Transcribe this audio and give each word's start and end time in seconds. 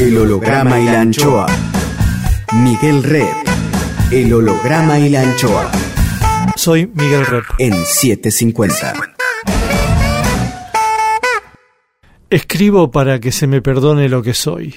El 0.00 0.16
holograma 0.16 0.78
y 0.78 0.84
la 0.84 1.00
anchoa. 1.00 1.46
Miguel 2.54 3.02
Red. 3.02 3.26
El 4.12 4.32
holograma 4.32 4.96
y 5.00 5.08
la 5.08 5.22
anchoa. 5.22 5.72
Soy 6.54 6.86
Miguel 6.94 7.26
Rep. 7.26 7.42
En 7.58 7.74
750. 7.74 8.92
Escribo 12.30 12.92
para 12.92 13.18
que 13.18 13.32
se 13.32 13.48
me 13.48 13.60
perdone 13.60 14.08
lo 14.08 14.22
que 14.22 14.34
soy. 14.34 14.76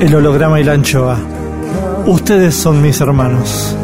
El 0.00 0.14
holograma 0.14 0.58
y 0.58 0.64
la 0.64 0.72
anchoa. 0.72 1.18
Ustedes 2.06 2.54
son 2.54 2.80
mis 2.80 2.98
hermanos. 3.02 3.76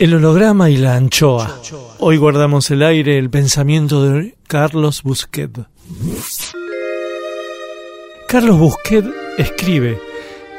El 0.00 0.14
holograma 0.14 0.68
y 0.68 0.78
la 0.78 0.96
anchoa. 0.96 1.60
Hoy 2.00 2.16
guardamos 2.16 2.68
el 2.72 2.82
aire 2.82 3.16
el 3.16 3.30
pensamiento 3.30 4.02
de 4.02 4.34
Carlos 4.48 5.04
Busquet. 5.04 5.60
Carlos 8.26 8.58
Busquet 8.58 9.04
escribe, 9.38 9.96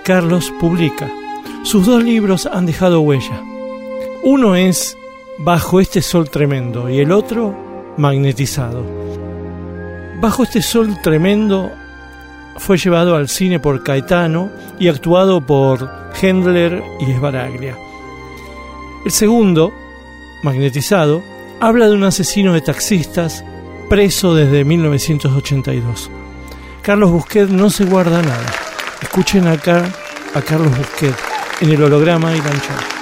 Carlos 0.05 0.53
publica. 0.61 1.11
Sus 1.63 1.85
dos 1.85 2.01
libros 2.01 2.45
han 2.45 2.65
dejado 2.65 3.01
huella. 3.01 3.43
Uno 4.27 4.55
es 4.55 4.97
Bajo 5.37 5.79
este 5.79 6.01
sol 6.01 6.31
tremendo 6.31 6.89
y 6.89 6.99
el 6.99 7.11
otro 7.11 7.93
Magnetizado. 7.97 8.83
Bajo 10.19 10.41
este 10.41 10.63
sol 10.63 10.97
tremendo 11.03 11.71
fue 12.57 12.79
llevado 12.79 13.15
al 13.15 13.29
cine 13.29 13.59
por 13.59 13.83
Caetano 13.83 14.49
y 14.79 14.87
actuado 14.87 15.45
por 15.45 15.87
Hendler 16.19 16.81
y 17.01 17.11
Esbaraglia. 17.11 17.77
El 19.05 19.11
segundo, 19.11 19.71
Magnetizado, 20.41 21.21
habla 21.59 21.87
de 21.87 21.93
un 21.93 22.03
asesino 22.03 22.53
de 22.53 22.61
taxistas 22.61 23.45
preso 23.91 24.33
desde 24.33 24.63
1982. 24.63 26.09
Carlos 26.81 27.11
Busquet 27.11 27.49
no 27.49 27.69
se 27.69 27.85
guarda 27.85 28.23
nada. 28.23 28.47
Escuchen 29.03 29.47
acá 29.47 29.87
a 30.33 30.41
Carlos 30.41 30.75
Busquet 30.75 31.15
en 31.61 31.69
el 31.69 31.83
holograma 31.83 32.35
y 32.35 32.39
la 32.39 32.94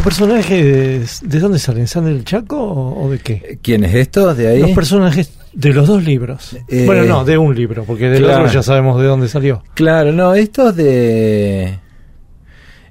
¿Tu 0.00 0.04
personaje 0.04 0.64
de, 0.64 1.06
de 1.24 1.40
dónde 1.40 1.58
salen? 1.58 1.86
¿San 1.86 2.06
del 2.06 2.24
Chaco 2.24 2.56
o, 2.58 3.10
de 3.10 3.18
qué? 3.18 3.58
¿Quiénes 3.60 3.94
estos 3.94 4.34
de 4.34 4.48
ahí? 4.48 4.60
Los 4.62 4.70
personajes 4.70 5.30
de 5.52 5.74
los 5.74 5.86
dos 5.86 6.02
libros. 6.02 6.56
Eh, 6.68 6.84
bueno, 6.86 7.04
no, 7.04 7.22
de 7.26 7.36
un 7.36 7.54
libro, 7.54 7.84
porque 7.84 8.08
del 8.08 8.24
otro 8.24 8.46
ya 8.46 8.62
sabemos 8.62 8.98
de 8.98 9.06
dónde 9.06 9.28
salió. 9.28 9.62
Claro, 9.74 10.10
no, 10.12 10.32
estos 10.32 10.74
de 10.74 11.80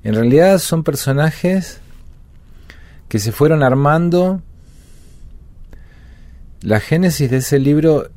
en 0.04 0.14
realidad 0.14 0.60
son 0.60 0.84
personajes 0.84 1.82
que 3.08 3.18
se 3.18 3.32
fueron 3.32 3.64
armando. 3.64 4.44
La 6.62 6.80
génesis 6.80 7.32
de 7.32 7.38
ese 7.38 7.58
libro 7.58 8.08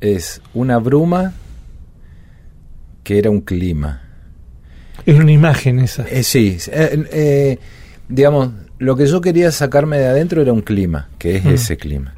es 0.00 0.40
una 0.54 0.78
bruma 0.78 1.34
que 3.04 3.18
era 3.18 3.28
un 3.28 3.42
clima. 3.42 4.05
Es 5.06 5.18
una 5.18 5.30
imagen 5.30 5.78
esa. 5.78 6.02
Eh, 6.08 6.24
sí, 6.24 6.58
eh, 6.66 7.04
eh, 7.12 7.58
digamos, 8.08 8.50
lo 8.78 8.96
que 8.96 9.06
yo 9.06 9.20
quería 9.20 9.52
sacarme 9.52 9.98
de 9.98 10.06
adentro 10.06 10.42
era 10.42 10.52
un 10.52 10.62
clima, 10.62 11.08
que 11.18 11.36
es 11.36 11.44
mm. 11.44 11.48
ese 11.48 11.76
clima. 11.76 12.14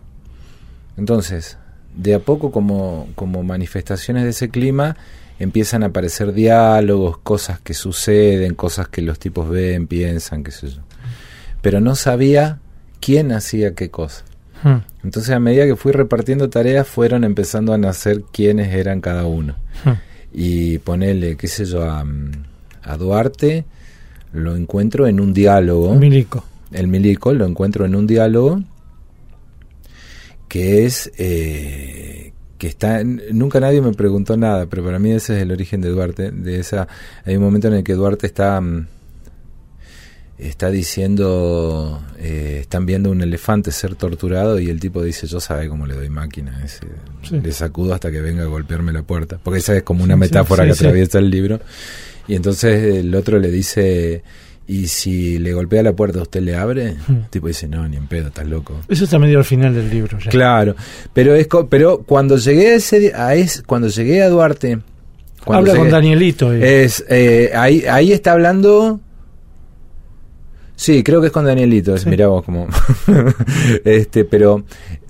Entonces, 0.96 1.58
de 1.94 2.14
a 2.14 2.18
poco 2.18 2.50
como, 2.50 3.08
como 3.14 3.42
manifestaciones 3.42 4.24
de 4.24 4.30
ese 4.30 4.48
clima, 4.48 4.96
empiezan 5.38 5.82
a 5.82 5.86
aparecer 5.86 6.32
diálogos, 6.32 7.18
cosas 7.18 7.60
que 7.60 7.74
suceden, 7.74 8.54
cosas 8.54 8.88
que 8.88 9.02
los 9.02 9.18
tipos 9.18 9.48
ven, 9.48 9.86
piensan, 9.86 10.42
qué 10.42 10.50
sé 10.50 10.70
yo. 10.70 10.80
Pero 11.60 11.80
no 11.80 11.94
sabía 11.94 12.58
quién 13.00 13.32
hacía 13.32 13.74
qué 13.74 13.90
cosa. 13.90 14.24
Hmm. 14.62 14.78
Entonces 15.04 15.30
a 15.34 15.38
medida 15.38 15.66
que 15.66 15.76
fui 15.76 15.92
repartiendo 15.92 16.50
tareas 16.50 16.88
fueron 16.88 17.22
empezando 17.22 17.72
a 17.72 17.78
nacer 17.78 18.22
quiénes 18.32 18.74
eran 18.74 19.00
cada 19.00 19.26
uno. 19.26 19.56
Hmm. 19.84 19.92
Y 20.32 20.78
ponerle, 20.78 21.36
qué 21.36 21.46
sé 21.46 21.64
yo, 21.64 21.88
a, 21.88 22.04
a, 22.88 22.96
Duarte 22.96 23.64
lo 24.32 24.56
encuentro 24.56 25.06
en 25.06 25.20
un 25.20 25.32
diálogo. 25.32 25.92
El 25.92 26.00
milico. 26.00 26.44
El 26.72 26.88
milico 26.88 27.32
lo 27.32 27.46
encuentro 27.46 27.84
en 27.84 27.94
un 27.94 28.06
diálogo 28.06 28.62
que 30.48 30.86
es 30.86 31.12
eh, 31.18 32.32
que 32.56 32.66
está 32.66 33.04
nunca 33.04 33.60
nadie 33.60 33.82
me 33.82 33.92
preguntó 33.92 34.36
nada 34.36 34.66
pero 34.66 34.82
para 34.82 34.98
mí 34.98 35.12
ese 35.12 35.36
es 35.36 35.42
el 35.42 35.52
origen 35.52 35.82
de 35.82 35.90
Duarte 35.90 36.30
de 36.30 36.58
esa 36.58 36.88
hay 37.24 37.36
un 37.36 37.42
momento 37.42 37.68
en 37.68 37.74
el 37.74 37.84
que 37.84 37.92
Duarte 37.92 38.26
está 38.26 38.58
mm, 38.60 38.86
está 40.38 40.70
diciendo 40.70 42.00
eh, 42.18 42.58
están 42.60 42.86
viendo 42.86 43.10
un 43.10 43.22
elefante 43.22 43.72
ser 43.72 43.96
torturado 43.96 44.60
y 44.60 44.70
el 44.70 44.78
tipo 44.78 45.02
dice 45.02 45.26
yo 45.26 45.40
sabe 45.40 45.68
cómo 45.68 45.86
le 45.86 45.94
doy 45.94 46.08
máquina 46.08 46.62
ese, 46.64 46.86
le 47.30 47.52
sacudo 47.52 47.92
hasta 47.92 48.10
que 48.10 48.20
venga 48.20 48.44
a 48.44 48.46
golpearme 48.46 48.92
la 48.92 49.02
puerta 49.02 49.38
porque 49.42 49.58
esa 49.58 49.76
es 49.76 49.82
como 49.82 50.04
una 50.04 50.16
metáfora 50.16 50.64
que 50.64 50.72
atraviesa 50.72 51.18
el 51.18 51.30
libro 51.30 51.60
y 52.28 52.36
entonces 52.36 52.96
el 52.96 53.14
otro 53.14 53.38
le 53.38 53.50
dice 53.50 54.22
y 54.68 54.88
si 54.88 55.38
le 55.38 55.54
golpea 55.54 55.82
la 55.82 55.94
puerta, 55.94 56.20
¿usted 56.20 56.42
le 56.42 56.54
abre? 56.54 56.94
Hmm. 57.08 57.22
tipo 57.30 57.48
dice, 57.48 57.66
no, 57.66 57.88
ni 57.88 57.96
en 57.96 58.06
pedo, 58.06 58.28
estás 58.28 58.46
loco. 58.46 58.78
Eso 58.86 59.04
está 59.04 59.18
medio 59.18 59.38
al 59.38 59.46
final 59.46 59.74
del 59.74 59.88
libro. 59.88 60.18
Ya. 60.18 60.30
Claro, 60.30 60.76
pero 61.14 61.34
es 61.34 61.48
pero 61.70 62.02
cuando 62.02 62.36
llegué 62.36 62.72
a 62.72 62.74
ese 62.74 63.14
a 63.14 63.34
es, 63.34 63.62
cuando 63.66 63.88
llegué 63.88 64.22
a 64.22 64.28
Duarte, 64.28 64.80
habla 65.46 65.74
con 65.74 65.88
Danielito. 65.88 66.52
Eh. 66.52 66.84
Es 66.84 67.02
eh, 67.08 67.50
ahí 67.54 67.84
ahí 67.88 68.12
está 68.12 68.32
hablando. 68.32 69.00
Sí, 70.78 71.02
creo 71.02 71.20
que 71.20 71.26
es 71.26 71.32
con 71.32 71.44
Danielito. 71.44 71.96
Es, 71.96 72.06
Mirá 72.06 72.28
vos 72.28 72.44
como 72.44 72.68
este, 73.84 74.24
pero 74.24 74.62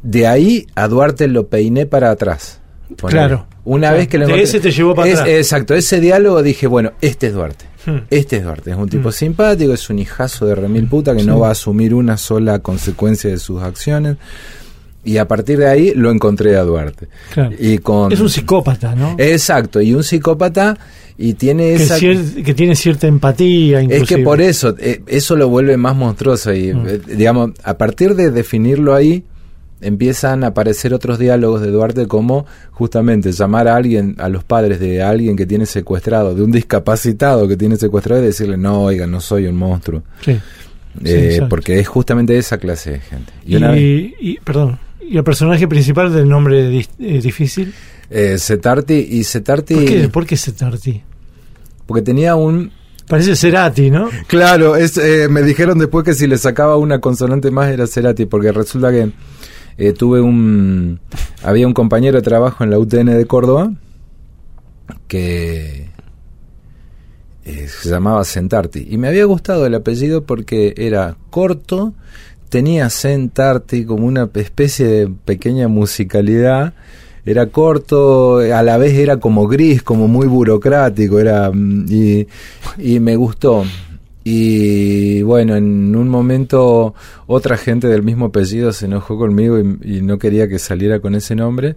de 0.03 0.27
ahí 0.27 0.67
a 0.75 0.89
Duarte 0.89 1.29
lo 1.29 1.47
peiné 1.49 1.85
para 1.85 2.11
atrás. 2.11 2.61
Claro. 2.97 3.47
Una 3.67 3.93
vez 3.93 4.09
que 4.09 4.17
lo 4.17 4.27
ese 4.35 4.61
te 4.61 4.71
llevó 4.71 4.95
para 4.95 5.13
atrás. 5.13 5.29
Exacto, 5.29 5.75
ese 5.75 6.01
diálogo 6.01 6.43
dije, 6.43 6.67
bueno, 6.67 6.93
este 7.03 7.27
es 7.27 7.35
Duarte. 7.35 7.67
Hmm. 7.85 7.99
Este 8.09 8.39
es 8.39 8.45
Duarte, 8.45 8.71
es 8.71 8.79
un 8.79 8.89
tipo 8.89 9.11
hmm. 9.11 9.13
simpático, 9.13 9.75
es 9.75 9.91
un 9.91 9.99
hijazo 9.99 10.47
de 10.47 10.55
remil 10.55 10.89
puta 10.89 11.15
que 11.15 11.23
no 11.23 11.39
va 11.39 11.49
a 11.49 11.53
asumir 11.53 11.93
una 11.93 12.17
sola 12.17 12.61
consecuencia 12.61 13.29
de 13.29 13.37
sus 13.37 13.63
acciones. 13.63 14.17
Y 15.09 15.17
a 15.17 15.27
partir 15.27 15.59
de 15.59 15.67
ahí 15.67 15.93
lo 15.95 16.11
encontré 16.11 16.57
a 16.57 16.63
Duarte. 16.65 17.09
Y 17.59 17.79
con, 17.79 18.13
es 18.13 18.21
un 18.21 18.29
psicópata, 18.29 18.95
¿no? 18.95 19.17
Exacto, 19.17 19.81
y 19.81 19.95
un 19.95 20.05
psicópata 20.05 20.77
y 21.17 21.35
tiene 21.35 21.75
que 21.77 21.83
esa 21.83 21.99
que 21.99 22.55
tiene 22.55 22.77
cierta 22.77 23.09
empatía 23.09 23.81
es 23.81 24.05
que 24.05 24.19
por 24.19 24.41
eso 24.41 24.77
eh, 24.79 25.03
eso 25.09 25.35
lo 25.35 25.49
vuelve 25.49 25.77
más 25.77 25.97
monstruoso 25.97 26.55
y 26.55 26.73
hmm. 26.73 26.87
eh, 26.87 27.01
digamos 27.17 27.51
a 27.65 27.77
partir 27.77 28.15
de 28.15 28.31
definirlo 28.31 28.95
ahí 28.95 29.25
empiezan 29.81 30.45
a 30.45 30.49
aparecer 30.49 30.95
otros 30.95 31.19
diálogos 31.19 31.61
de 31.61 31.71
Duarte 31.73 32.07
como 32.07 32.47
justamente 32.71 33.33
llamar 33.33 33.67
a 33.67 33.77
alguien, 33.77 34.15
a 34.19 34.29
los 34.29 34.45
padres 34.45 34.79
de 34.81 35.03
alguien 35.03 35.37
que 35.37 35.47
tiene 35.47 35.67
secuestrado, 35.67 36.35
de 36.35 36.43
un 36.43 36.53
discapacitado 36.53 37.49
que 37.49 37.57
tiene 37.57 37.77
secuestrado 37.77 38.23
y 38.23 38.27
decirle, 38.27 38.57
no, 38.57 38.83
oiga, 38.83 39.07
no 39.07 39.21
soy 39.21 39.47
un 39.47 39.57
monstruo. 39.57 40.03
Sí. 40.25 40.39
Eh, 41.05 41.43
porque 41.49 41.79
es 41.79 41.87
justamente 41.87 42.37
esa 42.37 42.59
clase 42.59 42.93
de 42.93 43.01
gente. 43.01 43.33
Y, 43.47 44.15
y, 44.19 44.39
perdón, 44.41 44.79
¿y 45.11 45.17
el 45.17 45.25
personaje 45.25 45.67
principal 45.69 46.13
del 46.13 46.29
nombre 46.29 46.87
eh, 46.99 47.21
difícil? 47.21 47.75
Eh, 48.11 48.39
Setarti 48.39 48.95
y 48.95 49.25
Setarti... 49.25 49.75
¿Por 49.75 49.85
qué, 49.85 50.09
¿Por 50.09 50.27
qué 50.27 50.37
Setarti? 50.37 51.03
Porque 51.87 52.03
tenía 52.03 52.35
un 52.37 52.71
Parece 53.09 53.37
Cerati, 53.37 53.91
¿no? 53.91 54.11
Claro, 54.27 54.77
es, 54.77 54.99
eh, 54.99 55.29
me 55.31 55.43
dijeron 55.43 55.79
después 55.79 56.05
que 56.05 56.13
si 56.13 56.27
le 56.27 56.37
sacaba 56.37 56.77
una 56.77 57.01
consonante 57.01 57.51
más 57.51 57.71
era 57.71 57.87
Cerati, 57.87 58.27
porque 58.27 58.53
resulta 58.53 58.91
que 58.91 59.11
eh, 59.79 59.93
tuve 59.95 60.21
un... 60.21 61.01
Había 61.43 61.67
un 61.67 61.73
compañero 61.73 62.19
de 62.19 62.23
trabajo 62.23 62.65
en 62.65 62.71
la 62.71 62.79
UTN 62.79 63.07
de 63.07 63.25
Córdoba 63.27 63.73
que 65.07 65.89
se 67.45 67.89
llamaba 67.89 68.25
Sentarti. 68.25 68.87
Y 68.91 68.99
me 68.99 69.09
había 69.09 69.25
gustado 69.25 69.65
el 69.65 69.75
apellido 69.75 70.25
porque 70.25 70.75
era 70.77 71.17
corto, 71.31 71.95
tenía 72.49 72.91
Sentarti 72.91 73.85
como 73.85 74.07
una 74.07 74.29
especie 74.35 74.87
de 74.87 75.09
pequeña 75.25 75.69
musicalidad 75.69 76.75
era 77.31 77.47
corto, 77.47 78.39
a 78.39 78.63
la 78.63 78.79
vez 78.79 78.95
era 78.95 79.19
como 79.19 79.47
gris, 79.47 79.83
como 79.83 80.09
muy 80.09 80.27
burocrático, 80.27 81.21
era 81.21 81.51
mm, 81.53 81.87
y, 81.91 82.27
y 82.79 83.01
me 83.01 83.17
gustó. 83.17 83.65
Y 84.25 85.23
bueno, 85.23 85.57
en 85.57 85.95
un 85.95 86.09
momento 86.09 86.95
otra 87.27 87.57
gente 87.57 87.87
del 87.87 88.03
mismo 88.03 88.27
apellido 88.27 88.73
se 88.73 88.87
enojó 88.87 89.19
conmigo 89.19 89.59
y, 89.59 90.01
no 90.03 90.19
quería 90.19 90.49
que 90.49 90.59
saliera 90.59 91.01
con 91.01 91.15
ese 91.15 91.35
nombre, 91.35 91.77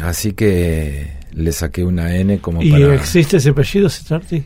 así 0.00 0.32
que 0.32 1.18
le 1.32 1.52
saqué 1.52 1.84
una 1.84 2.16
N 2.16 2.38
como 2.38 2.62
¿Y 2.62 2.82
existe 2.82 3.36
ese 3.36 3.50
apellido? 3.50 3.88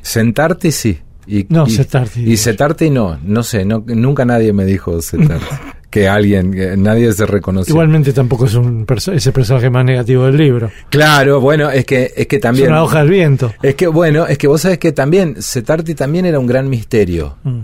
Sentarti 0.02 0.72
sí. 0.72 0.98
Y, 1.26 1.46
no, 1.48 1.66
Y 1.66 2.36
Setarti 2.36 2.90
no, 2.90 3.18
no 3.22 3.42
sé, 3.42 3.64
no, 3.64 3.84
nunca 3.86 4.24
nadie 4.24 4.52
me 4.52 4.64
dijo 4.64 5.00
Setarti. 5.00 5.44
que 5.92 6.08
alguien, 6.08 6.52
que 6.52 6.74
nadie 6.76 7.12
se 7.12 7.26
reconoce. 7.26 7.70
Igualmente 7.70 8.14
tampoco 8.14 8.46
es 8.46 8.54
un 8.54 8.86
ese 9.12 9.30
personaje 9.30 9.68
más 9.68 9.84
negativo 9.84 10.24
del 10.24 10.38
libro. 10.38 10.70
Claro, 10.88 11.38
bueno, 11.38 11.70
es 11.70 11.84
que 11.84 12.10
es 12.16 12.26
que 12.26 12.38
también 12.38 12.64
es 12.64 12.70
una 12.70 12.82
hoja 12.82 13.00
del 13.00 13.10
viento. 13.10 13.52
Es 13.62 13.74
que 13.74 13.86
bueno, 13.88 14.26
es 14.26 14.38
que 14.38 14.48
vos 14.48 14.62
sabés 14.62 14.78
que 14.78 14.92
también 14.92 15.42
Setarti 15.42 15.94
también 15.94 16.24
era 16.24 16.38
un 16.38 16.46
gran 16.46 16.70
misterio. 16.70 17.36
Mm. 17.44 17.60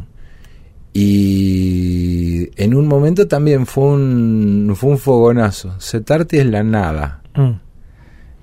Y 0.93 2.50
en 2.62 2.75
un 2.75 2.87
momento 2.87 3.26
también 3.26 3.64
fue 3.64 3.84
un 3.84 4.75
fue 4.76 4.90
un 4.90 4.99
fogonazo. 4.99 5.81
Setarti 5.81 6.37
es 6.37 6.46
la 6.46 6.62
nada. 6.62 7.22
Mm. 7.34 7.68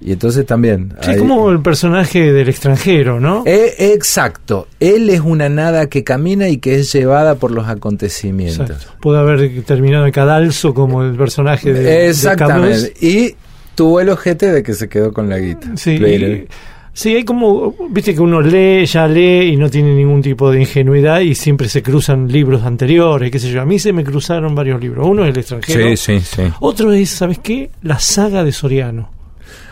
Y 0.02 0.12
entonces 0.12 0.46
también... 0.46 0.94
Sí, 1.02 1.16
como 1.18 1.50
el 1.50 1.62
personaje 1.62 2.32
del 2.32 2.50
extranjero, 2.50 3.20
¿no? 3.20 3.44
Eh, 3.46 3.74
exacto. 3.94 4.68
Él 4.80 5.10
es 5.10 5.22
una 5.22 5.50
nada 5.50 5.88
que 5.88 6.04
camina 6.04 6.50
y 6.50 6.58
que 6.58 6.76
es 6.76 6.92
llevada 6.92 7.36
por 7.36 7.52
los 7.52 7.68
acontecimientos. 7.68 8.88
Puede 9.00 9.20
haber 9.20 9.64
terminado 9.64 10.06
en 10.06 10.12
cadalso 10.12 10.74
como 10.74 11.04
el 11.04 11.16
personaje 11.16 11.74
de 11.74 12.10
Exactamente. 12.10 12.94
y 13.02 13.36
tuvo 13.74 14.02
el 14.02 14.10
ojete 14.10 14.52
de 14.52 14.64
que 14.64 14.74
se 14.74 14.90
quedó 14.90 15.14
con 15.14 15.30
la 15.30 15.40
guita. 15.40 15.78
Sí, 15.78 15.98
sí, 16.94 17.16
hay 17.16 17.24
como... 17.24 17.74
Viste 17.90 18.14
que 18.14 18.22
uno 18.22 18.42
lee, 18.42 18.86
ya 18.86 19.08
lee 19.08 19.54
y 19.54 19.56
no 19.56 19.70
tiene 19.70 19.96
ningún 19.96 20.22
tipo 20.22 20.52
de 20.52 20.60
ingenuidad 20.60 21.22
y 21.22 21.36
siempre 21.36 21.70
se 21.70 21.82
cruzan 21.82 22.28
libros 22.28 22.64
anteriores, 22.64 23.32
qué 23.32 23.40
sé 23.40 23.50
yo. 23.50 23.62
A 23.62 23.66
mí 23.66 23.80
se 23.80 23.94
me 23.94 24.04
cruzaron 24.04 24.54
varios 24.54 24.80
libros. 24.82 25.08
Uno 25.08 25.24
es 25.24 25.30
el 25.32 25.40
extranjero. 25.40 25.96
Sí, 25.96 25.98
sí, 25.98 26.20
sí. 26.20 26.44
Otro 26.60 26.92
es, 26.92 27.10
¿sabes 27.10 27.40
qué? 27.40 27.72
La 27.82 27.98
saga 27.98 28.44
de 28.44 28.52
Soriano. 28.52 29.15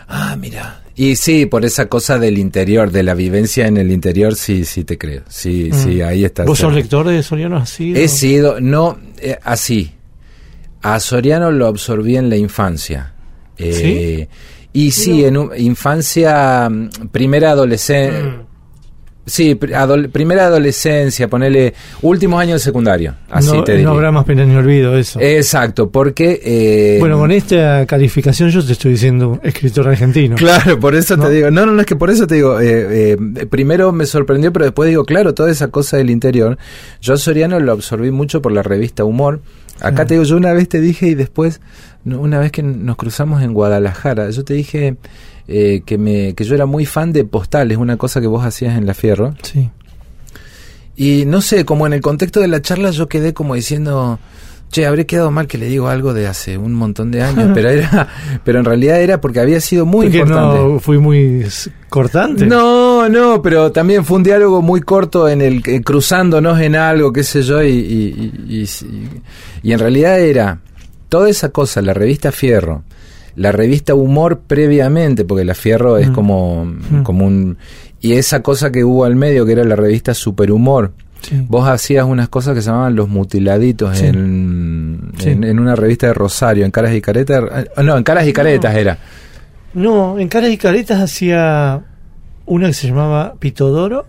Ah, 0.08 0.36
mira. 0.38 0.82
Y 0.96 1.16
sí, 1.16 1.46
por 1.46 1.64
esa 1.64 1.86
cosa 1.86 2.18
del 2.18 2.38
interior, 2.38 2.90
de 2.90 3.02
la 3.02 3.14
vivencia 3.14 3.66
en 3.66 3.76
el 3.76 3.90
interior, 3.90 4.36
sí, 4.36 4.64
sí 4.64 4.84
te 4.84 4.96
creo. 4.96 5.22
Sí, 5.28 5.70
mm. 5.72 5.74
sí, 5.74 6.02
ahí 6.02 6.24
está. 6.24 6.44
¿Vos 6.44 6.58
sos 6.58 6.72
lector 6.72 7.08
de 7.08 7.22
Soriano 7.22 7.56
así? 7.56 7.92
He 7.96 8.08
sido, 8.08 8.60
no, 8.60 8.98
eh, 9.18 9.38
así. 9.42 9.92
A 10.82 11.00
Soriano 11.00 11.50
lo 11.50 11.66
absorbí 11.66 12.16
en 12.16 12.30
la 12.30 12.36
infancia. 12.36 13.14
Eh, 13.56 14.28
y 14.72 14.90
sí, 14.90 15.24
en 15.24 15.50
infancia, 15.56 16.68
mm, 16.68 17.08
primera 17.10 17.50
adolescencia. 17.50 18.20
Mm. 18.20 18.53
Sí, 19.26 19.54
primera 19.54 20.46
adolescencia, 20.46 21.28
ponele 21.28 21.72
últimos 22.02 22.40
años 22.40 22.60
de 22.60 22.64
secundario. 22.64 23.14
Así 23.30 23.52
no, 23.52 23.64
te 23.64 23.82
no 23.82 23.92
habrá 23.92 24.12
más 24.12 24.24
pena 24.26 24.44
ni 24.44 24.54
olvido 24.54 24.98
eso. 24.98 25.18
Exacto, 25.18 25.90
porque. 25.90 26.40
Eh, 26.44 26.96
bueno, 27.00 27.18
con 27.18 27.30
esta 27.30 27.86
calificación 27.86 28.50
yo 28.50 28.64
te 28.64 28.72
estoy 28.72 28.92
diciendo 28.92 29.40
escritor 29.42 29.88
argentino. 29.88 30.36
Claro, 30.36 30.78
por 30.78 30.94
eso 30.94 31.16
te 31.16 31.30
digo. 31.30 31.50
No, 31.50 31.64
no, 31.64 31.72
no, 31.72 31.80
es 31.80 31.86
que 31.86 31.96
por 31.96 32.10
eso 32.10 32.26
te 32.26 32.34
digo. 32.34 32.60
Eh, 32.60 33.12
eh, 33.12 33.46
primero 33.46 33.92
me 33.92 34.04
sorprendió, 34.04 34.52
pero 34.52 34.66
después 34.66 34.90
digo, 34.90 35.04
claro, 35.04 35.32
toda 35.32 35.50
esa 35.50 35.68
cosa 35.68 35.96
del 35.96 36.10
interior. 36.10 36.58
Yo 37.00 37.16
Soriano 37.16 37.58
lo 37.60 37.72
absorbí 37.72 38.10
mucho 38.10 38.42
por 38.42 38.52
la 38.52 38.62
revista 38.62 39.04
Humor. 39.04 39.40
Acá 39.80 40.04
te 40.06 40.14
digo, 40.14 40.24
yo 40.24 40.36
una 40.36 40.52
vez 40.52 40.68
te 40.68 40.80
dije 40.80 41.08
y 41.08 41.14
después, 41.14 41.60
una 42.04 42.38
vez 42.38 42.52
que 42.52 42.62
nos 42.62 42.96
cruzamos 42.96 43.42
en 43.42 43.52
Guadalajara, 43.54 44.30
yo 44.30 44.44
te 44.44 44.54
dije 44.54 44.96
eh, 45.46 45.82
que, 45.84 45.98
me, 45.98 46.34
que 46.34 46.44
yo 46.44 46.54
era 46.54 46.66
muy 46.66 46.86
fan 46.86 47.12
de 47.12 47.24
postales, 47.24 47.78
una 47.78 47.96
cosa 47.96 48.20
que 48.20 48.26
vos 48.26 48.44
hacías 48.44 48.76
en 48.78 48.86
La 48.86 48.94
Fierro. 48.94 49.34
Sí. 49.42 49.70
Y 50.96 51.24
no 51.26 51.42
sé, 51.42 51.64
como 51.64 51.86
en 51.86 51.92
el 51.92 52.00
contexto 52.00 52.40
de 52.40 52.48
la 52.48 52.62
charla 52.62 52.90
yo 52.90 53.08
quedé 53.08 53.34
como 53.34 53.54
diciendo, 53.54 54.18
che, 54.70 54.86
habré 54.86 55.06
quedado 55.06 55.30
mal 55.30 55.46
que 55.46 55.58
le 55.58 55.66
digo 55.66 55.88
algo 55.88 56.14
de 56.14 56.26
hace 56.26 56.56
un 56.56 56.72
montón 56.72 57.10
de 57.10 57.22
años, 57.22 57.50
pero 57.54 57.68
era, 57.68 58.08
pero 58.44 58.60
en 58.60 58.64
realidad 58.64 59.00
era 59.00 59.20
porque 59.20 59.40
había 59.40 59.60
sido 59.60 59.86
muy 59.86 60.06
importante. 60.06 60.58
No, 60.58 60.80
fui 60.80 60.98
muy 60.98 61.46
cortante. 61.88 62.46
No, 62.46 63.08
no, 63.08 63.42
pero 63.42 63.72
también 63.72 64.04
fue 64.04 64.18
un 64.18 64.22
diálogo 64.22 64.62
muy 64.62 64.80
corto 64.80 65.28
en 65.28 65.42
el 65.42 65.62
cruzándonos 65.84 66.60
en 66.60 66.76
algo, 66.76 67.12
qué 67.12 67.24
sé 67.24 67.42
yo, 67.42 67.62
y, 67.62 67.70
y, 67.70 68.66
y 69.62 69.72
en 69.72 69.78
realidad 69.78 70.20
era 70.20 70.60
toda 71.08 71.28
esa 71.28 71.50
cosa, 71.50 71.82
la 71.82 71.94
revista 71.94 72.32
Fierro, 72.32 72.82
la 73.36 73.52
revista 73.52 73.94
Humor 73.94 74.40
previamente, 74.46 75.24
porque 75.24 75.44
la 75.44 75.54
Fierro 75.54 75.98
es 75.98 76.08
mm. 76.10 76.12
como, 76.12 76.64
mm. 76.64 77.02
como 77.02 77.26
un... 77.26 77.58
Y 78.00 78.12
esa 78.12 78.42
cosa 78.42 78.70
que 78.70 78.84
hubo 78.84 79.04
al 79.04 79.16
medio, 79.16 79.46
que 79.46 79.52
era 79.52 79.64
la 79.64 79.76
revista 79.76 80.12
Superhumor, 80.12 80.92
vos 81.48 81.66
hacías 81.66 82.04
unas 82.04 82.28
cosas 82.28 82.54
que 82.54 82.60
se 82.60 82.66
llamaban 82.68 82.94
Los 82.94 83.08
Mutiladitos 83.08 83.98
en, 84.02 85.12
en, 85.22 85.58
una 85.58 85.74
revista 85.74 86.08
de 86.08 86.14
Rosario, 86.14 86.66
en 86.66 86.70
Caras 86.70 86.94
y 86.94 87.00
Caretas... 87.00 87.42
Ah, 87.76 87.82
no, 87.82 87.96
en 87.96 88.02
Caras 88.02 88.26
y 88.26 88.32
Caretas 88.32 88.76
era. 88.76 88.98
No, 89.72 90.18
en 90.18 90.28
Caras 90.28 90.50
y 90.50 90.58
Caretas 90.58 91.00
hacía 91.00 91.82
una 92.46 92.68
que 92.68 92.74
se 92.74 92.88
llamaba 92.88 93.34
Pitodoro. 93.38 94.06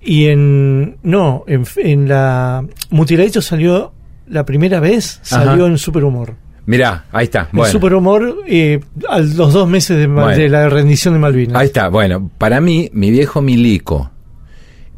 Y 0.00 0.26
en. 0.26 0.98
No, 1.02 1.44
en, 1.46 1.64
en 1.76 2.08
la. 2.08 2.64
Mutiladitos 2.90 3.46
salió 3.46 3.92
la 4.28 4.44
primera 4.44 4.78
vez, 4.80 5.18
salió 5.22 5.66
en 5.66 5.78
Superhumor. 5.78 6.34
Mirá, 6.66 7.04
ahí 7.12 7.24
está. 7.24 7.48
Bueno. 7.52 7.66
El 7.66 7.72
superhumor 7.72 8.36
eh, 8.46 8.80
a 9.08 9.18
los 9.18 9.52
dos 9.52 9.68
meses 9.68 9.98
de, 9.98 10.48
la 10.48 10.68
rendición 10.68 11.14
de 11.14 11.20
Malvinas. 11.20 11.60
Ahí 11.60 11.66
está. 11.66 11.88
Bueno, 11.88 12.30
para 12.38 12.60
mí, 12.60 12.90
mi 12.92 13.10
viejo 13.10 13.42
Milico, 13.42 14.10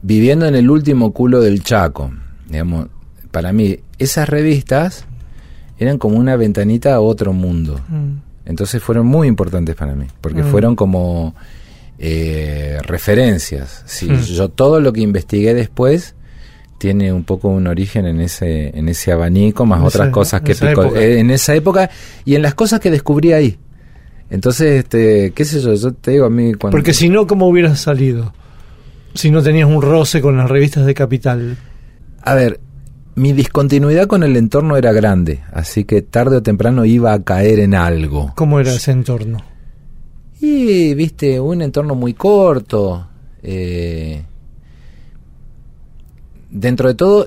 viviendo 0.02 0.46
en 0.46 0.54
el 0.54 0.70
último 0.70 1.12
culo 1.12 1.40
del 1.40 1.62
Chaco, 1.62 2.12
digamos, 2.48 2.86
para 3.30 3.52
mí, 3.52 3.78
esas 3.98 4.28
revistas 4.28 5.06
eran 5.78 5.98
como 5.98 6.16
una 6.16 6.36
ventanita 6.36 6.94
a 6.94 7.00
otro 7.00 7.32
mundo. 7.32 7.80
Mm. 7.88 8.26
Entonces 8.46 8.82
fueron 8.82 9.06
muy 9.06 9.26
importantes 9.26 9.74
para 9.74 9.94
mí, 9.94 10.06
porque 10.20 10.42
mm. 10.42 10.46
fueron 10.46 10.76
como 10.76 11.34
eh, 11.98 12.78
referencias. 12.82 13.82
Si 13.86 14.08
mm. 14.08 14.20
yo 14.22 14.48
todo 14.48 14.80
lo 14.80 14.92
que 14.92 15.00
investigué 15.00 15.52
después 15.52 16.14
tiene 16.78 17.12
un 17.12 17.24
poco 17.24 17.48
un 17.48 17.66
origen 17.66 18.06
en 18.06 18.20
ese 18.20 18.76
en 18.76 18.88
ese 18.88 19.12
abanico 19.12 19.66
más 19.66 19.82
otras 19.82 20.10
cosas 20.10 20.42
que 20.42 20.52
eh, 20.52 21.18
en 21.18 21.30
esa 21.30 21.54
época 21.54 21.90
y 22.24 22.34
en 22.34 22.42
las 22.42 22.54
cosas 22.54 22.80
que 22.80 22.90
descubrí 22.90 23.32
ahí. 23.32 23.58
Entonces 24.30 24.84
este 24.84 25.32
qué 25.34 25.44
sé 25.44 25.60
yo 25.60 25.74
yo 25.74 25.92
te 25.92 26.12
digo 26.12 26.26
a 26.26 26.30
mí 26.30 26.54
cuando 26.54 26.76
porque 26.76 26.92
si 26.92 27.08
no 27.08 27.26
cómo 27.26 27.48
hubieras 27.48 27.80
salido 27.80 28.32
si 29.14 29.30
no 29.30 29.42
tenías 29.42 29.68
un 29.68 29.80
roce 29.80 30.20
con 30.20 30.36
las 30.36 30.50
revistas 30.50 30.84
de 30.86 30.94
capital. 30.94 31.56
A 32.22 32.34
ver 32.34 32.60
mi 33.14 33.32
discontinuidad 33.32 34.06
con 34.06 34.22
el 34.22 34.36
entorno 34.36 34.76
era 34.76 34.92
grande 34.92 35.40
así 35.52 35.84
que 35.84 36.02
tarde 36.02 36.36
o 36.36 36.42
temprano 36.42 36.84
iba 36.84 37.12
a 37.12 37.22
caer 37.22 37.60
en 37.60 37.74
algo. 37.74 38.32
Cómo 38.34 38.60
era 38.60 38.72
ese 38.72 38.90
entorno 38.90 39.56
y 40.40 40.94
viste 40.94 41.40
un 41.40 41.62
entorno 41.62 41.94
muy 41.94 42.14
corto 42.14 43.08
eh, 43.42 44.22
dentro 46.50 46.88
de 46.88 46.94
todo, 46.94 47.26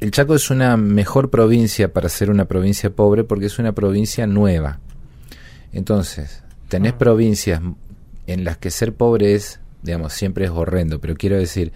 el 0.00 0.10
Chaco 0.10 0.34
es 0.34 0.50
una 0.50 0.76
mejor 0.76 1.30
provincia 1.30 1.92
para 1.92 2.08
ser 2.08 2.30
una 2.30 2.44
provincia 2.44 2.90
pobre 2.90 3.24
porque 3.24 3.46
es 3.46 3.58
una 3.58 3.72
provincia 3.72 4.26
nueva. 4.26 4.80
Entonces, 5.72 6.42
tenés 6.68 6.92
ah. 6.92 6.98
provincias 6.98 7.60
en 8.26 8.44
las 8.44 8.58
que 8.58 8.70
ser 8.70 8.94
pobre 8.94 9.34
es 9.34 9.60
digamos, 9.84 10.12
siempre 10.14 10.46
es 10.46 10.50
horrendo, 10.50 10.98
pero 10.98 11.14
quiero 11.14 11.36
decir, 11.38 11.70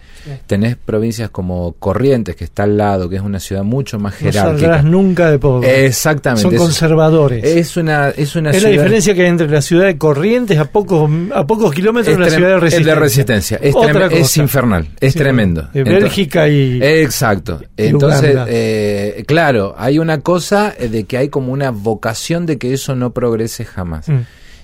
tenés 0.47 0.75
provincias 0.75 1.29
como 1.29 1.73
Corrientes, 1.79 2.35
que 2.35 2.43
está 2.43 2.63
al 2.63 2.75
lado, 2.77 3.07
que 3.07 3.17
es 3.17 3.21
una 3.21 3.39
ciudad 3.39 3.63
mucho 3.63 3.99
más 3.99 4.13
No 4.13 4.17
jerárquica. 4.31 4.43
saldrás 4.49 4.83
nunca 4.83 5.29
de 5.31 5.39
pobre. 5.39 5.85
Exactamente. 5.85 6.41
Son 6.41 6.53
es- 6.53 6.59
conservadores. 6.59 7.43
Es 7.43 7.77
una, 7.77 8.09
es 8.09 8.35
una 8.35 8.49
es 8.49 8.55
la 8.63 8.69
ciudad. 8.69 8.71
diferencia 8.83 9.13
que 9.13 9.21
hay 9.21 9.27
entre 9.29 9.47
la 9.47 9.61
ciudad 9.61 9.85
de 9.85 9.97
Corrientes 9.97 10.57
a 10.57 10.65
pocos 10.65 11.09
a 11.33 11.45
pocos 11.45 11.73
kilómetros 11.73 12.13
es 12.13 12.17
de 12.19 12.25
la 12.25 12.29
ciudad 12.31 12.49
de 12.49 12.55
es 12.55 12.61
Resistencia. 12.61 12.93
de 12.95 12.99
resistencia. 12.99 13.59
Es, 13.61 13.75
Otra 13.75 14.05
es 14.07 14.37
infernal. 14.37 14.87
Es 14.99 15.13
Sí, 15.13 15.19
tremendo. 15.19 15.61
De 15.71 15.79
Entonces- 15.81 16.03
Bélgica 16.03 16.49
y 16.49 16.79
Exacto. 16.81 17.61
Entonces, 17.77 18.35
eh, 18.47 19.23
claro, 19.27 19.75
hay 19.77 19.99
una 19.99 20.21
cosa 20.21 20.73
eh, 20.77 20.87
de 20.89 21.03
que 21.03 21.17
hay 21.17 21.29
como 21.29 21.53
una 21.53 21.71
vocación 21.71 22.45
de 22.45 22.57
que 22.57 22.73
eso 22.73 22.95
no 22.95 23.11
progrese 23.13 23.65
jamás. 23.65 24.07
Mm. 24.09 24.19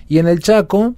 Y 0.08 0.18
en 0.20 0.28
el 0.28 0.40
Chaco, 0.40 0.96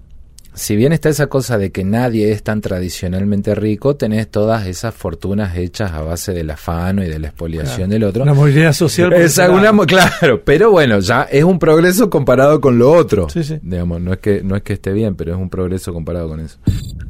si 0.57 0.75
bien 0.75 0.91
está 0.91 1.09
esa 1.09 1.27
cosa 1.27 1.57
de 1.57 1.71
que 1.71 1.83
nadie 1.83 2.31
es 2.31 2.41
tan 2.41 2.61
tradicionalmente 2.61 3.53
rico, 3.53 3.95
tenés 3.95 4.29
todas 4.29 4.65
esas 4.65 4.93
fortunas 4.93 5.55
hechas 5.55 5.91
a 5.91 6.01
base 6.01 6.33
del 6.33 6.49
afano 6.49 7.03
y 7.03 7.07
de 7.07 7.19
la 7.19 7.27
expoliación 7.27 7.89
del 7.91 8.03
otro. 8.03 8.25
la 8.25 8.33
movilidad 8.33 8.73
social. 8.73 9.13
Es 9.13 9.37
una 9.37 9.71
claro, 9.85 10.41
pero 10.43 10.71
bueno, 10.71 10.99
ya 10.99 11.23
es 11.23 11.43
un 11.43 11.59
progreso 11.59 12.09
comparado 12.09 12.59
con 12.59 12.79
lo 12.79 12.91
otro. 12.91 13.29
Sí, 13.29 13.43
sí. 13.43 13.59
Digamos, 13.61 14.01
no 14.01 14.13
es 14.13 14.19
que 14.19 14.41
no 14.41 14.55
es 14.55 14.63
que 14.63 14.73
esté 14.73 14.91
bien, 14.93 15.15
pero 15.15 15.33
es 15.33 15.37
un 15.37 15.49
progreso 15.49 15.93
comparado 15.93 16.27
con 16.27 16.39
eso. 16.39 16.57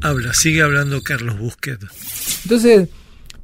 Habla, 0.01 0.34
sigue 0.34 0.62
hablando 0.62 1.01
Carlos 1.01 1.39
Busquet. 1.39 1.80
Entonces, 2.44 2.89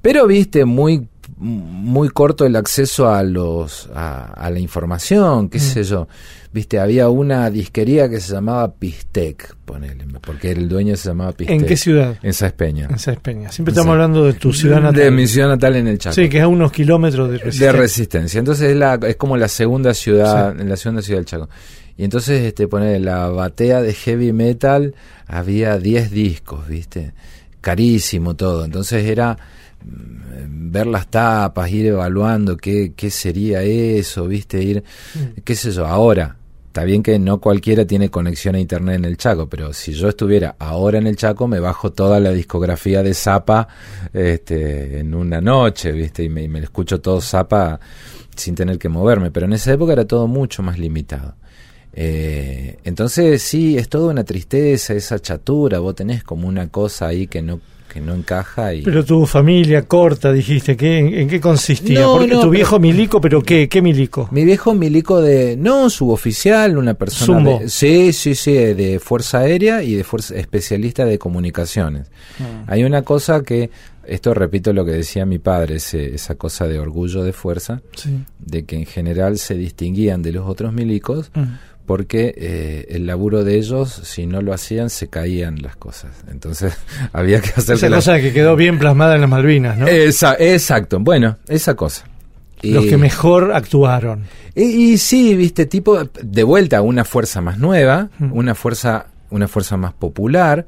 pero 0.02 0.28
viste 0.28 0.66
muy 0.66 1.08
muy 1.38 2.10
corto 2.10 2.46
el 2.46 2.56
acceso 2.56 3.10
a 3.10 3.24
los 3.24 3.90
a, 3.96 4.26
a 4.34 4.50
la 4.50 4.60
información, 4.60 5.50
qué 5.50 5.60
sé 5.60 5.84
yo. 5.84 6.08
Viste, 6.54 6.80
había 6.80 7.10
una 7.10 7.50
disquería 7.50 8.08
que 8.08 8.20
se 8.20 8.32
llamaba 8.34 8.72
Pistec, 8.76 9.56
ponele, 9.66 10.06
porque 10.22 10.52
el 10.52 10.70
dueño 10.70 10.96
se 10.96 11.10
llamaba 11.10 11.32
Pistec. 11.32 11.60
¿En 11.60 11.66
qué 11.66 11.76
ciudad? 11.76 12.18
En 12.22 12.32
Saespeña. 12.34 12.88
En 12.92 13.00
Sáenz 13.00 13.20
Peña. 13.22 13.52
Siempre 13.52 13.74
Sí. 13.74 13.80
estamos 13.80 13.94
hablando 13.94 14.26
de 14.26 14.34
tu 14.34 14.54
ciudad 14.54 14.80
natal. 14.80 15.02
De 15.02 15.10
mi 15.12 15.26
ciudad 15.26 15.48
natal 15.48 15.76
en 15.78 15.88
el 15.88 15.98
Chaco. 15.98 16.14
Sí, 16.14 16.30
que 16.30 16.38
es 16.38 16.44
a 16.44 16.48
unos 16.48 16.72
kilómetros 16.72 17.28
de 17.30 17.34
de 17.40 17.44
resistencia. 17.44 17.72
resistencia. 17.72 18.40
Entonces 18.40 18.70
es, 18.70 18.78
la, 18.78 19.00
es 19.08 19.16
como 19.16 19.36
la 19.36 19.48
segunda 19.48 19.96
ciudad, 19.96 20.60
en 20.60 20.70
la 20.70 20.78
segunda 20.78 21.02
ciudad 21.02 21.20
del 21.20 21.26
Chaco. 21.26 21.50
Y 21.98 22.04
entonces 22.04 22.42
este 22.44 22.68
pone 22.68 23.00
la 23.00 23.30
batea 23.30 23.82
de 23.82 23.94
heavy 23.94 24.32
metal, 24.32 24.94
había 25.26 25.78
10 25.80 26.12
discos, 26.12 26.68
¿viste? 26.68 27.14
Carísimo 27.62 28.36
todo. 28.36 28.64
Entonces 28.66 29.06
era 29.06 29.38
mm, 29.84 30.72
ver 30.72 30.88
las 30.88 31.08
tapas, 31.10 31.72
ir 31.72 31.88
evaluando 31.88 32.58
qué, 32.58 32.94
qué 32.96 33.10
sería 33.10 33.62
eso, 33.64 34.28
¿viste? 34.28 34.62
Ir, 34.64 34.84
qué 35.44 35.56
sé 35.56 35.72
yo, 35.72 35.86
ahora. 35.88 36.36
Está 36.74 36.86
bien 36.86 37.04
que 37.04 37.20
no 37.20 37.40
cualquiera 37.40 37.86
tiene 37.86 38.10
conexión 38.10 38.56
a 38.56 38.60
internet 38.60 38.96
en 38.96 39.06
el 39.06 39.16
Chaco, 39.16 39.48
pero 39.48 39.74
si 39.74 39.94
yo 39.94 40.10
estuviera 40.10 40.56
ahora 40.58 40.98
en 40.98 41.06
el 41.06 41.16
Chaco, 41.16 41.48
me 41.48 41.60
bajo 41.60 41.92
toda 41.92 42.20
la 42.20 42.32
discografía 42.32 43.04
de 43.04 43.14
Zapa 43.14 43.68
este, 44.12 44.98
en 44.98 45.14
una 45.14 45.40
noche, 45.40 45.92
¿viste? 45.92 46.24
Y 46.24 46.30
me, 46.30 46.48
me 46.48 46.58
escucho 46.62 47.00
todo 47.00 47.22
Zapa 47.22 47.80
sin 48.36 48.56
tener 48.56 48.80
que 48.80 48.90
moverme. 48.90 49.30
Pero 49.30 49.46
en 49.46 49.54
esa 49.54 49.72
época 49.72 49.94
era 49.94 50.08
todo 50.08 50.26
mucho 50.26 50.64
más 50.64 50.80
limitado. 50.80 51.36
Eh, 51.94 52.80
entonces, 52.84 53.44
sí, 53.44 53.78
es 53.78 53.88
toda 53.88 54.10
una 54.10 54.24
tristeza, 54.24 54.96
esa 54.96 55.20
chatura. 55.20 55.78
Vos 55.78 55.94
tenés 55.94 56.24
como 56.24 56.48
una 56.48 56.70
cosa 56.70 57.06
ahí 57.06 57.28
que 57.28 57.44
no, 57.44 57.62
que 57.94 58.02
no 58.02 58.14
encaja 58.16 58.74
y. 58.74 58.82
Pero 58.82 59.06
tu 59.06 59.26
familia 59.26 59.84
corta, 59.84 60.32
dijiste, 60.34 60.76
¿qué, 60.76 60.98
en, 61.00 61.14
en 61.14 61.28
qué 61.30 61.40
consistía? 61.40 62.02
No, 62.02 62.14
Porque 62.14 62.28
no, 62.28 62.34
tu 62.36 62.40
pero- 62.42 62.50
viejo 62.52 62.80
milico, 62.80 63.22
pero 63.22 63.44
¿qué? 63.44 63.70
¿Qué 63.70 63.82
milico? 63.82 64.28
Mi 64.32 64.44
viejo 64.46 64.74
milico 64.74 65.22
de, 65.22 65.56
no, 65.58 65.90
suboficial, 65.90 66.78
una 66.78 66.96
persona 66.96 67.38
Zumbo. 67.38 67.60
de, 67.60 67.70
sí, 67.70 68.12
sí, 68.14 68.36
sí, 68.36 68.52
de 68.54 69.00
Fuerza 69.00 69.40
Aérea 69.40 69.84
y 69.84 69.94
de 69.96 70.04
fuerza 70.04 70.36
especialista 70.36 71.06
de 71.06 71.18
comunicaciones. 71.20 72.08
Hay 72.68 72.84
una 72.84 73.04
cosa 73.04 73.44
que, 73.44 73.70
esto 74.06 74.34
repito 74.34 74.74
lo 74.74 74.84
que 74.84 74.92
decía 74.92 75.26
mi 75.26 75.40
padre, 75.40 75.76
ese- 75.76 76.16
esa 76.16 76.36
cosa 76.36 76.68
de 76.68 76.80
orgullo 76.80 77.24
de 77.24 77.32
fuerza, 77.32 77.82
Sí. 77.96 78.10
de 78.40 78.66
que 78.66 78.76
en 78.76 78.86
general 78.86 79.38
se 79.38 79.56
distinguían 79.56 80.22
de 80.22 80.32
los 80.34 80.48
otros 80.50 80.74
milicos 80.74 81.32
Mm. 81.34 81.44
Porque 81.86 82.34
eh, 82.38 82.86
el 82.90 83.06
laburo 83.06 83.44
de 83.44 83.58
ellos, 83.58 83.92
si 84.04 84.26
no 84.26 84.42
lo 84.42 84.54
hacían, 84.54 84.90
se 84.90 85.08
caían 85.10 85.62
las 85.62 85.76
cosas. 85.76 86.12
Entonces 86.32 86.74
había 87.14 87.42
que 87.42 87.50
hacer 87.58 87.76
Esa 87.76 87.90
las- 87.90 88.06
cosa 88.06 88.20
que 88.22 88.32
quedó 88.34 88.56
bien 88.56 88.80
plasmada 88.80 89.16
en 89.16 89.22
las 89.22 89.30
Malvinas, 89.30 89.78
¿no? 89.78 89.88
Esa- 89.88 90.36
exacto, 90.40 91.00
bueno, 91.00 91.38
esa 91.48 91.76
cosa. 91.76 92.06
Los 92.62 92.86
que 92.86 92.96
mejor 92.98 93.52
actuaron. 93.54 94.24
y, 94.56 94.94
y 94.94 94.98
sí, 94.98 95.36
viste, 95.36 95.66
tipo, 95.66 96.02
de 96.06 96.44
vuelta 96.44 96.82
una 96.82 97.04
fuerza 97.04 97.42
más 97.42 97.58
nueva, 97.60 98.10
Mm. 98.20 98.32
una 98.32 98.56
fuerza, 98.56 99.08
una 99.32 99.50
fuerza 99.50 99.76
más 99.76 99.92
popular, 99.94 100.66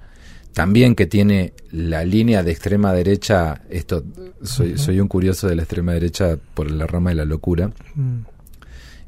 también 0.52 0.94
que 0.96 1.06
tiene 1.06 1.54
la 1.72 2.04
línea 2.04 2.44
de 2.44 2.52
extrema 2.52 2.92
derecha, 2.94 3.62
esto, 3.70 4.04
soy, 4.44 4.78
soy 4.78 5.00
un 5.00 5.08
curioso 5.08 5.48
de 5.48 5.56
la 5.56 5.62
extrema 5.64 5.94
derecha 5.94 6.38
por 6.54 6.70
la 6.70 6.86
rama 6.86 7.12
de 7.12 7.16
la 7.16 7.26
locura, 7.26 7.72
Mm. 7.96 8.20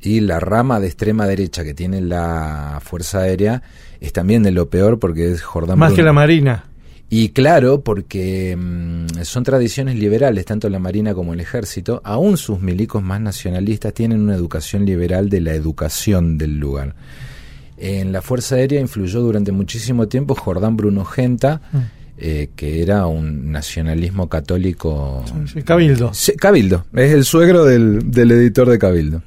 Y 0.01 0.19
la 0.21 0.39
rama 0.39 0.79
de 0.79 0.87
extrema 0.87 1.25
derecha 1.27 1.63
que 1.63 1.73
tiene 1.73 2.01
la 2.01 2.79
Fuerza 2.83 3.19
Aérea 3.21 3.61
es 3.99 4.13
también 4.13 4.43
de 4.43 4.51
lo 4.51 4.69
peor 4.69 4.99
porque 4.99 5.31
es 5.31 5.41
Jordán 5.41 5.79
Más 5.79 5.89
Bruno. 5.89 5.95
que 5.97 6.03
la 6.05 6.13
Marina. 6.13 6.63
Y 7.09 7.29
claro, 7.29 7.81
porque 7.81 8.55
mm, 8.57 9.23
son 9.23 9.43
tradiciones 9.43 9.95
liberales, 9.95 10.43
tanto 10.45 10.69
la 10.69 10.77
Marina 10.79 11.13
como 11.13 11.33
el 11.33 11.39
Ejército, 11.39 12.01
aún 12.03 12.35
sus 12.37 12.59
milicos 12.59 13.01
más 13.01 13.21
nacionalistas 13.21 13.93
tienen 13.93 14.19
una 14.21 14.35
educación 14.35 14.85
liberal 14.85 15.29
de 15.29 15.39
la 15.41 15.53
educación 15.53 16.37
del 16.37 16.59
lugar. 16.59 16.95
En 17.77 18.11
la 18.11 18.21
Fuerza 18.21 18.55
Aérea 18.55 18.81
influyó 18.81 19.21
durante 19.21 19.51
muchísimo 19.51 20.07
tiempo 20.07 20.35
Jordán 20.35 20.75
Bruno 20.77 21.05
Genta, 21.05 21.61
Mm. 21.71 21.77
eh, 22.17 22.49
que 22.55 22.81
era 22.81 23.05
un 23.05 23.51
nacionalismo 23.51 24.27
católico. 24.27 25.23
Sí, 25.53 25.61
Cabildo. 25.61 26.09
Sí, 26.13 26.33
Cabildo, 26.35 26.85
es 26.93 27.13
el 27.13 27.23
suegro 27.23 27.63
del, 27.63 28.09
del 28.11 28.31
editor 28.31 28.67
de 28.69 28.79
Cabildo. 28.79 29.21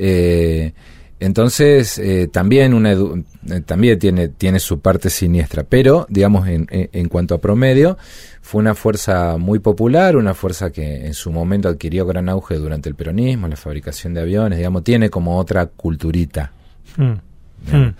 Eh, 0.00 0.72
entonces, 1.20 1.98
eh, 1.98 2.28
también, 2.32 2.72
una 2.74 2.94
edu- 2.94 3.24
eh, 3.50 3.60
también 3.62 3.98
tiene, 3.98 4.28
tiene 4.28 4.60
su 4.60 4.78
parte 4.78 5.10
siniestra, 5.10 5.64
pero, 5.64 6.06
digamos, 6.08 6.46
en, 6.46 6.66
en- 6.70 7.08
cuanto 7.08 7.34
a 7.34 7.38
promedio, 7.40 7.98
fue 8.40 8.60
una 8.60 8.74
fuerza 8.76 9.36
muy 9.36 9.58
popular, 9.58 10.16
una 10.16 10.32
fuerza 10.32 10.70
que 10.70 11.06
en 11.06 11.14
su 11.14 11.32
momento 11.32 11.68
adquirió 11.68 12.06
gran 12.06 12.28
auge 12.28 12.54
durante 12.54 12.88
el 12.88 12.94
peronismo, 12.94 13.48
la 13.48 13.56
fabricación 13.56 14.14
de 14.14 14.20
aviones, 14.20 14.58
digamos, 14.58 14.84
tiene 14.84 15.10
como 15.10 15.36
otra 15.38 15.66
culturita. 15.66 16.52
Mm. 16.96 17.76
Mm. 17.76 17.94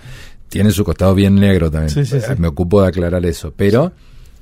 Tiene 0.49 0.71
su 0.71 0.85
costado 0.85 1.15
bien 1.15 1.35
negro 1.35 1.71
también. 1.71 1.91
Sí, 1.91 2.05
sí, 2.07 2.21
sí. 2.21 2.27
Eh, 2.31 2.37
Me 2.39 2.47
ocupo 2.49 2.81
de 2.81 2.89
aclarar 2.89 3.27
eso. 3.27 3.53
Pero 3.55 3.93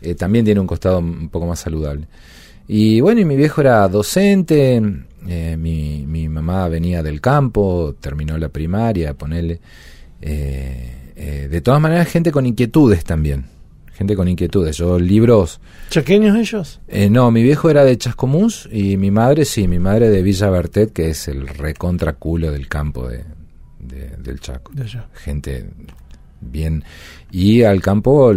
eh, 0.03 0.15
también 0.15 0.45
tiene 0.45 0.61
un 0.61 0.67
costado 0.67 0.99
un 0.99 1.31
poco 1.31 1.47
más 1.47 1.59
saludable. 1.61 2.07
Y 2.69 3.01
bueno, 3.01 3.21
y 3.21 3.25
mi 3.25 3.37
viejo 3.37 3.61
era 3.61 3.87
docente. 3.89 4.83
eh, 5.29 5.57
mi, 5.59 6.05
mi 6.07 6.29
mamá 6.29 6.69
venía 6.69 7.03
del 7.03 7.21
campo, 7.21 7.95
terminó 8.01 8.37
la 8.39 8.49
primaria, 8.49 9.15
ponele. 9.15 9.61
eh, 10.23 10.93
eh, 11.17 11.49
de 11.51 11.61
todas 11.61 11.81
maneras, 11.81 12.09
gente 12.09 12.31
con 12.33 12.45
inquietudes 12.47 13.05
también. 13.05 13.45
Gente 13.95 14.15
con 14.15 14.29
inquietudes. 14.29 14.77
Yo 14.77 14.99
libros... 14.99 15.59
¿Chaqueños 15.89 16.37
ellos? 16.37 16.81
eh, 16.89 17.09
no, 17.09 17.31
mi 17.31 17.43
viejo 17.43 17.71
era 17.71 17.85
de 17.85 17.97
Chascomús 17.97 18.69
y 18.71 18.97
mi 18.99 19.11
madre 19.11 19.45
sí, 19.47 19.67
mi 19.69 19.79
madre 19.79 20.11
de 20.11 20.23
Villa 20.23 20.51
Bertet, 20.51 20.93
que 20.93 21.09
es 21.11 21.29
el 21.29 21.47
recontra 21.49 22.13
culo 22.15 22.51
del 22.53 22.69
campo 22.69 23.09
de, 23.09 23.25
de- 23.79 24.17
del 24.19 24.39
Chaco 24.41 24.73
De 24.75 24.85
gente 25.15 25.65
bien. 26.40 26.85
Y 27.31 27.62
al 27.62 27.81
campo 27.81 28.33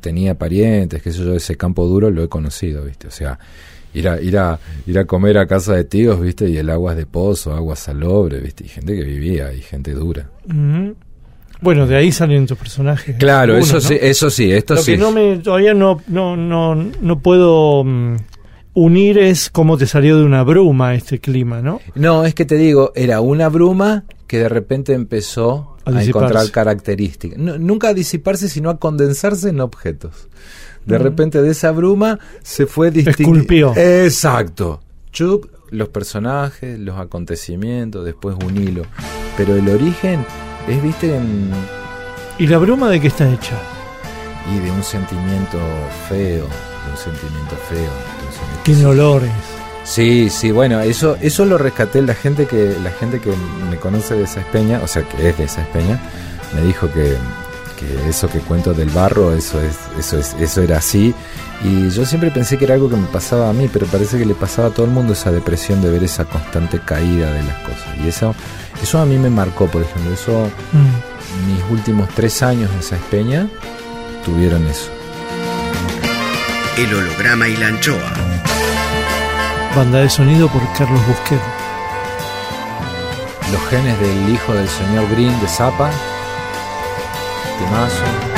tenía 0.00 0.36
parientes, 0.36 1.02
qué 1.02 1.12
sé 1.12 1.24
yo, 1.24 1.34
ese 1.34 1.56
campo 1.56 1.86
duro 1.86 2.10
lo 2.10 2.22
he 2.22 2.28
conocido, 2.28 2.84
¿viste? 2.84 3.08
O 3.08 3.10
sea, 3.10 3.38
ir 3.94 4.08
a, 4.08 4.20
ir 4.20 4.38
a, 4.38 4.58
ir 4.86 4.98
a 4.98 5.04
comer 5.04 5.38
a 5.38 5.46
casa 5.46 5.74
de 5.74 5.84
tíos, 5.84 6.20
¿viste? 6.20 6.48
Y 6.48 6.56
el 6.56 6.70
agua 6.70 6.92
es 6.92 6.98
de 6.98 7.06
pozo, 7.06 7.52
agua 7.52 7.76
salobre, 7.76 8.40
¿viste? 8.40 8.64
Y 8.64 8.68
gente 8.68 8.96
que 8.96 9.04
vivía, 9.04 9.52
y 9.52 9.60
gente 9.60 9.92
dura. 9.92 10.30
Bueno, 11.60 11.86
de 11.86 11.96
ahí 11.96 12.10
salen 12.10 12.46
tus 12.46 12.58
personajes. 12.58 13.16
Claro, 13.16 13.54
Algunos, 13.54 13.68
eso 13.68 13.76
¿no? 13.76 13.80
sí, 13.80 13.98
eso 14.00 14.30
sí, 14.30 14.50
esto 14.50 14.74
Lo 14.74 14.82
sí. 14.82 14.92
que 14.92 14.98
no 14.98 15.12
me, 15.12 15.36
todavía 15.38 15.74
no, 15.74 16.00
no, 16.08 16.36
no, 16.36 16.74
no 16.74 17.18
puedo 17.20 17.84
mm, 17.84 18.16
unir 18.74 19.18
es 19.18 19.50
cómo 19.50 19.76
te 19.76 19.86
salió 19.86 20.18
de 20.18 20.24
una 20.24 20.42
bruma 20.42 20.94
este 20.94 21.20
clima, 21.20 21.62
¿no? 21.62 21.80
No, 21.94 22.24
es 22.24 22.34
que 22.34 22.44
te 22.44 22.56
digo, 22.56 22.92
era 22.96 23.20
una 23.20 23.48
bruma 23.48 24.04
que 24.26 24.38
de 24.38 24.48
repente 24.48 24.92
empezó 24.94 25.71
A 25.84 26.02
encontrar 26.04 26.50
características. 26.50 27.38
No, 27.38 27.58
nunca 27.58 27.88
a 27.88 27.94
disiparse, 27.94 28.48
sino 28.48 28.70
a 28.70 28.78
condensarse 28.78 29.48
en 29.48 29.60
objetos. 29.60 30.28
De 30.86 30.98
Mm. 30.98 31.02
repente 31.02 31.42
de 31.42 31.50
esa 31.50 31.70
bruma 31.72 32.18
se 32.42 32.66
fue 32.66 32.90
distinguiendo. 32.90 33.74
Exacto. 33.76 34.80
Chup, 35.12 35.46
los 35.70 35.88
personajes, 35.88 36.78
los 36.78 36.98
acontecimientos, 36.98 38.04
después 38.04 38.36
un 38.44 38.56
hilo. 38.56 38.82
Pero 39.36 39.54
el 39.56 39.68
origen 39.68 40.24
es, 40.68 40.82
viste, 40.82 41.16
en- 41.16 41.50
¿Y 42.38 42.46
la 42.46 42.58
bruma 42.58 42.88
de 42.90 43.00
qué 43.00 43.08
está 43.08 43.28
hecha? 43.32 43.56
y 44.52 44.58
de 44.58 44.70
un 44.72 44.82
sentimiento 44.82 45.58
feo, 46.08 46.46
de 46.46 46.90
un 46.90 46.96
sentimiento 46.96 47.54
feo. 47.68 47.78
de 47.78 48.26
un 48.26 48.32
sentimiento- 48.32 48.62
Tiene 48.64 48.86
olores. 48.86 49.30
Sí, 49.84 50.30
sí, 50.30 50.52
bueno, 50.52 50.80
eso 50.80 51.16
eso 51.20 51.44
lo 51.44 51.58
rescaté 51.58 52.02
la 52.02 52.14
gente 52.14 52.46
que 52.46 52.76
la 52.82 52.90
gente 52.92 53.20
que 53.20 53.32
me 53.70 53.76
conoce 53.78 54.14
de 54.14 54.24
esa 54.24 54.40
espeña, 54.40 54.80
o 54.82 54.86
sea, 54.86 55.02
que 55.02 55.28
es 55.28 55.36
de 55.38 55.44
esa 55.44 55.62
espeña, 55.62 55.98
me 56.54 56.60
dijo 56.62 56.88
que, 56.92 57.16
que 57.78 58.08
eso 58.08 58.28
que 58.28 58.38
cuento 58.38 58.74
del 58.74 58.90
barro, 58.90 59.34
eso 59.34 59.60
es, 59.60 59.76
eso 59.98 60.18
es, 60.18 60.34
eso 60.38 60.62
era 60.62 60.78
así. 60.78 61.12
Y 61.64 61.90
yo 61.90 62.04
siempre 62.06 62.30
pensé 62.30 62.58
que 62.58 62.64
era 62.64 62.74
algo 62.74 62.88
que 62.88 62.96
me 62.96 63.06
pasaba 63.08 63.48
a 63.50 63.52
mí, 63.52 63.68
pero 63.72 63.86
parece 63.86 64.18
que 64.18 64.24
le 64.26 64.34
pasaba 64.34 64.68
a 64.68 64.70
todo 64.70 64.86
el 64.86 64.92
mundo 64.92 65.12
esa 65.14 65.30
depresión 65.32 65.80
de 65.82 65.90
ver 65.90 66.02
esa 66.04 66.24
constante 66.24 66.78
caída 66.80 67.32
de 67.32 67.42
las 67.42 67.56
cosas. 67.58 67.86
Y 68.04 68.08
eso, 68.08 68.34
eso 68.82 68.98
a 68.98 69.04
mí 69.06 69.16
me 69.18 69.30
marcó, 69.30 69.66
por 69.66 69.82
ejemplo. 69.82 70.12
Eso, 70.12 70.48
Mm. 70.72 71.52
mis 71.52 71.70
últimos 71.70 72.08
tres 72.16 72.42
años 72.42 72.70
en 72.72 72.78
esa 72.80 72.96
espeña 72.96 73.46
tuvieron 74.24 74.66
eso. 74.66 74.90
El 76.78 76.92
holograma 76.94 77.48
y 77.48 77.56
la 77.56 77.66
anchoa. 77.68 78.12
Banda 79.74 80.00
de 80.00 80.10
sonido 80.10 80.48
por 80.48 80.60
Carlos 80.74 81.00
Busquet. 81.06 81.40
Los 83.50 83.60
genes 83.68 83.98
del 84.00 84.28
hijo 84.28 84.52
del 84.52 84.68
señor 84.68 85.08
Green 85.08 85.38
de 85.40 85.48
Zappa. 85.48 85.90
Temazo. 87.58 88.31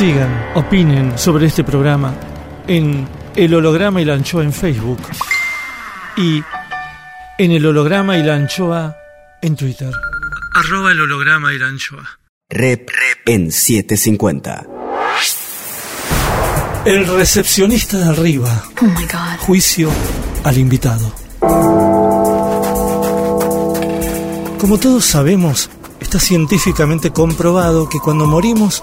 Sigan, 0.00 0.52
opinen 0.54 1.18
sobre 1.18 1.44
este 1.44 1.62
programa 1.62 2.14
en 2.66 3.06
El 3.36 3.54
Holograma 3.54 4.00
y 4.00 4.06
la 4.06 4.14
Anchoa 4.14 4.42
en 4.42 4.50
Facebook 4.50 4.98
y 6.16 6.42
en 7.36 7.52
El 7.52 7.66
Holograma 7.66 8.16
y 8.16 8.22
la 8.22 8.36
Anchoa 8.36 8.96
en 9.42 9.56
Twitter. 9.56 9.92
Arroba 10.54 10.92
el 10.92 11.02
holograma 11.02 11.52
y 11.52 11.58
la 11.58 11.66
anchoa. 11.66 12.18
Rep, 12.48 12.88
en 13.26 13.52
750. 13.52 14.66
El 16.86 17.06
recepcionista 17.06 17.98
de 17.98 18.04
arriba. 18.08 18.64
Oh 18.80 18.86
my 18.86 19.04
god. 19.04 19.38
Juicio 19.40 19.90
al 20.44 20.56
invitado. 20.56 21.12
Como 24.58 24.78
todos 24.80 25.04
sabemos, 25.04 25.68
está 26.00 26.18
científicamente 26.18 27.10
comprobado 27.10 27.86
que 27.86 27.98
cuando 27.98 28.26
morimos, 28.26 28.82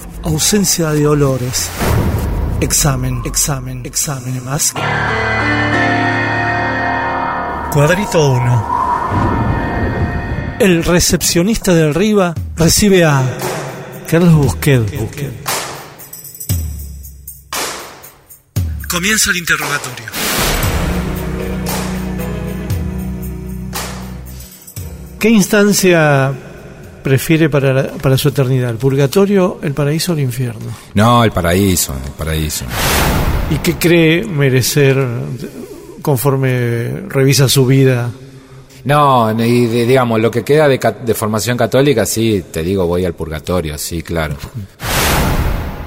ausencia 0.23 0.91
de 0.91 1.07
olores. 1.07 1.69
Examen, 2.59 3.21
examen, 3.25 3.85
examen 3.85 4.43
más. 4.43 4.73
Cuadrito 7.73 8.31
1. 8.31 8.81
El 10.59 10.83
recepcionista 10.83 11.73
de 11.73 11.89
arriba 11.89 12.35
recibe 12.55 13.03
a 13.03 13.23
Carlos 14.07 14.33
Busquet. 14.33 14.83
Comienza 18.87 19.31
el 19.31 19.37
interrogatorio. 19.37 20.05
¿Qué 25.17 25.29
instancia 25.29 26.33
prefiere 27.01 27.49
para, 27.49 27.93
para 27.93 28.17
su 28.17 28.29
eternidad? 28.29 28.69
¿El 28.69 28.77
purgatorio, 28.77 29.59
el 29.61 29.73
paraíso 29.73 30.11
o 30.11 30.15
el 30.15 30.21
infierno? 30.21 30.71
No, 30.93 31.23
el 31.23 31.31
paraíso, 31.31 31.93
el 31.93 32.11
paraíso. 32.11 32.65
¿Y 33.49 33.57
qué 33.57 33.75
cree 33.75 34.23
merecer 34.23 34.97
conforme 36.01 37.03
revisa 37.07 37.47
su 37.47 37.65
vida. 37.65 38.11
No, 38.83 39.31
y 39.43 39.67
digamos, 39.67 40.19
lo 40.19 40.31
que 40.31 40.43
queda 40.43 40.67
de, 40.67 40.79
de 41.05 41.13
formación 41.13 41.55
católica, 41.55 42.05
sí, 42.05 42.43
te 42.51 42.63
digo, 42.63 42.87
voy 42.87 43.05
al 43.05 43.13
purgatorio, 43.13 43.77
sí, 43.77 44.01
claro. 44.01 44.35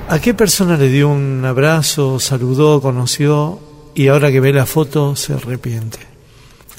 ¿A 0.09 0.19
qué 0.21 0.33
persona 0.35 0.77
le 0.77 0.89
dio 0.89 1.09
un 1.09 1.45
abrazo, 1.45 2.21
saludó, 2.21 2.81
conoció 2.81 3.59
y 3.95 4.09
ahora 4.09 4.31
que 4.31 4.41
ve 4.41 4.53
la 4.53 4.67
foto 4.67 5.17
se 5.17 5.33
arrepiente? 5.33 6.14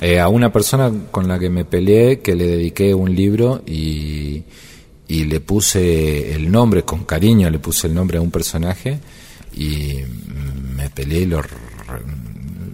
Eh, 0.02 0.20
a 0.20 0.28
una 0.28 0.52
persona 0.52 0.92
con 1.10 1.28
la 1.28 1.40
que 1.40 1.50
me 1.50 1.64
peleé, 1.64 2.20
que 2.20 2.36
le 2.36 2.48
dediqué 2.48 2.94
un 2.94 3.16
libro 3.16 3.64
y, 3.66 4.44
y 5.08 5.24
le 5.26 5.40
puse 5.40 6.36
el 6.36 6.52
nombre, 6.52 6.84
con 6.84 7.06
cariño 7.06 7.50
le 7.50 7.60
puse 7.60 7.88
el 7.88 7.94
nombre 7.94 8.18
a 8.18 8.22
un 8.22 8.32
personaje 8.32 9.00
y 9.56 10.00
me 10.76 10.90
peleé 10.90 11.30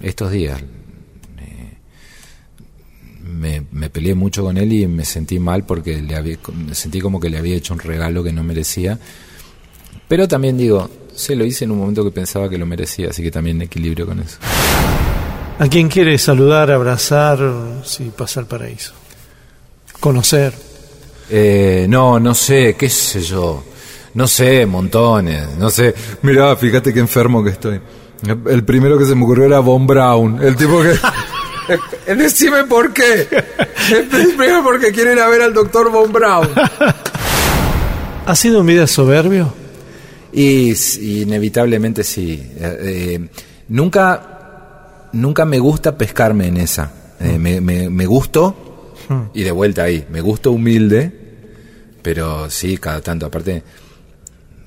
estos 0.02 0.32
días. 0.32 0.62
Me, 3.24 3.64
me, 3.72 3.90
peleé 3.90 4.14
mucho 4.14 4.44
con 4.44 4.58
él 4.58 4.74
y 4.74 4.88
me 4.88 5.06
sentí 5.06 5.40
mal 5.40 5.64
porque 5.66 6.02
le 6.02 6.16
había, 6.16 6.38
sentí 6.74 7.00
como 7.00 7.20
que 7.20 7.30
le 7.30 7.38
había 7.38 7.56
hecho 7.56 7.74
un 7.74 7.80
regalo 7.80 8.24
que 8.24 8.34
no 8.34 8.44
merecía. 8.44 9.00
Pero 10.08 10.28
también 10.28 10.58
digo, 10.58 10.90
se 11.16 11.36
lo 11.36 11.46
hice 11.46 11.66
en 11.66 11.72
un 11.72 11.80
momento 11.80 12.04
que 12.04 12.12
pensaba 12.12 12.50
que 12.50 12.58
lo 12.58 12.66
merecía, 12.66 13.10
así 13.10 13.24
que 13.24 13.32
también 13.32 13.62
equilibrio 13.62 14.06
con 14.06 14.20
eso. 14.20 14.38
¿A 15.62 15.68
quién 15.68 15.90
quiere 15.90 16.18
saludar, 16.18 16.72
abrazar, 16.72 17.38
si 17.84 18.06
pasa 18.06 18.40
al 18.40 18.48
paraíso? 18.48 18.94
¿Conocer? 20.00 20.52
Eh, 21.30 21.86
no, 21.88 22.20
no 22.20 22.34
sé, 22.34 22.76
qué 22.76 22.90
sé 22.90 23.22
yo. 23.22 23.64
No 24.16 24.28
sé, 24.28 24.66
montones. 24.66 25.56
No 25.60 25.70
sé. 25.70 25.94
Mirá, 26.24 26.56
fíjate 26.56 26.92
qué 26.92 27.00
enfermo 27.00 27.44
que 27.44 27.52
estoy. 27.52 27.80
El 28.48 28.66
primero 28.66 28.98
que 28.98 29.06
se 29.06 29.14
me 29.14 29.24
ocurrió 29.24 29.46
era 29.46 29.60
Von 29.60 29.86
Brown. 29.86 30.42
El 30.42 30.56
tipo 30.56 30.82
que. 30.82 30.96
Decime 32.16 32.64
por 32.64 32.92
qué. 32.92 33.28
Primero 34.10 34.64
porque 34.64 34.92
quieren 34.92 35.14
ir 35.14 35.20
a 35.20 35.30
ver 35.30 35.44
al 35.44 35.54
doctor 35.54 35.92
Von 35.92 36.12
Brown. 36.12 36.50
¿Ha 38.26 38.36
sido 38.36 38.62
un 38.62 38.66
vida 38.66 38.88
soberbio? 38.88 39.54
Y, 40.34 40.74
inevitablemente 41.22 42.04
sí. 42.04 42.52
Eh, 42.58 42.78
eh, 42.82 43.30
nunca, 43.70 44.31
nunca 45.14 45.46
me 45.46 45.60
gusta 45.60 45.98
pescarme 45.98 46.48
en 46.48 46.58
esa. 46.58 46.92
Eh, 47.20 47.38
me, 47.38 47.62
me, 47.62 47.90
me 47.90 48.06
gusto 48.06 48.94
hmm. 49.10 49.22
y 49.34 49.44
de 49.44 49.52
vuelta 49.52 49.84
ahí. 49.84 50.06
Me 50.10 50.22
gusto 50.22 50.52
humilde, 50.52 51.12
pero 52.02 52.50
sí, 52.50 52.78
cada 52.78 53.02
tanto. 53.02 53.26
Aparte, 53.28 53.64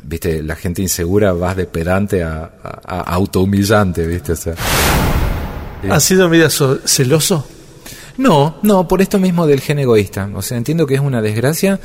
viste, 0.04 0.42
la 0.42 0.56
gente 0.56 0.82
insegura 0.82 1.32
vas 1.32 1.56
de 1.56 1.66
pedante 1.66 2.22
a, 2.22 2.52
a, 2.62 3.00
autohumillante, 3.00 4.06
viste, 4.06 4.32
o 4.32 4.36
sea. 4.36 4.54
¿Ha 5.90 6.00
sido 6.00 6.30
vida 6.30 6.48
celoso? 6.48 7.46
No, 8.16 8.56
no, 8.62 8.86
por 8.86 9.02
esto 9.02 9.18
mismo 9.18 9.46
del 9.46 9.60
gen 9.60 9.80
egoísta. 9.80 10.30
O 10.34 10.42
sea, 10.42 10.56
entiendo 10.56 10.86
que 10.86 10.94
es 10.94 11.00
una 11.00 11.20
desgracia. 11.20 11.80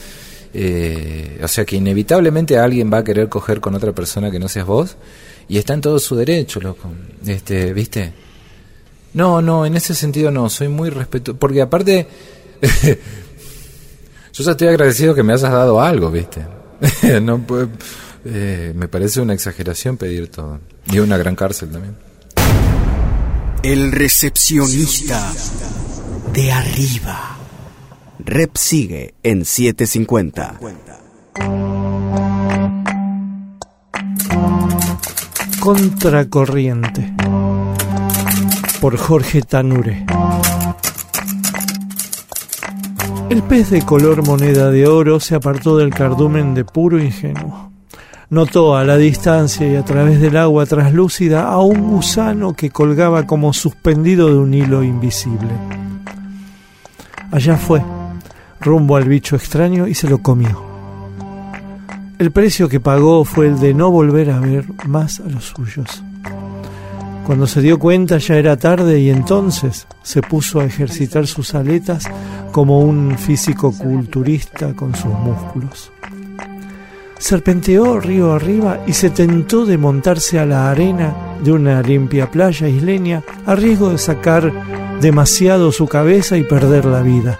Eh, 0.53 1.39
o 1.43 1.47
sea, 1.47 1.65
que 1.65 1.75
inevitablemente 1.75 2.57
alguien 2.57 2.91
va 2.91 2.99
a 2.99 3.03
querer 3.03 3.29
coger 3.29 3.59
con 3.59 3.75
otra 3.75 3.93
persona 3.93 4.31
que 4.31 4.39
no 4.39 4.47
seas 4.47 4.65
vos. 4.65 4.97
Y 5.47 5.57
está 5.57 5.73
en 5.73 5.81
todo 5.81 5.99
su 5.99 6.15
derecho, 6.15 6.59
loco. 6.59 6.89
Este, 7.25 7.73
¿viste? 7.73 8.13
No, 9.13 9.41
no, 9.41 9.65
en 9.65 9.75
ese 9.75 9.95
sentido 9.95 10.31
no. 10.31 10.49
Soy 10.49 10.67
muy 10.67 10.89
respetuoso. 10.89 11.39
Porque 11.39 11.61
aparte. 11.61 12.07
yo 14.33 14.43
ya 14.43 14.51
estoy 14.51 14.67
agradecido 14.67 15.15
que 15.15 15.23
me 15.23 15.33
hayas 15.33 15.51
dado 15.51 15.81
algo, 15.81 16.11
¿viste? 16.11 16.45
no 17.21 17.45
eh, 18.25 18.73
me 18.75 18.87
parece 18.87 19.21
una 19.21 19.33
exageración 19.33 19.97
pedir 19.97 20.29
todo. 20.29 20.59
Y 20.91 20.99
una 20.99 21.17
gran 21.17 21.35
cárcel 21.35 21.69
también. 21.69 21.95
El 23.63 23.91
recepcionista 23.91 25.31
de 26.33 26.51
arriba. 26.51 27.37
Rep 28.19 28.55
sigue 28.55 29.15
en 29.23 29.45
750. 29.45 30.59
Contracorriente. 35.59 37.18
Por 38.81 38.97
Jorge 38.97 39.41
Tanure. 39.41 40.05
El 43.29 43.43
pez 43.43 43.69
de 43.69 43.81
color 43.83 44.25
moneda 44.25 44.71
de 44.71 44.87
oro 44.87 45.19
se 45.19 45.35
apartó 45.35 45.77
del 45.77 45.93
cardumen 45.93 46.53
de 46.53 46.65
puro 46.65 46.97
ingenuo 46.97 47.69
notó 48.29 48.75
a 48.75 48.83
la 48.83 48.97
distancia 48.97 49.67
y 49.67 49.75
a 49.75 49.83
través 49.83 50.21
del 50.21 50.37
agua 50.37 50.65
traslúcida 50.65 51.47
a 51.47 51.59
un 51.61 51.89
gusano 51.89 52.53
que 52.53 52.69
colgaba 52.69 53.25
como 53.25 53.53
suspendido 53.53 54.27
de 54.27 54.37
un 54.37 54.53
hilo 54.53 54.83
invisible. 54.83 55.49
Allá 57.31 57.57
fue, 57.57 57.83
rumbo 58.59 58.95
al 58.95 59.07
bicho 59.07 59.35
extraño 59.35 59.87
y 59.87 59.95
se 59.95 60.09
lo 60.09 60.19
comió. 60.19 60.63
El 62.19 62.31
precio 62.31 62.67
que 62.67 62.79
pagó 62.79 63.23
fue 63.23 63.47
el 63.47 63.59
de 63.59 63.73
no 63.73 63.91
volver 63.91 64.29
a 64.29 64.39
ver 64.39 64.65
más 64.85 65.19
a 65.19 65.29
los 65.29 65.45
suyos. 65.45 66.03
Cuando 67.29 67.45
se 67.45 67.61
dio 67.61 67.77
cuenta 67.77 68.17
ya 68.17 68.37
era 68.37 68.57
tarde 68.57 69.01
y 69.01 69.11
entonces 69.11 69.85
se 70.01 70.19
puso 70.19 70.61
a 70.61 70.65
ejercitar 70.65 71.27
sus 71.27 71.53
aletas 71.53 72.09
como 72.51 72.79
un 72.79 73.19
físico 73.19 73.71
culturista 73.71 74.73
con 74.73 74.95
sus 74.95 75.13
músculos. 75.13 75.91
Serpenteó 77.19 77.99
río 77.99 78.33
arriba 78.33 78.79
y 78.87 78.93
se 78.93 79.11
tentó 79.11 79.67
de 79.67 79.77
montarse 79.77 80.39
a 80.39 80.45
la 80.47 80.71
arena 80.71 81.15
de 81.43 81.51
una 81.51 81.83
limpia 81.83 82.31
playa 82.31 82.67
isleña 82.67 83.21
a 83.45 83.53
riesgo 83.53 83.91
de 83.91 83.99
sacar 83.99 84.51
demasiado 84.99 85.71
su 85.71 85.87
cabeza 85.87 86.35
y 86.35 86.43
perder 86.43 86.85
la 86.85 87.03
vida. 87.03 87.39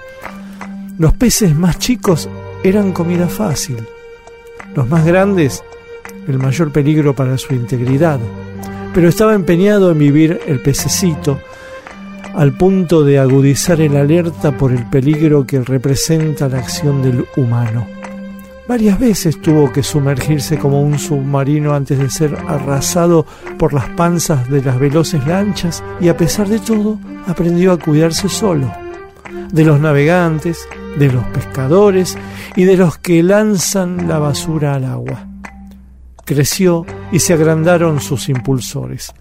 Los 0.99 1.13
peces 1.13 1.56
más 1.56 1.80
chicos 1.80 2.30
eran 2.63 2.91
comida 2.91 3.28
fácil, 3.28 3.78
los 4.75 4.88
más 4.88 5.04
grandes 5.04 5.63
el 6.28 6.38
mayor 6.38 6.71
peligro 6.71 7.15
para 7.15 7.39
su 7.39 7.56
integridad, 7.56 8.19
pero 8.93 9.10
estaba 9.10 9.34
empeñado 9.34 9.91
en 9.91 9.99
vivir 9.99 10.39
el 10.47 10.62
pececito 10.62 11.39
al 12.36 12.54
punto 12.54 13.04
de 13.04 13.19
agudizar 13.19 13.82
el 13.82 13.95
alerta 13.97 14.52
por 14.58 14.71
el 14.71 14.86
peligro 14.89 15.45
que 15.45 15.62
representa 15.62 16.47
la 16.47 16.60
acción 16.60 17.02
del 17.02 17.25
humano. 17.36 17.88
Varias 18.67 18.99
veces 18.99 19.41
tuvo 19.41 19.71
que 19.71 19.82
sumergirse 19.82 20.60
como 20.60 20.82
un 20.82 20.99
submarino 20.99 21.73
antes 21.73 21.97
de 21.97 22.10
ser 22.10 22.38
arrasado 22.47 23.25
por 23.58 23.73
las 23.73 23.89
panzas 23.89 24.47
de 24.49 24.62
las 24.62 24.80
veloces 24.80 25.25
lanchas 25.25 25.84
y 25.99 26.08
a 26.08 26.15
pesar 26.15 26.47
de 26.47 26.60
todo 26.60 26.99
aprendió 27.25 27.71
a 27.71 27.80
cuidarse 27.80 28.30
solo, 28.30 28.71
de 29.52 29.65
los 29.65 29.80
navegantes, 29.80 30.67
de 30.99 31.12
los 31.12 31.23
pescadores 31.25 32.15
y 32.56 32.65
de 32.65 32.78
los 32.78 32.99
que 32.99 33.23
lanzan 33.23 34.08
la 34.08 34.19
basura 34.19 34.75
al 34.75 34.86
agua. 34.86 35.29
Creció 36.30 36.86
y 37.12 37.18
se 37.18 37.34
agrandaron 37.34 38.00
sus 38.00 38.30
impulsores. 38.30 39.12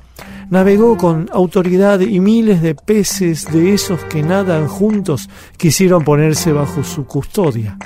Navegó 0.50 0.98
con 0.98 1.30
autoridad 1.32 2.00
y 2.00 2.20
miles 2.20 2.60
de 2.60 2.74
peces 2.74 3.50
de 3.50 3.72
esos 3.72 4.04
que 4.04 4.22
nadan 4.22 4.68
juntos 4.68 5.30
quisieron 5.56 6.04
ponerse 6.04 6.52
bajo 6.52 6.84
su 6.84 7.06
custodia. 7.06 7.78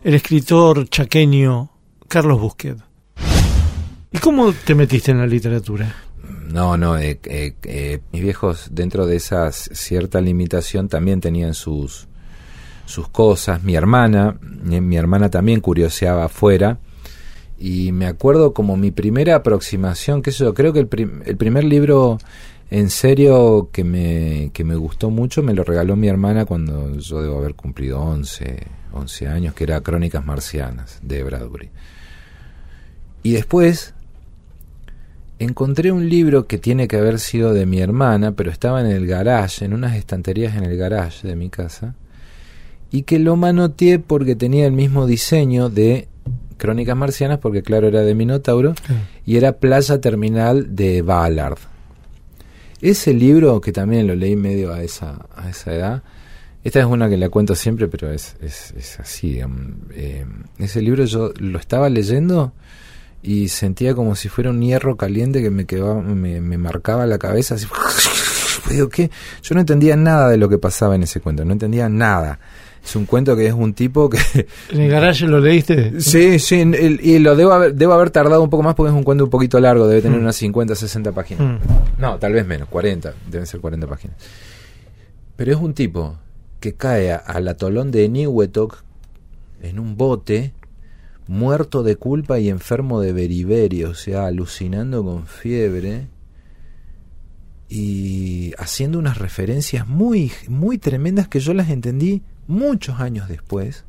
el 0.04 0.14
escritor 0.14 0.90
chaqueño 0.90 1.72
Carlos 2.08 2.40
Busquet. 2.40 2.78
¿Y 4.12 4.20
cómo 4.20 4.54
te 4.54 4.74
metiste 4.74 5.12
en 5.12 5.18
la 5.20 5.28
literatura? 5.28 5.94
No, 6.56 6.78
no, 6.78 6.98
eh, 6.98 7.20
eh, 7.26 7.54
eh, 7.64 8.00
mis 8.14 8.22
viejos 8.22 8.70
dentro 8.72 9.06
de 9.06 9.18
esa 9.18 9.52
cierta 9.52 10.22
limitación 10.22 10.88
también 10.88 11.20
tenían 11.20 11.54
sus, 11.54 12.08
sus 12.86 13.10
cosas. 13.10 13.62
Mi 13.62 13.76
hermana, 13.76 14.40
mi 14.40 14.96
hermana 14.96 15.30
también 15.30 15.60
curioseaba 15.60 16.24
afuera 16.24 16.80
y 17.60 17.92
me 17.92 18.06
acuerdo 18.06 18.54
como 18.54 18.78
mi 18.78 18.92
primera 18.92 19.36
aproximación, 19.36 20.22
que 20.22 20.32
yo 20.32 20.54
creo 20.54 20.72
que 20.72 20.80
el, 20.80 20.90
el 21.26 21.36
primer 21.36 21.66
libro 21.66 22.20
en 22.72 22.90
serio 22.90 23.68
que 23.74 23.84
me, 23.84 24.52
que 24.54 24.64
me 24.64 24.76
gustó 24.76 25.10
mucho, 25.10 25.44
me 25.44 25.54
lo 25.54 25.66
regaló 25.66 25.98
mi 25.98 26.08
hermana 26.08 26.46
cuando 26.46 26.98
yo 27.00 27.22
debo 27.22 27.38
haber 27.38 27.56
cumplido 27.56 28.00
11, 28.00 28.66
11 28.94 29.28
años, 29.28 29.54
que 29.56 29.66
era 29.66 29.82
Crónicas 29.82 30.26
Marcianas 30.26 31.00
de 31.02 31.22
Bradbury. 31.22 31.70
Y 33.24 33.34
después 33.34 33.94
encontré 35.40 35.92
un 35.92 36.10
libro 36.10 36.48
que 36.48 36.58
tiene 36.58 36.88
que 36.88 36.98
haber 36.98 37.20
sido 37.20 37.54
de 37.54 37.66
mi 37.66 37.80
hermana, 37.80 38.34
pero 38.34 38.52
estaba 38.52 38.82
en 38.82 38.88
el 38.88 39.06
garage, 39.08 39.66
en 39.66 39.74
unas 39.74 39.96
estanterías 39.96 40.56
en 40.56 40.64
el 40.64 40.78
garage 40.78 41.28
de 41.28 41.36
mi 41.36 41.50
casa, 41.50 41.96
y 42.92 43.04
que 43.04 43.20
lo 43.20 43.36
manoteé 43.36 44.00
porque 44.00 44.36
tenía 44.36 44.66
el 44.66 44.72
mismo 44.72 45.06
diseño 45.06 45.70
de 45.70 46.08
Crónicas 46.58 46.96
Marcianas, 46.96 47.40
porque 47.40 47.64
claro, 47.64 47.88
era 47.88 48.02
de 48.02 48.16
Minotauro, 48.16 48.76
y 49.26 49.38
era 49.38 49.54
Playa 49.54 50.00
Terminal 50.00 50.76
de 50.76 51.02
Ballard. 51.02 51.58
Ese 52.82 53.14
libro, 53.14 53.60
que 53.62 53.72
también 53.72 54.08
lo 54.08 54.16
leí 54.16 54.36
medio 54.36 54.74
a 54.74 54.84
esa, 54.84 55.26
a 55.36 55.50
esa 55.50 55.74
edad, 55.74 56.04
esta 56.64 56.80
es 56.80 56.86
una 56.86 57.08
que 57.10 57.18
la 57.18 57.30
cuento 57.30 57.54
siempre, 57.54 57.88
pero 57.88 58.12
es, 58.12 58.36
es, 58.42 59.00
así. 59.00 59.40
Eh, 59.92 60.26
ese 60.58 60.82
libro 60.82 61.06
yo 61.06 61.32
lo 61.38 61.60
estaba 61.60 61.90
leyendo 61.90 62.54
y 63.26 63.50
sentía 63.50 63.96
como 63.96 64.16
si 64.16 64.30
fuera 64.30 64.52
un 64.52 64.62
hierro 64.62 64.98
caliente 64.98 65.42
que 65.42 65.50
me, 65.50 65.66
quedaba, 65.66 66.00
me, 66.02 66.42
me 66.42 66.58
marcaba 66.58 67.06
la 67.08 67.18
cabeza. 67.18 67.56
Así, 67.56 67.66
Digo, 68.70 68.90
¿qué? 68.90 69.10
Yo 69.42 69.56
no 69.56 69.62
entendía 69.62 69.96
nada 69.96 70.30
de 70.30 70.38
lo 70.38 70.48
que 70.50 70.58
pasaba 70.58 70.96
en 70.96 71.04
ese 71.04 71.20
cuento, 71.20 71.44
no 71.44 71.54
entendía 71.54 71.90
nada. 71.90 72.40
Es 72.84 72.96
un 72.96 73.08
cuento 73.08 73.36
que 73.36 73.48
es 73.48 73.54
un 73.54 73.74
tipo 73.74 74.10
que... 74.10 74.20
¿En 74.70 74.82
el 74.82 74.92
garaje 74.92 75.26
lo 75.26 75.40
leíste? 75.40 76.00
Sí, 76.00 76.38
sí, 76.38 76.64
y 77.02 77.18
lo 77.18 77.36
debo 77.36 77.54
haber, 77.54 77.74
debo 77.74 77.94
haber 77.94 78.12
tardado 78.12 78.44
un 78.44 78.50
poco 78.50 78.62
más 78.62 78.76
porque 78.76 78.92
es 78.92 78.96
un 78.96 79.04
cuento 79.04 79.24
un 79.24 79.30
poquito 79.32 79.60
largo, 79.60 79.88
debe 79.88 80.04
tener 80.04 80.20
mm. 80.20 80.22
unas 80.22 80.36
50, 80.36 80.76
60 80.76 81.12
páginas. 81.12 81.62
Mm. 81.62 82.02
No, 82.02 82.20
tal 82.20 82.34
vez 82.34 82.46
menos, 82.46 82.70
40, 82.70 83.14
deben 83.30 83.48
ser 83.48 83.60
40 83.60 83.88
páginas. 83.88 84.18
Pero 85.36 85.52
es 85.52 85.58
un 85.58 85.74
tipo 85.74 86.18
que 86.60 86.74
cae 86.74 87.12
al 87.12 87.48
atolón 87.48 87.90
de 87.90 88.08
Niwetok 88.08 88.84
en 89.64 89.80
un 89.80 89.98
bote, 89.98 90.54
muerto 91.28 91.84
de 91.84 91.96
culpa 91.96 92.40
y 92.40 92.50
enfermo 92.50 93.02
de 93.02 93.14
beriberi, 93.14 93.84
o 93.84 93.94
sea, 93.94 94.28
alucinando 94.28 95.04
con 95.04 95.26
fiebre 95.28 96.08
y 97.68 98.54
haciendo 98.58 99.00
unas 99.00 99.18
referencias 99.18 99.88
muy, 99.88 100.32
muy 100.48 100.78
tremendas 100.78 101.28
que 101.28 101.40
yo 101.40 101.54
las 101.54 101.70
entendí 101.70 102.22
muchos 102.48 103.00
años 103.00 103.28
después, 103.28 103.86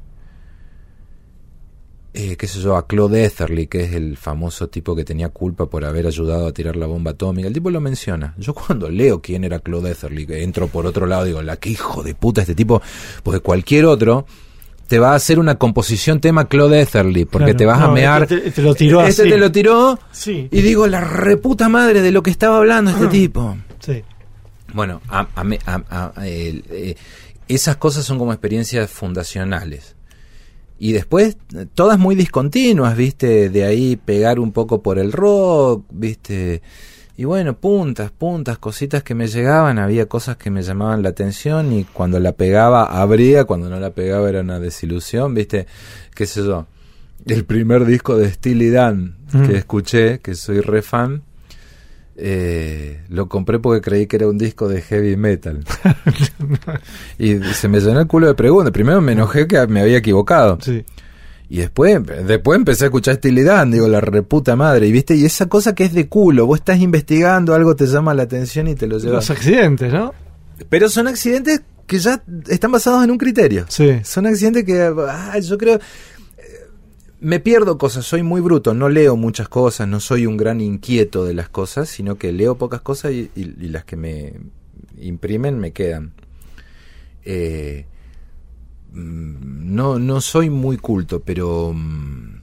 eh, 2.19 2.39
qué 2.39 2.47
sé 2.47 2.61
yo, 2.61 2.77
a 2.77 2.87
Claude 2.87 3.27
Etherly, 3.27 3.67
que 3.67 3.85
es 3.85 3.93
el 3.93 4.17
famoso 4.17 4.69
tipo 4.69 4.97
que 4.97 5.05
tenía 5.05 5.29
culpa 5.29 5.67
por 5.67 5.85
haber 5.85 6.07
ayudado 6.07 6.47
a 6.47 6.53
tirar 6.53 6.75
la 6.75 6.87
bomba 6.87 7.11
atómica. 7.11 7.47
El 7.47 7.53
tipo 7.53 7.69
lo 7.69 7.79
menciona. 7.83 8.35
Yo 8.39 8.55
cuando 8.55 8.89
leo 8.89 9.21
quién 9.21 9.45
era 9.45 9.59
Claude 9.59 9.91
Etherly, 9.91 10.27
que 10.27 10.43
entro 10.43 10.69
por 10.69 10.87
otro 10.87 11.05
lado, 11.05 11.25
digo, 11.25 11.43
la 11.43 11.59
que 11.59 11.69
hijo 11.69 12.03
de 12.03 12.15
puta 12.15 12.41
este 12.41 12.55
tipo, 12.55 12.81
porque 13.23 13.41
cualquier 13.41 13.85
otro 13.85 14.25
te 14.87 14.99
va 14.99 15.13
a 15.13 15.15
hacer 15.17 15.39
una 15.39 15.57
composición 15.57 16.21
tema 16.21 16.49
Claude 16.49 16.81
Etherly, 16.81 17.25
porque 17.25 17.55
te 17.55 17.67
vas 17.67 17.81
a 17.81 17.89
mear. 17.89 18.23
Este 18.23 18.51
te, 18.51 18.63
lo 18.63 18.75
tiró 18.75 19.03
Este 19.03 19.25
te 19.25 19.37
lo 19.37 19.51
tiró. 19.51 19.99
Sí. 20.13 20.49
Y 20.51 20.61
digo, 20.63 20.87
la 20.87 21.01
reputa 21.01 21.69
madre 21.69 22.03
de 22.03 22.13
lo 22.13 22.23
que 22.23 22.31
estaba 22.31 22.59
hablando 22.59 22.91
este 22.91 23.07
tipo. 23.09 23.57
Sí. 23.81 24.03
Bueno, 24.73 25.01
a, 25.09 25.27
eh, 26.23 26.97
esas 27.49 27.77
cosas 27.77 28.05
son 28.05 28.19
como 28.19 28.33
experiencias 28.33 28.91
fundacionales. 28.91 29.97
Y 30.79 30.93
después, 30.93 31.39
todas 31.75 31.99
muy 31.99 32.15
discontinuas, 32.15 32.97
¿viste? 32.97 33.49
De 33.49 33.65
ahí 33.65 33.97
pegar 33.97 34.39
un 34.39 34.53
poco 34.53 34.83
por 34.83 34.99
el 34.99 35.13
rock, 35.13 35.87
¿viste? 35.91 36.63
Y 37.19 37.25
bueno, 37.25 37.57
puntas, 37.57 38.11
puntas, 38.11 38.59
cositas 38.59 39.03
que 39.03 39.15
me 39.15 39.27
llegaban, 39.27 39.79
había 39.79 40.07
cosas 40.07 40.37
que 40.37 40.51
me 40.51 40.63
llamaban 40.63 41.03
la 41.03 41.09
atención 41.09 41.73
y 41.73 41.85
cuando 41.85 42.21
la 42.21 42.33
pegaba 42.33 42.85
abría, 42.85 43.45
cuando 43.45 43.71
no 43.71 43.81
la 43.81 43.91
pegaba 43.91 44.29
era 44.29 44.43
una 44.43 44.61
desilusión, 44.61 45.35
¿viste? 45.35 45.67
¿Qué 46.15 46.27
sé 46.27 46.45
yo? 46.45 46.67
El 47.25 47.45
primer 47.45 47.87
disco 47.87 48.17
de 48.17 48.31
Steely 48.31 48.71
Dan 48.71 49.17
que 49.33 49.39
mm. 49.39 49.57
escuché, 49.57 50.19
que 50.21 50.35
soy 50.35 50.61
re 50.61 50.83
fan, 50.83 51.23
eh, 52.17 53.03
lo 53.09 53.29
compré 53.29 53.59
porque 53.59 53.81
creí 53.81 54.07
que 54.07 54.17
era 54.17 54.29
un 54.29 54.39
disco 54.39 54.69
de 54.69 54.83
heavy 54.83 55.17
metal. 55.17 55.65
y 57.19 57.39
se 57.39 57.69
me 57.69 57.81
llenó 57.81 58.01
el 58.01 58.07
culo 58.07 58.27
de 58.27 58.35
preguntas. 58.35 58.73
Primero 58.73 59.01
me 59.01 59.13
enojé 59.13 59.47
que 59.47 59.67
me 59.67 59.81
había 59.81 59.99
equivocado. 59.99 60.59
Y 61.49 61.59
después, 61.59 62.01
después 62.27 62.59
empecé 62.59 62.85
a 62.85 62.87
escuchar 62.87 63.15
estilidad, 63.15 63.67
digo, 63.67 63.87
la 63.87 64.01
reputa 64.01 64.57
madre. 64.57 64.89
Y 64.89 64.93
viste, 64.93 65.15
y 65.15 65.25
esa 65.25 65.47
cosa 65.47 65.75
que 65.75 65.85
es 65.85 65.95
de 65.95 66.09
culo, 66.09 66.47
vos 66.47 66.59
estás 66.59 66.81
investigando, 66.81 67.55
algo 67.55 67.77
te 67.77 67.87
llama 67.87 68.15
la 68.15 68.25
atención 68.25 68.67
y 68.67 68.75
te 68.75 68.87
lo 68.87 68.99
llevas. 68.99 69.29
Los 69.29 69.31
accidentes, 69.31 69.93
¿no? 69.93 70.13
Pero 70.69 70.89
son 70.89 71.07
accidentes 71.07 71.63
que 71.87 71.99
ya 72.01 72.23
están 72.49 72.73
basados 72.73 73.05
en 73.05 73.13
un 73.13 73.19
criterio. 73.19 73.65
Sí. 73.69 74.01
Son 74.03 74.27
accidentes 74.27 74.65
que, 74.65 74.93
ah, 75.09 75.39
yo 75.39 75.57
creo, 75.57 75.79
me 77.21 77.41
pierdo 77.41 77.79
cosas, 77.79 78.05
soy 78.05 78.23
muy 78.23 78.41
bruto, 78.41 78.75
no 78.75 78.89
leo 78.89 79.17
muchas 79.17 79.49
cosas, 79.49 79.89
no 79.89 80.01
soy 80.01 80.27
un 80.27 80.37
gran 80.37 80.61
inquieto 80.61 81.25
de 81.25 81.35
las 81.35 81.49
cosas, 81.49 81.89
sino 81.89 82.17
que 82.17 82.33
leo 82.33 82.57
pocas 82.57 82.81
cosas 82.81 83.13
y, 83.13 83.31
las 83.37 83.85
que 83.85 83.97
me 83.97 84.35
imprimen 84.99 85.59
me 85.59 85.73
quedan. 85.73 86.13
Eh, 87.25 87.87
no, 88.97 89.99
no 89.99 90.21
soy 90.21 90.51
muy 90.51 90.79
culto, 90.79 91.21
pero 91.21 91.73
mm, 91.75 92.43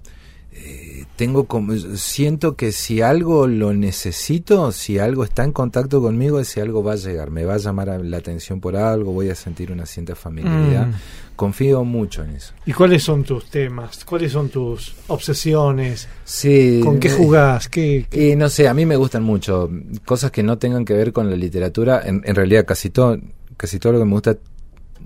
eh, 0.52 1.06
tengo 1.16 1.46
como, 1.46 1.76
siento 1.76 2.56
que 2.56 2.72
si 2.72 3.02
algo 3.02 3.48
lo 3.48 3.74
necesito, 3.74 4.72
si 4.72 5.00
algo 5.00 5.24
está 5.24 5.44
en 5.44 5.52
contacto 5.52 6.02
conmigo, 6.02 6.40
ese 6.40 6.62
algo 6.62 6.84
va 6.84 6.94
a 6.94 6.98
llegar, 6.98 7.32
me 7.32 7.44
va 7.44 7.56
a 7.56 7.58
llamar 7.58 7.88
la 8.04 8.18
atención 8.18 8.60
por 8.60 8.76
algo, 8.76 9.12
voy 9.12 9.30
a 9.30 9.36
sentir 9.36 9.72
una 9.72 9.86
cierta 9.86 10.16
familiaridad. 10.16 10.88
Mm. 10.88 10.94
Confío 11.36 11.84
mucho 11.84 12.24
en 12.24 12.36
eso. 12.36 12.54
¿Y 12.66 12.74
cuáles 12.74 13.04
son 13.04 13.24
tus 13.24 13.50
temas? 13.50 14.06
¿Cuáles 14.06 14.32
son 14.32 14.50
tus 14.50 14.94
obsesiones? 15.08 16.08
Sí. 16.24 16.80
¿Con 16.84 17.00
qué 17.00 17.10
jugás? 17.10 17.68
¿Qué, 17.70 18.06
Y 18.12 18.36
no 18.36 18.50
sé, 18.50 18.68
a 18.68 18.74
mí 18.76 18.86
me 18.86 18.96
gustan 18.96 19.24
mucho 19.24 19.68
cosas 20.06 20.30
que 20.30 20.44
no 20.44 20.60
tengan 20.60 20.86
que 20.86 20.94
ver 20.94 21.12
con 21.12 21.32
la 21.32 21.36
literatura. 21.36 22.04
En, 22.06 22.22
realidad 22.36 22.66
casi 22.66 22.92
todo, 22.92 23.18
casi 23.58 23.80
todo 23.80 23.94
lo 23.94 24.00
que 24.00 24.06
me 24.06 24.12
gusta 24.12 24.38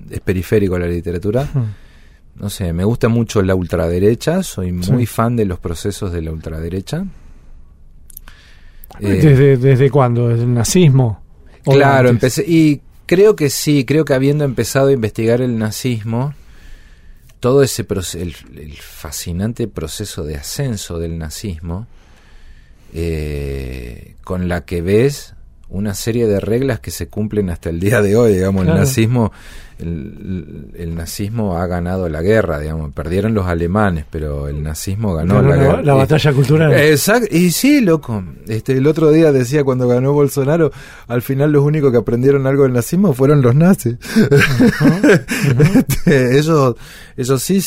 es 0.09 0.19
periférico 0.21 0.75
a 0.75 0.79
la 0.79 0.87
literatura 0.87 1.47
no 2.39 2.49
sé, 2.49 2.71
me 2.71 2.83
gusta 2.83 3.07
mucho 3.07 3.41
la 3.41 3.55
ultraderecha, 3.55 4.43
soy 4.43 4.71
muy 4.71 5.05
fan 5.05 5.35
de 5.35 5.45
los 5.45 5.59
procesos 5.59 6.11
de 6.11 6.21
la 6.21 6.31
ultraderecha. 6.31 7.05
Eh, 8.99 9.07
¿Desde, 9.07 9.57
¿Desde 9.57 9.89
cuándo? 9.89 10.29
¿Desde 10.29 10.43
el 10.43 10.53
nazismo? 10.53 11.23
Claro, 11.63 12.09
empecé, 12.09 12.45
y 12.47 12.81
creo 13.05 13.35
que 13.35 13.49
sí, 13.49 13.85
creo 13.85 14.05
que 14.05 14.13
habiendo 14.13 14.45
empezado 14.45 14.87
a 14.87 14.91
investigar 14.91 15.41
el 15.41 15.57
nazismo, 15.57 16.33
todo 17.39 17.63
ese 17.63 17.83
proceso, 17.83 18.23
el, 18.23 18.73
fascinante 18.79 19.67
proceso 19.67 20.23
de 20.23 20.35
ascenso 20.35 20.99
del 20.99 21.17
nazismo, 21.17 21.87
eh, 22.93 24.15
con 24.23 24.47
la 24.47 24.63
que 24.63 24.81
ves 24.81 25.33
una 25.69 25.95
serie 25.95 26.27
de 26.27 26.39
reglas 26.39 26.79
que 26.79 26.91
se 26.91 27.07
cumplen 27.07 27.49
hasta 27.49 27.69
el 27.69 27.79
día 27.79 28.01
de 28.01 28.15
hoy, 28.15 28.33
digamos, 28.33 28.65
el 28.65 28.73
nazismo 28.73 29.33
el, 29.79 30.95
nazismo 30.95 31.57
ha 31.57 31.67
ganado 31.67 32.09
la 32.09 32.21
guerra, 32.21 32.59
digamos, 32.59 32.91
perdieron 32.93 33.33
los 33.33 33.45
alemanes, 33.45 34.05
pero 34.09 34.47
el 34.47 34.63
nazismo 34.63 35.13
ganó 35.13 35.41
la, 35.41 35.55
guerra. 35.55 35.81
La 35.83 35.93
batalla 35.93 36.33
cultural. 36.33 36.73
Exacto, 36.73 37.27
y 37.35 37.51
sí, 37.51 37.81
loco. 37.81 38.23
Este, 38.47 38.73
el 38.73 38.87
otro 38.87 39.11
día 39.11 39.31
decía 39.31 39.63
cuando 39.63 39.87
ganó 39.87 40.13
Bolsonaro, 40.13 40.71
al 41.07 41.21
final 41.21 41.51
los 41.51 41.63
únicos 41.63 41.91
que 41.91 41.97
aprendieron 41.97 42.47
algo 42.47 42.63
del 42.63 42.73
nazismo 42.73 43.13
fueron 43.13 43.41
los 43.41 43.55
nazis. 43.55 43.97
Este, 45.77 46.37
ellos, 46.37 46.75
ellos 47.15 47.43
sí, 47.43 47.61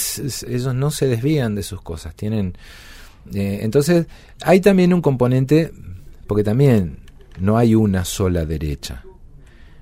ellos 0.48 0.74
no 0.74 0.90
se 0.90 1.06
desvían 1.06 1.54
de 1.54 1.62
sus 1.62 1.80
cosas, 1.82 2.14
tienen... 2.14 2.56
Eh, 3.34 3.60
entonces, 3.62 4.06
hay 4.42 4.60
también 4.60 4.92
un 4.92 5.02
componente, 5.02 5.72
porque 6.26 6.42
también 6.42 6.98
no 7.38 7.56
hay 7.58 7.74
una 7.74 8.04
sola 8.04 8.44
derecha, 8.44 9.04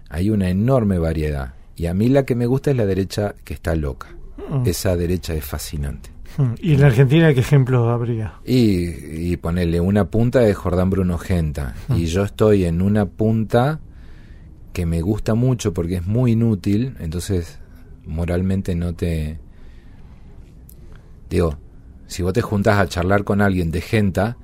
hay 0.08 0.30
una 0.30 0.50
enorme 0.50 0.98
variedad. 0.98 1.54
Y 1.78 1.86
a 1.86 1.94
mí 1.94 2.08
la 2.08 2.24
que 2.24 2.34
me 2.34 2.46
gusta 2.46 2.72
es 2.72 2.76
la 2.76 2.86
derecha 2.86 3.36
que 3.44 3.54
está 3.54 3.76
loca. 3.76 4.08
Mm. 4.50 4.66
Esa 4.66 4.96
derecha 4.96 5.32
es 5.34 5.44
fascinante. 5.44 6.10
Mm. 6.36 6.54
¿Y 6.60 6.74
en 6.74 6.80
la 6.80 6.88
Argentina 6.88 7.32
qué 7.32 7.38
ejemplos 7.38 7.86
habría? 7.88 8.34
Y, 8.44 9.36
ponerle 9.36 9.80
una 9.80 10.10
punta 10.10 10.40
de 10.40 10.54
Jordán 10.54 10.90
Bruno 10.90 11.18
Genta. 11.18 11.76
Mm. 11.86 11.94
Y 11.94 12.06
yo 12.06 12.24
estoy 12.24 12.64
en 12.64 12.82
una 12.82 13.06
punta 13.06 13.78
que 14.72 14.86
me 14.86 15.02
gusta 15.02 15.34
mucho 15.34 15.72
porque 15.72 15.96
es 15.96 16.06
muy 16.06 16.32
inútil, 16.32 16.96
entonces 16.98 17.60
moralmente 18.04 18.74
no 18.74 18.92
te... 18.94 19.38
Digo, 21.30 21.58
si 22.08 22.24
vos 22.24 22.32
te 22.32 22.42
juntás 22.42 22.80
a 22.80 22.88
charlar 22.88 23.22
con 23.22 23.40
alguien 23.40 23.70
de 23.70 23.82
Genta, 23.82 24.36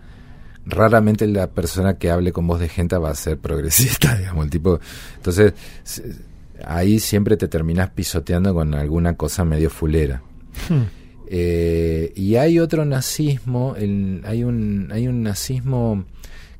raramente 0.66 1.26
la 1.26 1.50
persona 1.50 1.98
que 1.98 2.12
hable 2.12 2.30
con 2.30 2.46
vos 2.46 2.60
de 2.60 2.68
Genta 2.68 3.00
va 3.00 3.10
a 3.10 3.14
ser 3.16 3.38
progresista, 3.38 4.14
digamos, 4.18 4.44
el 4.44 4.50
tipo... 4.50 4.78
Entonces 5.16 5.52
ahí 6.66 6.98
siempre 6.98 7.36
te 7.36 7.48
terminas 7.48 7.90
pisoteando 7.90 8.54
con 8.54 8.74
alguna 8.74 9.16
cosa 9.16 9.44
medio 9.44 9.70
fulera. 9.70 10.22
Hmm. 10.68 10.82
Eh, 11.26 12.12
y 12.16 12.36
hay 12.36 12.58
otro 12.58 12.84
nazismo, 12.84 13.74
hay, 13.76 14.44
un, 14.44 14.90
hay 14.92 15.08
un 15.08 15.22
nazismo 15.22 16.04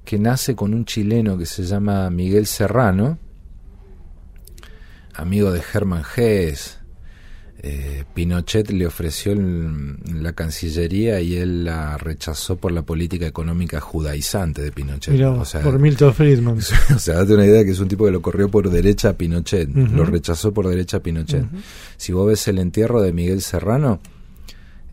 que 0.04 0.18
nace 0.18 0.54
con 0.54 0.74
un 0.74 0.84
chileno 0.84 1.38
que 1.38 1.46
se 1.46 1.64
llama 1.64 2.10
Miguel 2.10 2.46
Serrano, 2.46 3.18
amigo 5.14 5.52
de 5.52 5.60
Germán 5.60 6.04
Gess. 6.04 6.78
Eh, 7.66 8.04
Pinochet 8.12 8.68
le 8.70 8.86
ofreció 8.86 9.32
el- 9.32 9.96
la 10.22 10.34
Cancillería 10.34 11.20
y 11.22 11.36
él 11.36 11.64
la 11.64 11.96
rechazó 11.96 12.56
por 12.56 12.72
la 12.72 12.82
política 12.82 13.26
económica 13.26 13.80
judaizante 13.80 14.60
de 14.60 14.70
Pinochet. 14.70 15.14
Mirá, 15.14 15.30
o 15.30 15.46
sea, 15.46 15.62
por 15.62 15.78
Milton 15.78 16.12
Friedman. 16.12 16.58
o 16.94 16.98
sea, 16.98 17.14
date 17.14 17.32
una 17.32 17.46
idea 17.46 17.64
que 17.64 17.70
es 17.70 17.80
un 17.80 17.88
tipo 17.88 18.04
que 18.04 18.10
lo 18.10 18.20
corrió 18.20 18.50
por 18.50 18.68
derecha 18.68 19.08
a 19.08 19.12
Pinochet, 19.14 19.70
lo 19.74 20.04
rechazó 20.04 20.52
por 20.52 20.68
derecha 20.68 20.98
a 20.98 21.00
Pinochet. 21.00 21.46
Si 21.96 22.12
vos 22.12 22.26
ves 22.28 22.46
el 22.48 22.58
entierro 22.58 23.00
de 23.00 23.12
Miguel 23.14 23.40
Serrano, 23.40 23.98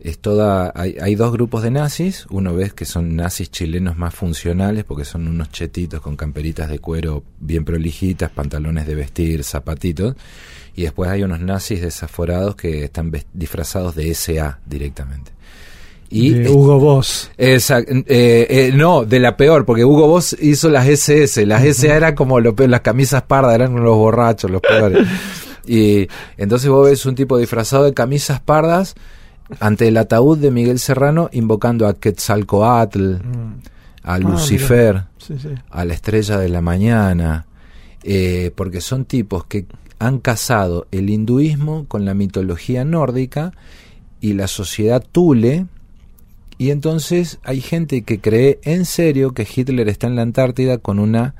es 0.04 0.18
toda, 0.18 0.72
hay, 0.74 0.96
hay 1.00 1.14
dos 1.14 1.32
grupos 1.32 1.62
de 1.62 1.70
nazis, 1.70 2.26
uno 2.28 2.54
ves 2.54 2.72
que 2.72 2.84
son 2.84 3.14
nazis 3.14 3.50
chilenos 3.50 3.96
más 3.96 4.12
funcionales, 4.14 4.84
porque 4.84 5.04
son 5.04 5.28
unos 5.28 5.50
chetitos 5.50 6.00
con 6.00 6.16
camperitas 6.16 6.68
de 6.68 6.80
cuero 6.80 7.22
bien 7.38 7.64
prolijitas, 7.64 8.30
pantalones 8.30 8.86
de 8.86 8.96
vestir, 8.96 9.44
zapatitos, 9.44 10.16
y 10.74 10.82
después 10.82 11.08
hay 11.08 11.22
unos 11.22 11.40
nazis 11.40 11.82
desaforados 11.82 12.56
que 12.56 12.84
están 12.84 13.12
disfrazados 13.32 13.94
de 13.94 14.12
SA 14.12 14.58
directamente. 14.66 15.30
Y 16.10 16.30
de 16.30 16.50
Hugo 16.50 16.78
Boss. 16.78 17.30
Eh, 17.38 17.58
eh, 17.68 18.70
no, 18.74 19.04
de 19.04 19.18
la 19.18 19.36
peor, 19.36 19.64
porque 19.64 19.84
Hugo 19.84 20.08
Boss 20.08 20.36
hizo 20.38 20.68
las 20.68 20.86
SS. 20.86 21.46
Las 21.46 21.64
SA 21.64 21.96
eran 21.96 22.14
como 22.14 22.38
lo 22.38 22.54
peor, 22.54 22.68
las 22.68 22.82
camisas 22.82 23.22
pardas, 23.22 23.54
eran 23.54 23.74
los 23.76 23.96
borrachos, 23.96 24.50
los 24.50 24.60
peores. 24.60 25.06
y 25.66 26.08
entonces 26.36 26.68
vos 26.68 26.90
ves 26.90 27.06
un 27.06 27.14
tipo 27.14 27.38
disfrazado 27.38 27.84
de 27.84 27.94
camisas 27.94 28.40
pardas 28.40 28.94
ante 29.60 29.88
el 29.88 29.96
ataúd 29.96 30.38
de 30.38 30.50
Miguel 30.50 30.78
Serrano 30.78 31.28
invocando 31.32 31.86
a 31.86 31.94
Quetzalcoatl, 31.94 33.14
a 34.02 34.18
Lucifer, 34.18 34.94
Mm. 34.94 34.98
Ah, 34.98 35.08
Sí, 35.18 35.34
sí. 35.40 35.48
a 35.70 35.84
la 35.84 35.94
estrella 35.94 36.38
de 36.38 36.48
la 36.48 36.60
mañana, 36.60 37.46
eh, 38.02 38.50
porque 38.56 38.80
son 38.80 39.04
tipos 39.04 39.44
que 39.44 39.66
han 40.00 40.18
casado 40.18 40.88
el 40.90 41.10
hinduismo 41.10 41.84
con 41.86 42.04
la 42.04 42.12
mitología 42.14 42.84
nórdica 42.84 43.52
y 44.20 44.32
la 44.32 44.48
sociedad 44.48 45.04
tule, 45.12 45.66
y 46.58 46.70
entonces 46.70 47.38
hay 47.44 47.60
gente 47.60 48.02
que 48.02 48.20
cree 48.20 48.58
en 48.64 48.84
serio 48.84 49.32
que 49.32 49.46
Hitler 49.52 49.88
está 49.88 50.08
en 50.08 50.16
la 50.16 50.22
Antártida 50.22 50.78
con 50.78 50.98
una 50.98 51.34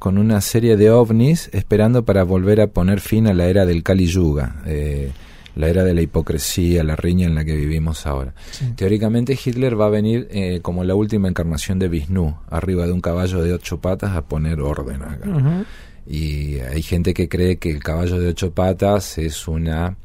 con 0.00 0.18
una 0.18 0.40
serie 0.40 0.76
de 0.76 0.90
ovnis 0.90 1.48
esperando 1.52 2.04
para 2.04 2.24
volver 2.24 2.60
a 2.60 2.66
poner 2.66 2.98
fin 3.00 3.28
a 3.28 3.34
la 3.34 3.46
era 3.46 3.64
del 3.66 3.84
Kali 3.84 4.06
Yuga, 4.06 4.56
eh, 4.66 5.12
la 5.56 5.68
era 5.68 5.82
de 5.82 5.94
la 5.94 6.02
hipocresía, 6.02 6.84
la 6.84 6.94
riña 6.94 7.26
en 7.26 7.34
la 7.34 7.44
que 7.44 7.56
vivimos 7.56 8.06
ahora. 8.06 8.34
Sí. 8.52 8.66
Teóricamente 8.76 9.36
Hitler 9.42 9.80
va 9.80 9.86
a 9.86 9.90
venir 9.90 10.28
eh, 10.30 10.60
como 10.62 10.84
la 10.84 10.94
última 10.94 11.28
encarnación 11.28 11.78
de 11.78 11.88
Vishnu, 11.88 12.36
arriba 12.48 12.86
de 12.86 12.92
un 12.92 13.00
caballo 13.00 13.42
de 13.42 13.54
ocho 13.54 13.80
patas 13.80 14.14
a 14.14 14.26
poner 14.26 14.60
orden 14.60 15.02
acá. 15.02 15.64
Y 16.06 16.60
hay 16.60 16.82
gente 16.82 17.14
que 17.14 17.28
cree 17.28 17.56
que 17.56 17.70
el 17.70 17.82
caballo 17.82 18.20
de 18.20 18.28
ocho 18.28 18.52
patas 18.52 19.18
es 19.18 19.48
una 19.48 19.96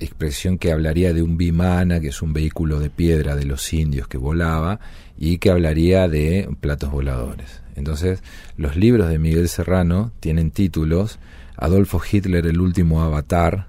expresión 0.00 0.58
que 0.58 0.72
hablaría 0.72 1.12
de 1.12 1.22
un 1.22 1.36
bimana, 1.36 2.00
que 2.00 2.08
es 2.08 2.20
un 2.20 2.32
vehículo 2.32 2.80
de 2.80 2.90
piedra 2.90 3.36
de 3.36 3.44
los 3.44 3.72
indios 3.72 4.08
que 4.08 4.18
volaba, 4.18 4.80
y 5.16 5.38
que 5.38 5.50
hablaría 5.50 6.08
de 6.08 6.48
platos 6.60 6.90
voladores. 6.90 7.62
Entonces, 7.76 8.24
los 8.56 8.76
libros 8.76 9.08
de 9.08 9.20
Miguel 9.20 9.48
Serrano 9.48 10.10
tienen 10.18 10.50
títulos 10.50 11.20
Adolfo 11.56 12.00
Hitler, 12.00 12.46
el 12.46 12.60
último 12.60 13.02
avatar, 13.02 13.67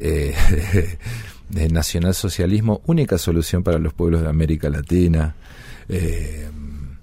eh, 0.00 0.34
de 1.48 1.68
nacionalsocialismo, 1.68 2.82
única 2.86 3.18
solución 3.18 3.62
para 3.62 3.78
los 3.78 3.92
pueblos 3.92 4.22
de 4.22 4.28
América 4.28 4.68
Latina. 4.68 5.34
eh, 5.88 6.48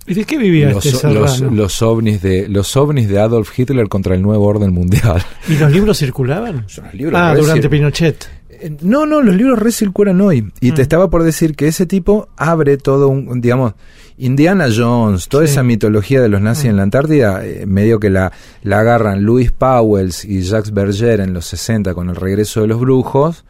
¿Y 0.08 0.14
de 0.14 0.24
qué 0.26 0.38
vivía 0.38 0.70
los, 0.70 0.86
este 0.86 1.12
los, 1.14 1.40
los 1.42 1.82
ovnis 1.82 2.22
de 2.22 2.48
los 2.48 2.76
ovnis 2.78 3.08
de 3.10 3.20
Adolf 3.20 3.58
Hitler 3.58 3.88
contra 3.90 4.14
el 4.16 4.22
nuevo 4.22 4.46
orden 4.46 4.72
mundial. 4.74 5.24
¿Y 5.50 5.58
los 5.58 5.72
libros 5.72 5.98
circulaban? 5.98 6.66
Son 6.68 6.86
los 6.86 6.94
libros 6.94 7.20
Ah, 7.20 7.34
durante 7.36 7.70
Pinochet. 7.70 8.28
Eh, 8.50 8.72
No, 8.82 9.06
no, 9.06 9.22
los 9.22 9.36
libros 9.36 9.58
recirculan 9.60 10.22
hoy. 10.22 10.52
Y 10.62 10.72
Mm. 10.72 10.76
te 10.76 10.82
estaba 10.84 11.10
por 11.10 11.24
decir 11.24 11.56
que 11.56 11.68
ese 11.68 11.86
tipo 11.86 12.30
abre 12.38 12.78
todo 12.78 13.08
un, 13.08 13.28
un, 13.28 13.42
digamos, 13.42 13.74
Indiana 14.18 14.68
Jones, 14.74 15.28
toda 15.28 15.46
Sí. 15.46 15.52
esa 15.54 15.64
mitología 15.64 16.22
de 16.22 16.30
los 16.30 16.40
nazis 16.40 16.66
Mm. 16.66 16.70
en 16.70 16.78
la 16.78 16.84
Antártida, 16.84 17.46
eh, 17.46 17.66
medio 17.66 18.00
que 18.00 18.10
la, 18.10 18.32
la 18.64 18.80
agarran 18.80 19.24
Louis 19.26 19.52
Powells 19.52 20.24
y 20.24 20.42
Jacques 20.42 20.72
Berger 20.74 21.20
en 21.20 21.34
los 21.34 21.46
60 21.48 21.94
con 21.94 22.10
el 22.10 22.16
regreso 22.16 22.62
de 22.62 22.68
los 22.68 22.80
brujos. 22.80 23.44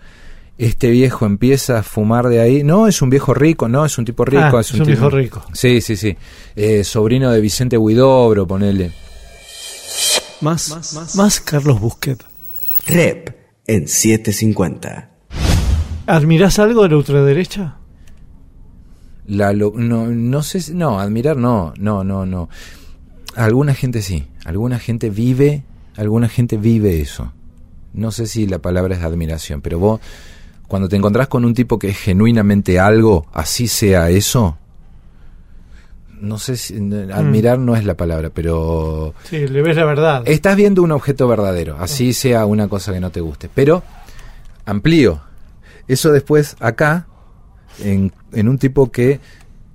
Este 0.58 0.89
viejo 0.89 1.26
empieza 1.26 1.80
a 1.80 1.84
fumar 1.84 2.28
de 2.30 2.39
ahí. 2.39 2.63
No, 2.63 2.88
es 2.88 3.02
un 3.02 3.10
viejo 3.10 3.34
rico, 3.34 3.68
no, 3.68 3.86
es 3.86 3.98
un 3.98 4.06
tipo 4.06 4.24
rico. 4.24 4.58
Ah, 4.58 4.62
es 4.62 4.68
es 4.68 4.74
un, 4.74 4.80
tipo- 4.80 4.88
viejo 4.88 5.10
rico. 5.10 5.44
Sí, 5.54 5.82
sí, 5.82 5.96
sí. 5.98 6.15
Eh, 6.56 6.84
sobrino 6.86 7.30
de 7.32 7.41
Vicente 7.41 7.78
Huidobro, 7.78 8.48
ponele. 8.48 8.91
Más, 10.41 11.15
más, 11.15 11.39
Carlos 11.41 11.80
Busquet. 11.80 12.24
Rep 12.88 13.30
en 13.68 13.88
750. 13.88 15.10
¿Admirás 16.08 16.60
algo 16.60 16.84
de 16.84 16.89
la 16.89 16.98
ultraderecha? 16.98 17.78
La 19.28 19.54
lo- 19.54 19.74
no, 19.76 20.08
no 20.08 20.44
sé, 20.44 20.62
si- 20.62 20.74
no, 20.74 21.00
admirar 21.00 21.36
no, 21.36 21.74
no, 21.78 22.04
no, 22.04 22.26
no. 22.26 22.48
Alguna 23.36 23.74
gente 23.74 24.02
sí, 24.02 24.28
alguna 24.46 24.78
gente 24.80 25.10
vive, 25.10 25.63
alguna 25.98 26.30
gente 26.30 26.58
vive 26.58 27.02
eso. 27.02 27.34
No 27.94 28.12
sé 28.12 28.28
si 28.28 28.46
la 28.46 28.60
palabra 28.60 28.96
es 28.96 29.02
admiración, 29.04 29.62
pero 29.62 29.80
vos 29.80 30.00
cuando 30.67 30.89
te 30.89 30.95
encontrás 30.95 31.28
con 31.28 31.45
un 31.45 31.54
tipo 31.54 31.78
que 31.80 31.89
es 31.89 31.97
genuinamente 31.97 32.80
algo, 32.80 33.25
así 33.34 33.67
sea 33.67 34.10
eso, 34.10 34.58
no 36.19 36.38
sé 36.38 36.56
si 36.58 36.75
admirar 37.12 37.60
no 37.60 37.75
es 37.75 37.84
la 37.86 37.95
palabra, 37.95 38.30
pero 38.34 39.13
Sí, 39.30 39.47
le 39.47 39.62
ves 39.62 39.75
la 39.75 39.86
verdad. 39.86 40.23
estás 40.25 40.56
viendo 40.56 40.82
un 40.82 40.91
objeto 40.91 41.28
verdadero, 41.28 41.78
así 41.80 42.13
sea 42.13 42.45
una 42.45 42.67
cosa 42.67 42.93
que 42.93 42.99
no 42.99 43.12
te 43.12 43.21
guste. 43.21 43.49
Pero 43.54 43.84
amplío. 44.65 45.21
Eso 45.88 46.12
después 46.12 46.56
acá, 46.62 47.08
en, 47.84 48.12
en 48.32 48.49
un 48.49 48.58
tipo 48.58 48.91
que 48.91 49.19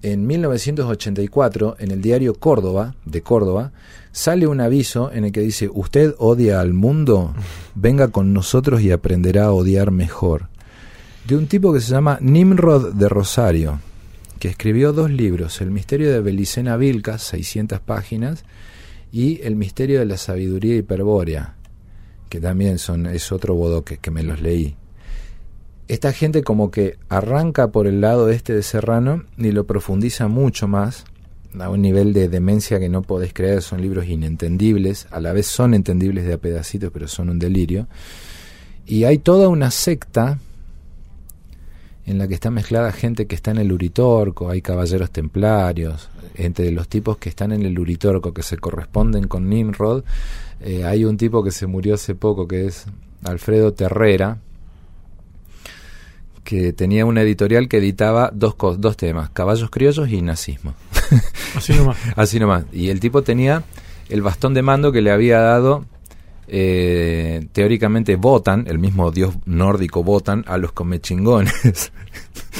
en 0.03 0.26
1984, 0.26 1.76
en 1.79 1.90
el 1.90 2.00
diario 2.00 2.35
Córdoba, 2.35 2.94
de 3.05 3.20
Córdoba, 3.22 3.72
sale 4.11 4.46
un 4.46 4.61
aviso 4.61 5.12
en 5.12 5.26
el 5.26 5.33
que 5.33 5.40
dice, 5.40 5.68
usted 5.72 6.14
odia 6.18 6.61
al 6.61 6.72
mundo, 6.72 7.35
venga 7.74 8.09
con 8.09 8.33
nosotros 8.33 8.81
y 8.81 8.90
aprenderá 8.90 9.44
a 9.46 9.53
odiar 9.53 9.90
mejor. 9.90 10.48
De 11.26 11.37
un 11.37 11.46
tipo 11.46 11.72
que 11.72 11.80
se 11.80 11.92
llama 11.92 12.18
Nimrod 12.20 12.94
de 12.94 13.09
Rosario, 13.09 13.80
que 14.38 14.48
escribió 14.48 14.92
dos 14.92 15.11
libros, 15.11 15.61
El 15.61 15.70
misterio 15.70 16.11
de 16.11 16.20
Belicena 16.20 16.76
Vilca, 16.76 17.18
600 17.18 17.78
páginas, 17.80 18.44
y 19.12 19.40
El 19.42 19.54
misterio 19.54 19.98
de 19.98 20.06
la 20.06 20.16
sabiduría 20.16 20.76
hiperbórea, 20.76 21.56
que 22.28 22.40
también 22.40 22.78
son 22.78 23.06
es 23.06 23.33
otro 23.33 23.54
bodoque 23.54 23.98
que 23.98 24.11
me 24.11 24.22
los 24.22 24.40
leí. 24.40 24.76
Esta 25.88 26.12
gente 26.12 26.42
como 26.42 26.70
que 26.70 26.96
arranca 27.09 27.68
por 27.70 27.87
el 27.87 28.00
lado 28.00 28.30
este 28.30 28.54
de 28.54 28.62
Serrano 28.62 29.24
y 29.37 29.50
lo 29.50 29.66
profundiza 29.66 30.28
mucho 30.28 30.68
más 30.68 31.04
a 31.59 31.68
un 31.68 31.83
nivel 31.83 32.12
de 32.12 32.28
demencia 32.28 32.78
que 32.78 32.88
no 32.88 33.02
podés 33.02 33.33
creer, 33.33 33.61
son 33.61 33.83
libros 33.83 34.06
inentendibles, 34.06 35.06
a 35.11 35.20
la 35.20 35.33
vez 35.33 35.46
son 35.46 35.74
entendibles 35.74 36.24
de 36.24 36.35
a 36.35 36.38
pedacitos, 36.38 36.90
pero 36.92 37.09
son 37.09 37.28
un 37.28 37.38
delirio. 37.38 37.88
Y 38.87 39.04
hay 39.04 39.18
toda 39.18 39.48
una 39.48 39.70
secta 39.70 40.38
en 42.11 42.18
la 42.18 42.27
que 42.27 42.35
está 42.35 42.51
mezclada 42.51 42.92
gente 42.92 43.27
que 43.27 43.35
está 43.35 43.53
en 43.53 43.59
el 43.59 43.73
Uritorco, 43.73 44.51
hay 44.51 44.61
caballeros 44.61 45.11
templarios, 45.11 46.09
entre 46.35 46.70
los 46.73 46.88
tipos 46.88 47.18
que 47.18 47.29
están 47.29 47.53
en 47.53 47.64
el 47.64 47.79
Uritorco 47.79 48.35
que 48.35 48.42
se 48.42 48.57
corresponden 48.57 49.29
con 49.29 49.49
Nimrod, 49.49 50.03
eh, 50.61 50.85
hay 50.85 51.05
un 51.05 51.16
tipo 51.16 51.42
que 51.42 51.51
se 51.51 51.66
murió 51.66 51.94
hace 51.94 52.14
poco 52.14 52.49
que 52.49 52.66
es 52.66 52.87
Alfredo 53.25 53.73
Terrera, 53.73 54.38
que 56.42 56.73
tenía 56.73 57.07
una 57.07 57.23
editorial 57.23 57.68
que 57.68 57.79
editaba 57.79 58.31
dos, 58.35 58.55
dos 58.79 58.96
temas, 58.96 59.31
caballos 59.31 59.70
criollos 59.70 60.09
y 60.09 60.20
nazismo. 60.20 60.75
Así 61.55 61.73
nomás. 61.75 61.96
Así 62.16 62.40
nomás. 62.40 62.64
Y 62.73 62.88
el 62.88 62.99
tipo 62.99 63.23
tenía 63.23 63.62
el 64.09 64.23
bastón 64.23 64.55
de 64.55 64.62
mando 64.62 64.90
que 64.90 65.01
le 65.01 65.12
había 65.12 65.38
dado 65.38 65.85
eh, 66.52 67.46
teóricamente 67.52 68.16
Votan, 68.16 68.64
el 68.66 68.78
mismo 68.78 69.10
dios 69.12 69.34
nórdico 69.46 70.02
Votan, 70.02 70.44
a 70.48 70.58
los 70.58 70.72
comechingones. 70.72 71.92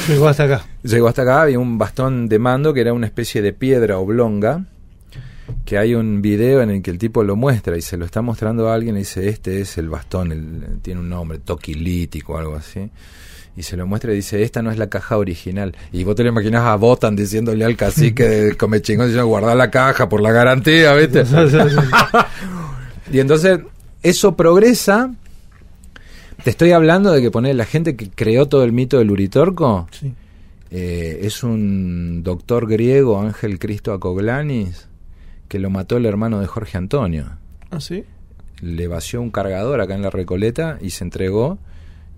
Llegó 0.09 0.29
hasta 0.29 0.45
acá. 0.45 0.65
Llegó 0.83 1.09
hasta 1.09 1.23
acá, 1.23 1.43
había 1.43 1.59
un 1.59 1.77
bastón 1.77 2.29
de 2.29 2.39
mando 2.39 2.73
que 2.73 2.81
era 2.83 2.93
una 2.93 3.07
especie 3.07 3.43
de 3.43 3.53
piedra 3.53 3.99
oblonga, 3.99 4.65
que 5.65 5.77
hay 5.79 5.95
un 5.95 6.23
video 6.23 6.63
en 6.63 6.71
el 6.71 6.83
que 6.83 6.91
el 6.93 6.99
tipo 6.99 7.25
lo 7.25 7.35
muestra 7.35 7.77
y 7.77 7.83
se 7.83 7.97
lo 7.97 8.05
está 8.05 8.23
mostrando 8.23 8.69
a 8.69 8.75
alguien 8.75 8.95
y 8.95 9.01
dice, 9.01 9.29
este 9.29 9.61
es 9.61 9.77
el 9.79 9.89
bastón, 9.89 10.31
el- 10.33 10.79
tiene 10.83 11.01
un 11.01 11.09
nombre, 11.09 11.39
toquilítico 11.39 12.35
o 12.35 12.39
algo 12.39 12.55
así. 12.57 12.89
Y 13.57 13.65
se 13.65 13.77
lo 13.77 13.85
muestra 13.87 14.13
y 14.13 14.17
dice, 14.17 14.43
esta 14.45 14.63
no 14.63 14.71
es 14.71 14.79
la 14.79 14.89
caja 14.89 15.19
original. 15.19 15.75
Y 15.93 16.05
vos 16.05 16.15
te 16.15 16.23
lo 16.23 16.29
imaginás 16.29 16.63
a 16.63 16.77
Botan 16.77 17.17
diciéndole 17.17 17.65
al 17.65 17.77
cacique 17.77 18.23
de 18.25 18.57
Comechingón, 18.57 19.07
diciendo, 19.07 19.27
guardá 19.27 19.57
la 19.57 19.71
caja 19.73 20.09
por 20.09 20.21
la 20.23 20.31
garantía, 20.31 20.95
¿viste? 20.95 21.25
Y 23.13 23.19
entonces 23.19 23.59
eso 24.03 24.37
progresa. 24.37 25.15
Te 26.45 26.51
estoy 26.51 26.73
hablando 26.73 27.13
de 27.13 27.21
que 27.21 27.31
poner 27.31 27.55
la 27.57 27.67
gente 27.67 27.97
que 27.97 28.09
creó 28.11 28.47
todo 28.47 28.65
el 28.65 28.73
mito 28.73 28.99
del 28.99 29.11
Uritorco 29.11 29.87
Sí. 29.91 30.15
Eh, 30.71 31.21
es 31.23 31.43
un 31.43 32.23
doctor 32.23 32.69
griego, 32.69 33.21
Ángel 33.21 33.59
Cristo 33.59 33.93
Acoglanis, 33.93 34.89
que 35.49 35.59
lo 35.59 35.69
mató 35.69 35.97
el 35.97 36.07
hermano 36.07 36.41
de 36.41 36.47
Jorge 36.47 36.79
Antonio. 36.79 37.27
¿Ah, 37.71 37.81
sí? 37.81 38.05
Le 38.61 38.87
vació 38.87 39.21
un 39.21 39.31
cargador 39.31 39.81
acá 39.81 39.95
en 39.95 40.03
la 40.03 40.11
Recoleta 40.11 40.79
y 40.81 40.91
se 40.91 41.03
entregó 41.03 41.59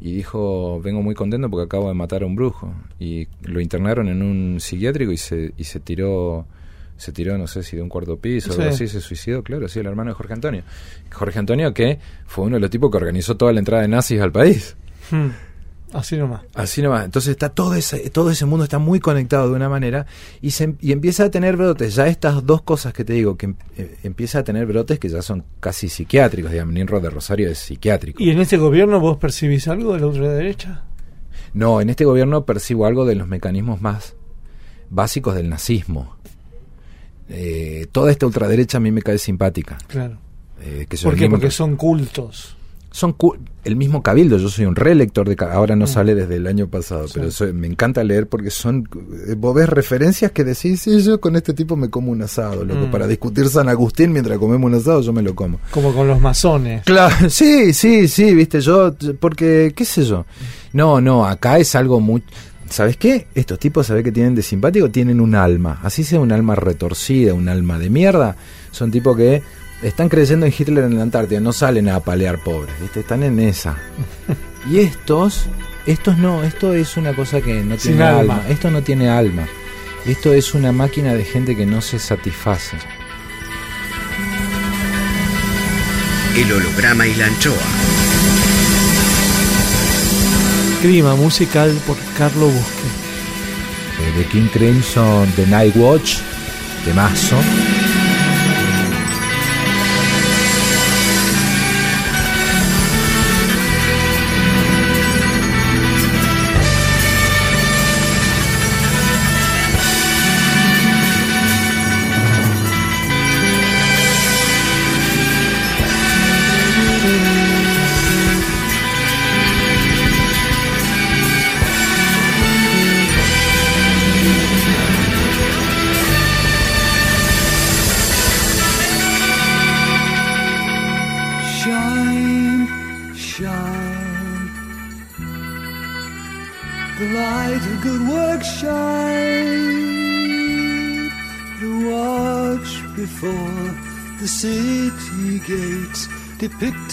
y 0.01 0.13
dijo, 0.13 0.81
vengo 0.83 1.01
muy 1.01 1.15
contento 1.15 1.49
porque 1.49 1.65
acabo 1.65 1.89
de 1.89 1.95
matar 1.95 2.25
a 2.25 2.27
un 2.27 2.35
brujo. 2.35 2.75
Y 2.99 3.29
lo 3.43 3.61
internaron 3.61 4.09
en 4.09 4.23
un 4.23 4.61
psiquiátrico 4.61 5.13
y 5.13 5.17
se, 5.17 5.55
y 5.57 5.65
se 5.65 5.81
tiró 5.81 6.45
se 7.03 7.11
tiró, 7.11 7.37
no 7.37 7.49
sé 7.49 7.65
si 7.65 7.75
de 7.75 7.83
un 7.83 7.89
cuarto 7.89 8.17
piso 8.17 8.51
o 8.51 8.55
algo 8.55 8.73
así, 8.73 8.87
se 8.87 9.01
suicidó, 9.01 9.43
claro, 9.43 9.67
sí, 9.67 9.81
el 9.81 9.87
hermano 9.87 10.11
de 10.11 10.15
Jorge 10.15 10.35
Antonio. 10.35 10.63
Jorge 11.11 11.37
Antonio 11.37 11.75
que 11.75 11.99
fue 12.27 12.45
uno 12.45 12.57
de 12.57 12.61
los 12.61 12.71
tipos 12.71 12.93
que 12.93 12.97
organizó 12.97 13.37
toda 13.37 13.53
la 13.53 13.59
entrada 13.59 13.83
de 13.83 13.89
nazis 13.89 14.21
al 14.21 14.31
país. 14.31 14.77
Hmm. 15.11 15.31
Así 15.93 16.17
nomás. 16.17 16.43
Así 16.55 16.81
nomás. 16.81 17.05
Entonces 17.05 17.33
está 17.33 17.49
todo 17.49 17.75
ese, 17.75 18.09
todo 18.11 18.31
ese 18.31 18.47
mundo 18.47 18.63
está 18.63 18.79
muy 18.79 19.01
conectado 19.01 19.51
de 19.51 19.57
una 19.57 19.69
manera 19.69 20.07
y, 20.41 20.53
se, 20.53 20.77
y 20.81 20.93
empieza 20.93 21.25
a 21.25 21.31
tener 21.31 21.57
brotes. 21.57 21.97
Ya 21.97 22.07
estas 22.07 22.47
dos 22.47 22.63
cosas 22.63 22.95
que 22.95 23.05
te 23.05 23.15
digo, 23.15 23.37
que 23.37 23.47
em, 23.47 23.57
eh, 23.77 23.97
empieza 24.05 24.39
a 24.39 24.45
tener 24.45 24.65
brotes 24.67 25.01
que 25.01 25.09
ya 25.09 25.23
son 25.23 25.45
casi 25.59 25.89
psiquiátricos. 25.89 26.53
Digamos, 26.53 26.73
Ninro 26.73 27.01
de 27.01 27.11
Rosario 27.11 27.51
es 27.51 27.59
psiquiátrico. 27.59 28.23
¿Y 28.23 28.31
en 28.31 28.41
este 28.41 28.59
gobierno 28.59 29.01
vos 29.01 29.19
percibís 29.19 29.67
algo 29.67 29.95
de 29.95 30.01
la 30.01 30.07
ultraderecha? 30.07 30.85
No, 31.53 31.81
en 31.81 31.91
este 31.91 32.05
gobierno 32.05 32.47
percibo 32.47 32.87
algo 32.87 33.05
de 33.05 33.17
los 33.17 33.27
mecanismos 33.27 33.83
más 33.83 34.15
básicos 34.89 35.35
del 35.35 35.49
nazismo. 35.49 36.17
Eh, 37.29 37.87
toda 37.93 38.11
esta 38.11 38.27
ultraderecha 38.27 38.79
a 38.79 38.81
mí 38.81 38.91
me 38.91 39.03
cae 39.03 39.19
simpática. 39.19 39.79
Claro. 39.87 40.19
Eh, 40.61 40.87
que 40.89 40.97
¿Por 40.99 41.17
qué? 41.17 41.29
Porque 41.29 41.51
son 41.51 41.77
cultos. 41.77 42.57
Son 42.91 43.15
cu- 43.15 43.37
el 43.65 43.75
mismo 43.75 44.03
cabildo, 44.03 44.37
yo 44.37 44.51
soy 44.51 44.67
un 44.67 44.77
relector 44.77 45.27
de 45.27 45.35
ahora 45.47 45.75
no 45.77 45.87
Mm. 45.87 45.89
sale 45.89 46.15
desde 46.15 46.37
el 46.37 46.47
año 46.47 46.69
pasado, 46.69 47.09
Sí. 47.09 47.15
pero 47.17 47.31
soy- 47.31 47.55
me 47.55 47.67
encanta 47.67 48.05
leer 48.05 48.29
porque 48.29 48.51
son 48.51 48.87
eh, 49.29 49.35
vos 49.35 49.55
ves 49.55 49.67
referencias 49.69 50.31
que 50.31 50.45
decís, 50.45 50.83
sí, 50.83 51.01
yo 51.01 51.19
con 51.19 51.35
este 51.35 51.55
tipo 51.55 51.75
me 51.75 51.89
como 51.89 52.13
un 52.13 52.21
asado, 52.21 52.67
loco, 52.67 52.89
Mm. 52.89 52.91
para 52.91 53.07
discutir 53.07 53.49
San 53.49 53.71
Agustín 53.71 54.13
mientras 54.13 54.39
comemos 54.39 54.67
un 54.71 54.75
asado 54.75 55.01
yo 55.01 55.13
me 55.15 55.23
lo 55.23 55.35
como. 55.35 55.59
Como 55.71 55.95
con 55.95 56.07
los 56.07 56.21
masones. 56.21 56.85
Claro, 56.85 57.15
sí, 57.31 57.73
sí, 57.73 58.09
sí, 58.09 58.35
viste, 58.35 58.61
yo, 58.61 58.95
porque, 59.19 59.73
qué 59.75 59.85
sé 59.87 60.05
yo. 60.05 60.27
No, 60.75 61.01
no, 61.01 61.25
acá 61.27 61.59
es 61.59 61.75
algo 61.75 61.99
muy... 61.99 62.23
¿Sabes 62.73 62.97
qué? 62.97 63.27
Estos 63.35 63.59
tipos, 63.59 63.87
¿sabes 63.87 64.03
qué 64.03 64.11
tienen 64.11 64.35
de 64.35 64.43
simpático? 64.43 64.91
Tienen 64.91 65.21
un 65.21 65.35
alma, 65.35 65.79
así 65.83 66.05
sea 66.05 66.21
un 66.21 66.33
alma 66.33 66.55
retorcida, 66.55 67.35
un 67.35 67.51
alma 67.51 67.79
de 67.79 67.91
mierda. 67.91 68.35
Son 68.71 68.91
tipos 68.91 69.15
que 69.15 69.43
están 69.83 70.09
creyendo 70.09 70.47
en 70.47 70.55
Hitler 70.57 70.85
en 70.85 70.97
la 70.97 71.03
Antártida, 71.03 71.39
no 71.39 71.53
salen 71.53 71.91
a 71.91 71.97
apalear 71.97 72.39
pobres, 72.39 72.75
¿viste? 72.81 73.01
Están 73.01 73.23
en 73.23 73.39
esa. 73.39 73.77
Y 74.71 74.79
estos, 74.79 75.47
estos 75.87 76.19
no, 76.19 76.45
esto 76.45 76.73
es 76.73 76.97
una 76.97 77.15
cosa 77.17 77.41
que 77.41 77.65
no 77.65 77.77
Sin 77.77 77.95
tiene 77.97 78.05
alma. 78.05 78.37
alma. 78.37 78.49
Esto 78.49 78.71
no 78.71 78.81
tiene 78.83 79.09
alma. 79.09 79.49
Esto 80.07 80.33
es 80.33 80.55
una 80.55 80.71
máquina 80.71 81.15
de 81.15 81.25
gente 81.25 81.57
que 81.57 81.67
no 81.67 81.81
se 81.81 81.99
satisface. 81.99 82.77
El 86.37 86.53
holograma 86.53 87.09
y 87.09 87.15
la 87.17 87.27
anchoa. 87.27 88.02
Clima 90.83 91.15
musical 91.15 91.71
por 91.87 91.97
Carlos 92.19 92.53
Busque. 92.53 92.89
Eh, 94.01 94.19
de 94.19 94.25
King 94.25 94.49
Crimson, 94.53 95.31
The 95.37 95.47
Night 95.47 95.77
Watch, 95.77 96.19
de 96.85 96.93
Mazo. 96.93 97.37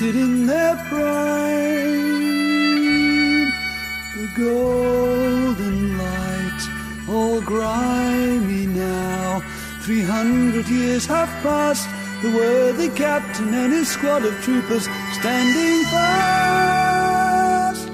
In 0.02 0.46
their 0.46 0.76
prime. 0.88 1.98
The 4.16 4.28
golden 4.38 5.98
light, 5.98 6.62
all 7.10 7.42
grimy 7.42 8.68
now. 8.68 9.42
Three 9.82 10.04
hundred 10.04 10.70
years 10.70 11.06
have 11.06 11.28
passed. 11.44 11.90
The 12.22 12.32
worthy 12.36 12.90
captain 12.90 13.54
and 13.54 13.74
his 13.74 13.90
squad 13.90 14.24
of 14.26 14.40
troopers 14.42 14.88
standing 15.20 15.84
fast. 15.86 17.88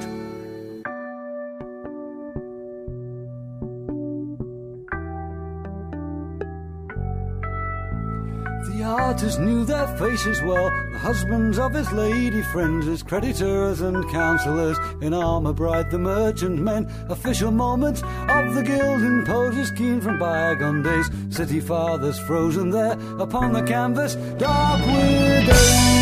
The 8.67 8.83
artist 8.83 9.39
knew 9.39 9.63
their 9.63 9.87
faces 9.97 10.41
well, 10.41 10.69
husbands 11.05 11.59
of 11.59 11.71
his 11.71 11.91
lady 11.91 12.41
friends, 12.41 12.87
his 12.87 13.03
creditors 13.03 13.79
and 13.81 14.09
counselors, 14.09 14.75
in 15.01 15.13
armor 15.13 15.53
bright 15.53 15.91
the 15.91 15.99
merchant 15.99 16.59
men, 16.59 16.91
official 17.09 17.51
moments 17.51 18.01
of 18.01 18.55
the 18.55 18.63
guild 18.63 19.03
imposes 19.03 19.69
keen 19.69 20.01
from 20.01 20.17
bygone 20.17 20.81
days, 20.81 21.07
city 21.29 21.59
fathers 21.59 22.17
frozen 22.21 22.71
there 22.71 22.97
upon 23.19 23.53
the 23.53 23.61
canvas, 23.61 24.15
dark 24.39 24.83
with 24.87 25.94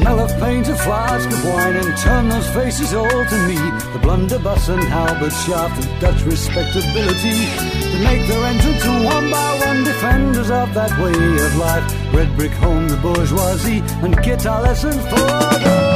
smell 0.00 0.20
of 0.20 0.30
paint, 0.40 0.68
a 0.68 0.76
flask 0.76 1.28
of 1.30 1.44
wine, 1.44 1.76
and 1.76 1.96
turn 1.98 2.28
those 2.28 2.48
faces 2.50 2.94
all 2.94 3.24
to 3.32 3.38
me. 3.46 3.56
The 3.92 4.00
blunderbuss 4.02 4.68
and 4.68 4.82
halberd 4.82 5.32
shaft 5.32 5.78
of 5.78 6.00
Dutch 6.00 6.22
respectability 6.24 7.36
that 7.90 8.00
make 8.02 8.26
their 8.28 8.44
entrance 8.44 8.82
to 8.82 9.04
one 9.04 9.30
by 9.30 9.50
one 9.66 9.84
defenders 9.84 10.50
of 10.50 10.72
that 10.74 10.92
way 11.02 11.12
of 11.46 11.56
life. 11.56 11.84
Red 12.14 12.34
brick 12.36 12.52
home, 12.52 12.88
the 12.88 12.96
bourgeoisie, 12.96 13.80
and 14.04 14.16
guitar 14.22 14.62
lessons 14.62 15.02
for 15.10 15.16
the 15.16 15.89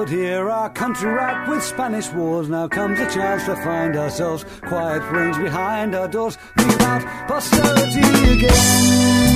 suffered 0.00 0.16
here, 0.16 0.48
our 0.48 0.70
country 0.70 1.10
racked 1.10 1.48
with 1.50 1.62
Spanish 1.62 2.10
wars. 2.12 2.48
Now 2.48 2.68
comes 2.68 2.98
a 3.00 3.10
chance 3.10 3.44
to 3.44 3.56
find 3.56 3.96
ourselves 3.96 4.44
quiet 4.62 5.02
range 5.12 5.36
behind 5.36 5.94
our 5.94 6.08
doors, 6.08 6.38
without 6.56 7.02
posterity 7.28 8.00
again. 8.32 9.29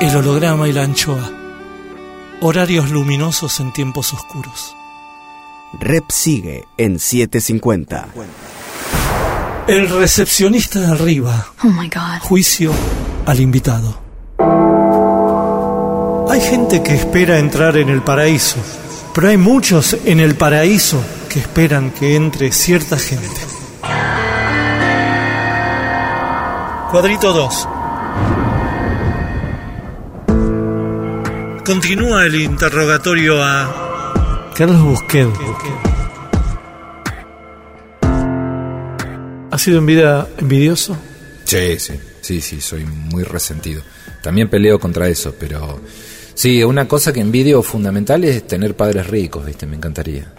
El 0.00 0.16
holograma 0.16 0.68
y 0.68 0.72
la 0.72 0.82
anchoa. 0.82 1.30
Horarios 2.40 2.90
luminosos 2.90 3.60
en 3.60 3.72
tiempos 3.72 4.12
oscuros. 4.12 4.76
Rep 5.80 6.10
sigue 6.10 6.66
en 6.76 6.98
750. 6.98 8.08
El 9.66 9.88
recepcionista 9.88 10.80
de 10.80 10.86
arriba. 10.88 11.46
Oh 11.62 11.68
my 11.68 11.88
god. 11.88 12.20
Juicio 12.20 12.72
al 13.26 13.40
invitado. 13.40 13.98
Hay 16.30 16.40
gente 16.40 16.82
que 16.82 16.94
espera 16.94 17.38
entrar 17.38 17.76
en 17.76 17.88
el 17.88 18.02
paraíso, 18.02 18.56
pero 19.14 19.28
hay 19.28 19.36
muchos 19.36 19.96
en 20.04 20.20
el 20.20 20.34
paraíso 20.34 21.02
que 21.28 21.38
esperan 21.40 21.90
que 21.92 22.16
entre 22.16 22.52
cierta 22.52 22.98
gente. 22.98 23.53
Cuadrito 26.94 27.32
2. 27.32 27.68
Continúa 31.66 32.24
el 32.24 32.36
interrogatorio 32.36 33.42
a 33.42 34.52
Carlos 34.54 34.80
Busquet. 34.80 35.28
¿Ha 39.50 39.58
sido 39.58 39.78
en 39.78 39.86
vida 39.86 40.28
envidioso? 40.38 40.96
Sí, 41.42 41.80
sí, 41.80 41.94
sí, 42.20 42.40
sí, 42.40 42.60
soy 42.60 42.84
muy 42.84 43.24
resentido. 43.24 43.82
También 44.22 44.48
peleo 44.48 44.78
contra 44.78 45.08
eso, 45.08 45.34
pero 45.36 45.80
sí, 46.34 46.62
una 46.62 46.86
cosa 46.86 47.12
que 47.12 47.18
envidio 47.18 47.60
fundamental 47.64 48.22
es 48.22 48.46
tener 48.46 48.76
padres 48.76 49.08
ricos, 49.08 49.44
¿viste? 49.44 49.66
Me 49.66 49.74
encantaría. 49.74 50.32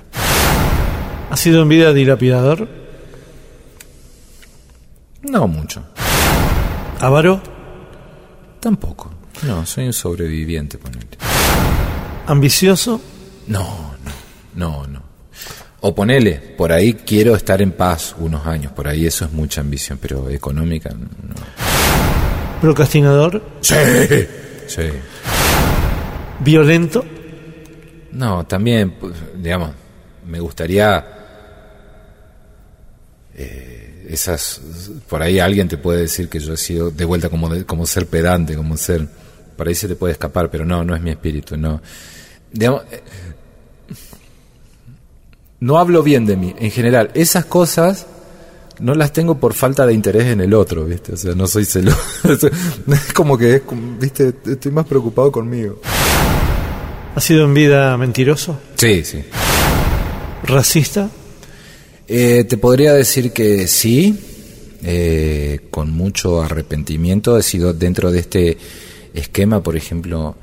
¿Ha 1.30 1.36
sido 1.36 1.64
en 1.64 1.68
vida 1.68 1.92
dilapidador? 1.92 2.66
No 5.22 5.50
mucho, 5.50 5.84
¿Avaro? 7.00 7.42
tampoco. 8.66 9.12
No, 9.44 9.64
soy 9.64 9.86
un 9.86 9.94
sobreviviente, 9.94 10.80
ponele. 10.80 11.06
¿Ambicioso? 12.26 13.00
No, 13.46 13.94
no, 14.04 14.12
no, 14.56 14.88
no. 14.88 15.04
O 15.82 15.94
ponele, 15.94 16.34
por 16.58 16.72
ahí 16.72 16.96
quiero 16.96 17.36
estar 17.36 17.62
en 17.62 17.74
paz 17.74 18.16
unos 18.18 18.48
años, 18.48 18.72
por 18.72 18.88
ahí 18.88 19.06
eso 19.06 19.26
es 19.26 19.32
mucha 19.32 19.62
ambición, 19.62 20.00
pero 20.02 20.30
económica 20.32 20.90
no. 20.90 21.36
¿Procrastinador? 22.60 23.44
Sí, 23.62 23.76
sí. 24.66 24.90
¿Violento? 26.40 27.06
No, 28.14 28.48
también, 28.48 28.96
pues, 29.00 29.14
digamos, 29.38 29.70
me 30.26 30.40
gustaría 30.40 31.06
eh, 33.36 33.75
esas, 34.10 34.62
por 35.10 35.22
ahí 35.22 35.40
alguien 35.40 35.68
te 35.68 35.78
puede 35.78 36.02
decir 36.02 36.30
que 36.30 36.40
yo 36.40 36.54
he 36.54 36.58
sido 36.58 36.92
de 36.92 37.06
vuelta 37.06 37.30
como 37.30 37.50
de- 37.50 37.66
como 37.66 37.86
ser 37.86 38.06
pedante, 38.08 38.56
como 38.56 38.78
ser, 38.78 39.08
por 39.58 39.68
ahí 39.68 39.76
se 39.76 39.88
te 39.88 39.96
puede 39.96 40.14
escapar, 40.14 40.50
pero 40.50 40.66
no, 40.66 40.84
no 40.84 40.96
es 40.96 41.02
mi 41.02 41.12
espíritu, 41.12 41.58
no. 41.58 41.82
Digamos, 42.52 42.84
eh, 42.92 43.02
no 45.60 45.78
hablo 45.78 46.04
bien 46.04 46.26
de 46.26 46.36
mí, 46.38 46.54
en 46.58 46.72
general, 46.72 47.12
esas 47.14 47.46
cosas 47.46 48.08
no 48.80 48.94
las 48.94 49.14
tengo 49.14 49.40
por 49.40 49.54
falta 49.54 49.86
de 49.86 49.94
interés 49.94 50.26
en 50.26 50.42
el 50.42 50.54
otro, 50.54 50.84
¿viste? 50.86 51.14
O 51.14 51.18
sea, 51.18 51.34
no 51.34 51.48
soy 51.48 51.64
celoso. 51.66 51.98
es 52.92 53.14
como 53.14 53.38
que, 53.38 53.56
es 53.56 53.62
¿viste? 54.00 54.34
Estoy 54.46 54.72
más 54.72 54.86
preocupado 54.86 55.32
conmigo. 55.32 55.80
¿Ha 57.16 57.22
sido 57.22 57.46
en 57.46 57.54
vida 57.54 57.96
mentiroso? 57.98 58.60
Sí, 58.76 59.04
sí. 59.06 59.24
¿Racista? 60.44 61.10
Eh, 62.08 62.44
te 62.44 62.58
podría 62.58 62.94
decir 62.94 63.32
que 63.32 63.68
sí, 63.68 64.18
eh, 64.84 65.62
con 65.72 65.92
mucho 65.92 66.42
arrepentimiento. 66.44 67.38
He 67.38 67.44
sido 67.44 67.74
dentro 67.74 68.12
de 68.12 68.20
este 68.20 68.58
esquema, 69.14 69.64
por 69.64 69.76
ejemplo, 69.76 70.36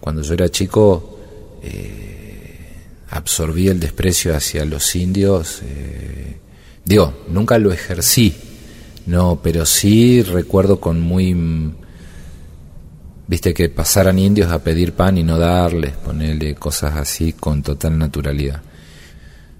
cuando 0.00 0.20
yo 0.20 0.34
era 0.34 0.50
chico, 0.50 1.18
eh, 1.62 2.84
absorbí 3.08 3.68
el 3.68 3.80
desprecio 3.80 4.36
hacia 4.36 4.66
los 4.66 4.94
indios. 4.94 5.62
eh, 5.62 6.36
digo, 6.84 7.24
nunca 7.28 7.58
lo 7.58 7.72
ejercí, 7.72 8.34
no, 9.06 9.40
pero 9.42 9.64
sí 9.64 10.22
recuerdo 10.22 10.78
con 10.80 11.00
muy. 11.00 11.34
Viste 13.28 13.54
que 13.54 13.68
pasaran 13.70 14.18
indios 14.18 14.52
a 14.52 14.62
pedir 14.62 14.92
pan 14.92 15.18
y 15.18 15.24
no 15.24 15.38
darles, 15.38 15.92
ponerle 15.92 16.54
cosas 16.54 16.96
así 16.96 17.32
con 17.32 17.62
total 17.62 17.98
naturalidad. 17.98 18.62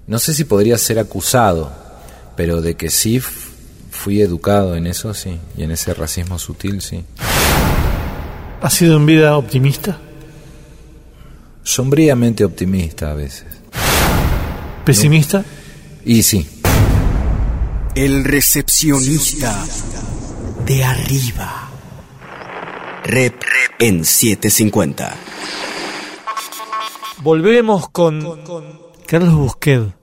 No 0.07 0.19
sé 0.19 0.33
si 0.33 0.45
podría 0.45 0.77
ser 0.77 0.99
acusado, 0.99 1.69
pero 2.37 2.61
de 2.61 2.75
que 2.75 2.89
sí 2.89 3.19
fui 3.19 4.21
educado 4.21 4.75
en 4.75 4.87
eso, 4.87 5.13
sí, 5.13 5.37
y 5.57 5.63
en 5.63 5.71
ese 5.71 5.93
racismo 5.93 6.39
sutil, 6.39 6.81
sí. 6.81 7.03
¿Ha 8.61 8.69
sido 8.69 8.95
en 8.95 9.05
vida 9.05 9.35
optimista? 9.35 9.99
Sombríamente 11.61 12.45
optimista 12.45 13.11
a 13.11 13.15
veces. 13.15 13.47
¿Pesimista? 14.85 15.43
Y 16.05 16.23
sí, 16.23 16.47
El 17.93 18.23
recepcionista 18.23 19.61
de 20.65 20.85
arriba. 20.85 21.69
Rep 23.03 23.41
en 23.79 24.05
750. 24.05 25.15
Volvemos 27.23 27.89
con 27.89 28.23
Carlos 29.05 29.33
Busquet, 29.33 29.96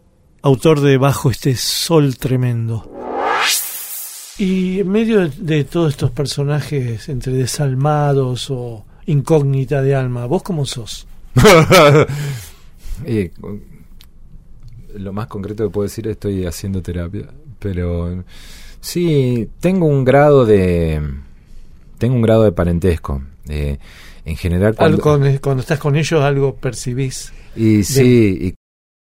autor 0.45 0.81
de 0.81 0.99
Bajo 0.99 1.31
este 1.31 1.57
sol 1.57 2.17
tremendo. 2.17 2.91
Y 4.39 4.81
en 4.81 4.89
medio 4.91 5.21
de, 5.21 5.31
de 5.39 5.65
todos 5.65 5.93
estos 5.93 6.11
personajes 6.11 7.09
entre 7.09 7.33
desalmados 7.33 8.51
o 8.51 8.85
incógnita 9.07 9.81
de 9.81 9.95
alma, 9.95 10.27
¿vos 10.27 10.43
cómo 10.43 10.67
sos? 10.67 11.07
Y, 13.07 13.29
con- 13.31 13.61
lo 14.97 15.13
más 15.13 15.27
concreto 15.27 15.65
que 15.65 15.71
puedo 15.71 15.83
decir 15.89 16.07
es 16.07 16.13
estoy 16.13 16.47
haciendo 16.47 16.81
terapia, 16.81 17.27
pero 17.59 18.23
sí 18.81 19.49
tengo 19.59 19.87
un 19.87 20.05
grado 20.05 20.47
de 20.47 21.03
tengo 21.99 22.15
un 22.15 22.23
grado 22.23 22.45
de 22.45 22.53
parentesco. 22.53 23.21
eh, 23.49 23.79
en 24.25 24.37
general 24.37 24.77
cuando, 24.77 24.99
con- 25.01 25.39
cuando 25.39 25.61
estás 25.63 25.81
con 25.81 25.97
ellos 25.97 26.23
algo 26.23 26.55
percibís, 26.55 27.33
y 27.57 27.83
sí 27.83 28.55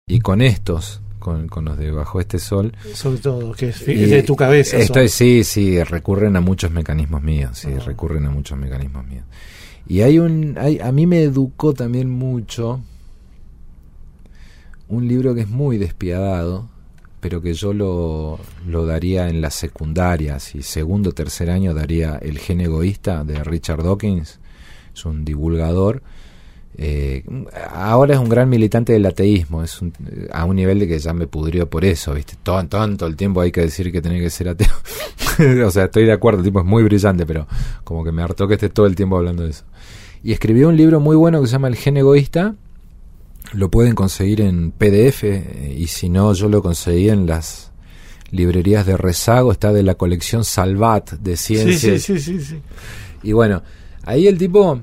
y, 0.09 0.15
y 0.17 0.19
con 0.21 0.43
estos 0.43 1.01
con, 1.25 1.49
con 1.49 1.65
los 1.65 1.77
de 1.77 1.91
bajo 1.91 2.21
este 2.21 2.39
sol 2.39 2.73
sobre 2.95 3.19
todo, 3.19 3.53
que 3.53 3.71
es, 3.71 3.89
y 3.89 3.95
de 3.95 4.23
tu 4.23 4.37
cabeza. 4.37 4.77
estoy 4.77 5.09
son. 5.09 5.19
sí 5.19 5.43
sí 5.43 5.83
recurren 5.83 6.37
a 6.37 6.41
muchos 6.41 6.71
mecanismos 6.71 7.21
míos 7.23 7.59
sí 7.59 7.69
Ah. 7.77 7.83
recurren 7.85 8.27
a 8.27 8.31
muchos 8.31 8.57
mecanismos 8.57 9.05
míos 9.07 9.25
y 9.89 10.03
hay 10.03 10.19
un 10.21 10.57
hay, 10.59 10.79
a 10.79 10.93
mí 10.93 11.07
me 11.07 11.23
educó 11.23 11.75
también 11.75 12.09
mucho 12.09 12.81
un 14.89 15.09
libro 15.09 15.35
que 15.35 15.41
es 15.43 15.49
muy 15.49 15.79
despiadado, 15.79 16.69
pero 17.21 17.41
que 17.41 17.55
yo 17.55 17.73
lo, 17.73 18.39
lo 18.69 18.85
daría 18.87 19.29
en 19.29 19.41
la 19.41 19.51
secundaria, 19.51 20.39
si 20.39 20.63
segundo 20.63 21.11
o 21.11 21.13
tercer 21.13 21.51
año 21.51 21.73
daría 21.75 22.17
El 22.21 22.39
gen 22.39 22.61
egoísta 22.61 23.25
de 23.25 23.43
Richard 23.43 23.83
Dawkins, 23.83 24.41
es 24.95 25.05
un 25.07 25.25
divulgador. 25.25 26.03
Eh, 26.77 27.25
ahora 27.71 28.15
es 28.15 28.21
un 28.21 28.29
gran 28.29 28.49
militante 28.49 28.93
del 28.93 29.07
ateísmo, 29.07 29.63
es 29.63 29.81
un- 29.81 29.93
a 30.33 30.45
un 30.45 30.57
nivel 30.57 30.79
de 30.81 30.89
que 30.89 30.99
ya 30.99 31.13
me 31.13 31.27
pudrió 31.27 31.69
por 31.71 31.85
eso, 31.85 32.15
¿viste? 32.15 32.35
Todo, 32.43 32.65
todo 32.67 33.07
el 33.07 33.17
tiempo 33.17 33.41
hay 33.41 33.53
que 33.53 33.61
decir 33.63 33.91
que 33.93 34.03
tiene 34.03 34.21
que 34.21 34.31
ser 34.31 34.49
ateo. 34.49 34.69
o 35.67 35.71
sea, 35.71 35.85
estoy 35.85 36.05
de 36.05 36.13
acuerdo, 36.13 36.41
el 36.41 36.45
tipo 36.45 36.61
es 36.61 36.67
muy 36.67 36.83
brillante, 36.83 37.25
pero 37.27 37.47
como 37.85 38.03
que 38.05 38.13
me 38.13 38.23
hartó 38.23 38.47
que 38.49 38.55
esté 38.55 38.69
todo 38.71 38.87
el 38.87 38.95
tiempo 38.97 39.17
hablando 39.17 39.45
de 39.45 39.51
eso. 39.51 39.65
Y 40.23 40.33
escribió 40.33 40.69
un 40.69 40.77
libro 40.77 41.01
muy 41.01 41.17
bueno 41.17 41.41
que 41.41 41.47
se 41.47 41.53
llama 41.53 41.69
El 41.69 41.77
gen 41.77 41.97
egoísta, 41.97 42.55
lo 43.53 43.71
pueden 43.71 43.95
conseguir 43.95 44.41
en 44.41 44.71
PDF 44.73 45.23
eh, 45.25 45.77
y 45.79 45.87
si 45.89 46.09
no 46.09 46.33
yo 46.33 46.49
lo 46.49 46.63
conseguí 46.63 47.09
en 47.11 47.27
las 47.27 47.71
librerías 48.31 48.85
de 48.87 48.97
rezago, 48.97 49.53
está 49.53 49.73
de 49.73 49.83
la 49.85 49.95
colección 49.95 50.45
Salvat 50.45 51.13
de 51.13 51.37
Sí, 51.37 51.55
ciencias. 51.57 52.03
sí, 52.03 52.19
sí, 52.19 52.39
sí, 52.39 52.45
sí. 52.45 52.57
Y 53.23 53.33
bueno, 53.33 53.63
ahí 54.05 54.27
el 54.27 54.39
tipo, 54.39 54.81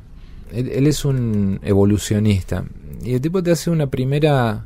él, 0.52 0.88
es 0.88 1.06
un 1.06 1.60
evolucionista. 1.64 2.66
Y 3.04 3.14
el 3.14 3.22
tipo 3.22 3.42
te 3.42 3.52
hace 3.52 3.70
una 3.70 3.88
primera 3.88 4.66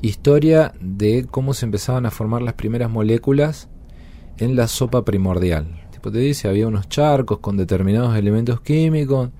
historia 0.00 0.72
de 0.80 1.26
cómo 1.30 1.54
se 1.54 1.66
empezaban 1.66 2.06
a 2.06 2.10
formar 2.10 2.42
las 2.42 2.54
primeras 2.54 2.90
moléculas 2.90 3.68
en 4.38 4.56
la 4.56 4.68
sopa 4.68 5.04
primordial. 5.04 5.80
El 5.84 5.90
tipo 5.90 6.10
te 6.10 6.18
dice, 6.18 6.48
había 6.48 6.66
unos 6.66 6.88
charcos 6.88 7.38
con 7.38 7.56
determinados 7.56 8.16
elementos 8.16 8.60
químicos, 8.60 9.30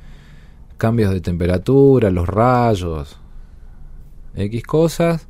cambios 0.77 1.13
de 1.13 1.21
temperatura, 1.21 2.11
los 2.11 2.29
rayos, 2.29 3.19
X 4.35 4.63
cosas, 4.63 5.29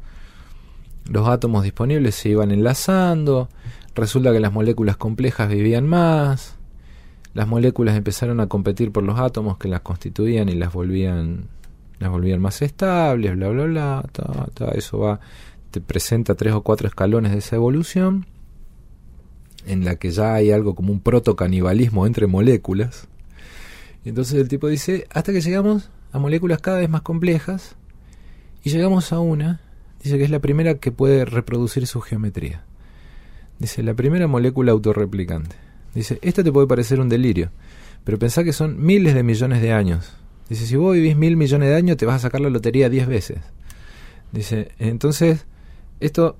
los 1.10 1.28
átomos 1.28 1.64
disponibles 1.64 2.14
se 2.14 2.30
iban 2.30 2.50
enlazando, 2.50 3.48
resulta 3.94 4.32
que 4.32 4.40
las 4.40 4.52
moléculas 4.52 4.96
complejas 4.96 5.48
vivían 5.48 5.86
más, 5.86 6.56
las 7.34 7.48
moléculas 7.48 7.96
empezaron 7.96 8.40
a 8.40 8.46
competir 8.46 8.92
por 8.92 9.02
los 9.04 9.18
átomos 9.18 9.56
que 9.58 9.68
las 9.68 9.80
constituían 9.80 10.48
y 10.48 10.54
las 10.54 10.72
volvían 10.72 11.48
las 11.98 12.10
volvían 12.10 12.40
más 12.40 12.62
estables, 12.62 13.36
bla 13.36 13.48
bla 13.48 13.64
bla, 13.64 14.04
eso 14.74 14.98
va 14.98 15.20
te 15.70 15.80
presenta 15.80 16.34
tres 16.34 16.52
o 16.52 16.62
cuatro 16.62 16.86
escalones 16.86 17.32
de 17.32 17.38
esa 17.38 17.56
evolución 17.56 18.26
en 19.66 19.84
la 19.84 19.96
que 19.96 20.10
ya 20.10 20.34
hay 20.34 20.50
algo 20.50 20.74
como 20.74 20.92
un 20.92 21.00
protocanibalismo 21.00 22.06
entre 22.06 22.26
moléculas. 22.26 23.08
Y 24.04 24.10
entonces 24.10 24.40
el 24.40 24.48
tipo 24.48 24.68
dice, 24.68 25.06
hasta 25.10 25.32
que 25.32 25.40
llegamos 25.40 25.90
a 26.12 26.18
moléculas 26.18 26.60
cada 26.60 26.78
vez 26.78 26.90
más 26.90 27.02
complejas 27.02 27.76
y 28.62 28.70
llegamos 28.70 29.12
a 29.12 29.20
una, 29.20 29.60
dice 30.02 30.18
que 30.18 30.24
es 30.24 30.30
la 30.30 30.40
primera 30.40 30.74
que 30.74 30.92
puede 30.92 31.24
reproducir 31.24 31.86
su 31.86 32.00
geometría. 32.00 32.64
Dice, 33.58 33.82
la 33.82 33.94
primera 33.94 34.26
molécula 34.26 34.72
autorreplicante. 34.72 35.56
Dice, 35.94 36.18
esta 36.22 36.42
te 36.42 36.52
puede 36.52 36.66
parecer 36.66 37.00
un 37.00 37.08
delirio, 37.08 37.50
pero 38.04 38.18
pensá 38.18 38.44
que 38.44 38.52
son 38.52 38.84
miles 38.84 39.14
de 39.14 39.22
millones 39.22 39.60
de 39.60 39.72
años. 39.72 40.14
Dice, 40.48 40.66
si 40.66 40.76
vos 40.76 40.94
vivís 40.94 41.16
mil 41.16 41.36
millones 41.36 41.68
de 41.68 41.76
años, 41.76 41.96
te 41.96 42.06
vas 42.06 42.16
a 42.16 42.18
sacar 42.20 42.40
la 42.40 42.50
lotería 42.50 42.88
diez 42.88 43.06
veces. 43.06 43.38
Dice, 44.32 44.72
entonces, 44.78 45.46
esto 46.00 46.36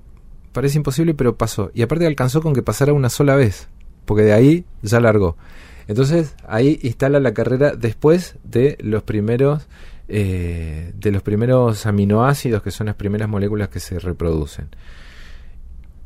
parece 0.51 0.77
imposible, 0.77 1.13
pero 1.13 1.35
pasó. 1.35 1.71
Y 1.73 1.81
aparte 1.81 2.05
alcanzó 2.05 2.41
con 2.41 2.53
que 2.53 2.63
pasara 2.63 2.93
una 2.93 3.09
sola 3.09 3.35
vez, 3.35 3.67
porque 4.05 4.23
de 4.23 4.33
ahí 4.33 4.65
ya 4.81 4.99
largó. 4.99 5.37
Entonces 5.87 6.35
ahí 6.47 6.79
instala 6.81 7.19
la 7.19 7.33
carrera 7.33 7.75
después 7.75 8.35
de 8.43 8.77
los 8.81 9.03
primeros 9.03 9.67
eh, 10.07 10.91
de 10.95 11.11
los 11.11 11.21
primeros 11.21 11.85
aminoácidos 11.85 12.61
que 12.61 12.71
son 12.71 12.87
las 12.87 12.95
primeras 12.95 13.29
moléculas 13.29 13.69
que 13.69 13.79
se 13.79 13.99
reproducen. 13.99 14.67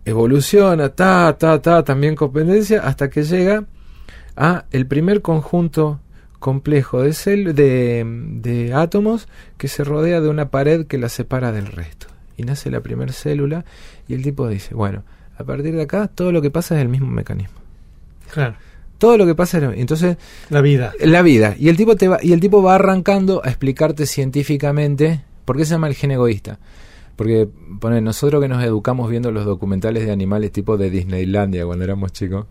Evoluciona, 0.07 0.89
ta, 0.89 1.35
ta, 1.37 1.61
ta, 1.61 1.83
también 1.83 2.15
con 2.15 2.31
pendencia, 2.31 2.81
hasta 2.81 3.09
que 3.09 3.23
llega 3.23 3.65
a 4.37 4.65
el 4.71 4.87
primer 4.87 5.21
conjunto 5.21 5.99
complejo 6.39 7.01
de, 7.01 7.13
cel 7.13 7.55
de, 7.55 8.05
de 8.05 8.73
átomos 8.73 9.27
que 9.57 9.67
se 9.67 9.83
rodea 9.83 10.21
de 10.21 10.29
una 10.29 10.49
pared 10.49 10.85
que 10.87 10.97
la 10.97 11.09
separa 11.09 11.51
del 11.51 11.67
resto. 11.67 12.07
Y 12.37 12.43
nace 12.43 12.71
la 12.71 12.81
primera 12.81 13.11
célula 13.11 13.65
y 14.07 14.13
el 14.13 14.23
tipo 14.23 14.47
dice, 14.47 14.75
bueno, 14.75 15.03
a 15.37 15.43
partir 15.43 15.75
de 15.75 15.81
acá 15.81 16.07
todo 16.07 16.31
lo 16.31 16.41
que 16.41 16.51
pasa 16.51 16.75
es 16.75 16.81
el 16.81 16.87
mismo 16.87 17.09
mecanismo. 17.09 17.57
Claro. 18.31 18.55
Todo 18.97 19.17
lo 19.17 19.25
que 19.25 19.35
pasa 19.35 19.57
es 19.57 19.77
entonces 19.77 20.17
La 20.49 20.61
vida. 20.61 20.93
la 20.99 21.21
vida 21.21 21.53
y 21.59 21.69
el 21.69 21.77
tipo 21.77 21.95
te 21.95 22.07
va 22.07 22.17
y 22.21 22.33
el 22.33 22.39
tipo 22.39 22.63
va 22.63 22.75
arrancando 22.75 23.41
a 23.43 23.49
explicarte 23.49 24.05
científicamente 24.05 25.23
por 25.45 25.57
qué 25.57 25.65
se 25.65 25.71
llama 25.71 25.87
el 25.87 25.95
gen 25.95 26.11
egoísta. 26.11 26.59
Porque 27.17 27.49
pone 27.81 27.99
nosotros 27.99 28.41
que 28.41 28.47
nos 28.47 28.63
educamos 28.63 29.09
viendo 29.09 29.31
los 29.31 29.43
documentales 29.43 30.05
de 30.05 30.13
animales 30.13 30.53
tipo 30.53 30.77
de 30.77 30.89
Disneylandia 30.89 31.65
cuando 31.65 31.83
éramos 31.83 32.13
chicos. 32.13 32.45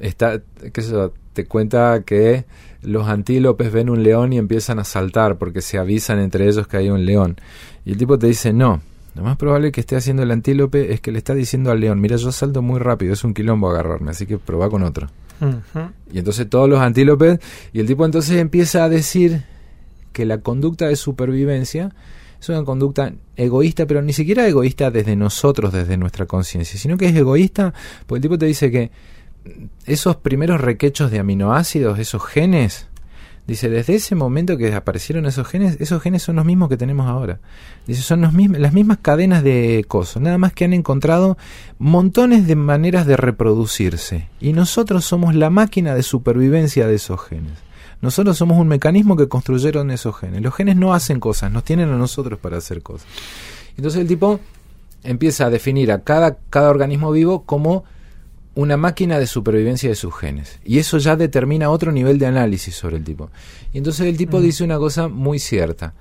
Está 0.00 0.40
qué 0.72 0.82
sé 0.82 0.90
yo, 0.90 1.12
te 1.32 1.44
cuenta 1.44 2.02
que 2.04 2.44
los 2.82 3.06
antílopes 3.06 3.70
ven 3.70 3.90
un 3.90 4.02
león 4.02 4.32
y 4.32 4.38
empiezan 4.38 4.80
a 4.80 4.84
saltar 4.84 5.38
porque 5.38 5.60
se 5.60 5.78
avisan 5.78 6.18
entre 6.18 6.48
ellos 6.48 6.66
que 6.66 6.78
hay 6.78 6.90
un 6.90 7.06
león. 7.06 7.36
Y 7.84 7.92
el 7.92 7.98
tipo 7.98 8.18
te 8.18 8.26
dice, 8.26 8.52
"No, 8.52 8.80
lo 9.18 9.24
más 9.24 9.36
probable 9.36 9.72
que 9.72 9.80
esté 9.80 9.96
haciendo 9.96 10.22
el 10.22 10.30
antílope 10.30 10.92
es 10.92 11.00
que 11.00 11.10
le 11.10 11.18
está 11.18 11.34
diciendo 11.34 11.72
al 11.72 11.80
león, 11.80 12.00
mira, 12.00 12.14
yo 12.16 12.30
salto 12.30 12.62
muy 12.62 12.78
rápido, 12.78 13.12
es 13.12 13.24
un 13.24 13.34
quilombo 13.34 13.68
agarrarme, 13.68 14.12
así 14.12 14.26
que 14.26 14.38
probá 14.38 14.70
con 14.70 14.84
otro. 14.84 15.08
Y 16.12 16.18
entonces 16.18 16.48
todos 16.48 16.68
los 16.68 16.80
antílopes, 16.80 17.40
y 17.72 17.80
el 17.80 17.86
tipo 17.86 18.04
entonces 18.04 18.36
empieza 18.38 18.84
a 18.84 18.88
decir 18.88 19.42
que 20.12 20.24
la 20.24 20.38
conducta 20.38 20.86
de 20.86 20.94
supervivencia 20.94 21.92
es 22.40 22.48
una 22.48 22.64
conducta 22.64 23.12
egoísta, 23.36 23.86
pero 23.86 24.02
ni 24.02 24.12
siquiera 24.12 24.46
egoísta 24.46 24.90
desde 24.90 25.16
nosotros, 25.16 25.72
desde 25.72 25.96
nuestra 25.96 26.26
conciencia, 26.26 26.78
sino 26.78 26.96
que 26.96 27.06
es 27.06 27.16
egoísta 27.16 27.74
porque 28.06 28.18
el 28.18 28.22
tipo 28.22 28.38
te 28.38 28.46
dice 28.46 28.70
que 28.70 28.90
esos 29.86 30.16
primeros 30.16 30.60
requechos 30.60 31.10
de 31.10 31.18
aminoácidos, 31.18 31.98
esos 31.98 32.24
genes, 32.24 32.86
dice, 33.46 33.70
desde 33.70 33.94
ese 33.94 34.14
momento 34.14 34.56
que 34.58 34.72
aparecieron 34.74 35.26
esos 35.26 35.48
genes, 35.48 35.78
esos 35.80 36.02
genes 36.02 36.22
son 36.22 36.36
los 36.36 36.44
mismos 36.44 36.68
que 36.68 36.76
tenemos 36.76 37.06
ahora. 37.06 37.40
Dice, 37.86 38.02
son 38.02 38.20
los 38.20 38.32
mismos, 38.32 38.58
las 38.58 38.74
mismas 38.74 38.98
cadenas 39.00 39.42
de 39.42 39.84
cosas, 39.88 40.22
nada 40.22 40.38
más 40.38 40.52
que 40.52 40.66
han 40.66 40.74
encontrado 40.74 41.38
montones 41.78 42.46
de 42.46 42.56
maneras 42.56 43.06
de 43.06 43.16
reproducirse. 43.16 44.28
Y 44.40 44.52
nosotros 44.52 45.04
somos 45.04 45.34
la 45.34 45.50
máquina 45.50 45.94
de 45.94 46.02
supervivencia 46.02 46.86
de 46.86 46.96
esos 46.96 47.20
genes. 47.24 47.67
Nosotros 48.00 48.36
somos 48.36 48.58
un 48.58 48.68
mecanismo 48.68 49.16
que 49.16 49.28
construyeron 49.28 49.90
esos 49.90 50.16
genes. 50.16 50.40
Los 50.42 50.54
genes 50.54 50.76
no 50.76 50.94
hacen 50.94 51.18
cosas, 51.18 51.50
nos 51.50 51.64
tienen 51.64 51.90
a 51.90 51.96
nosotros 51.96 52.38
para 52.38 52.58
hacer 52.58 52.82
cosas. 52.82 53.06
Entonces 53.76 54.00
el 54.00 54.06
tipo 54.06 54.40
empieza 55.02 55.46
a 55.46 55.50
definir 55.50 55.90
a 55.92 56.02
cada, 56.02 56.38
cada 56.50 56.70
organismo 56.70 57.10
vivo 57.10 57.44
como 57.44 57.84
una 58.54 58.76
máquina 58.76 59.18
de 59.18 59.26
supervivencia 59.26 59.88
de 59.88 59.94
sus 59.94 60.14
genes. 60.16 60.58
Y 60.64 60.78
eso 60.78 60.98
ya 60.98 61.16
determina 61.16 61.70
otro 61.70 61.92
nivel 61.92 62.18
de 62.18 62.26
análisis 62.26 62.74
sobre 62.74 62.96
el 62.96 63.04
tipo. 63.04 63.30
Y 63.72 63.78
entonces 63.78 64.06
el 64.06 64.16
tipo 64.16 64.38
Mm. 64.38 64.42
dice 64.42 64.64
una 64.64 64.78
cosa 64.78 65.08
muy 65.08 65.38
cierta. 65.38 65.94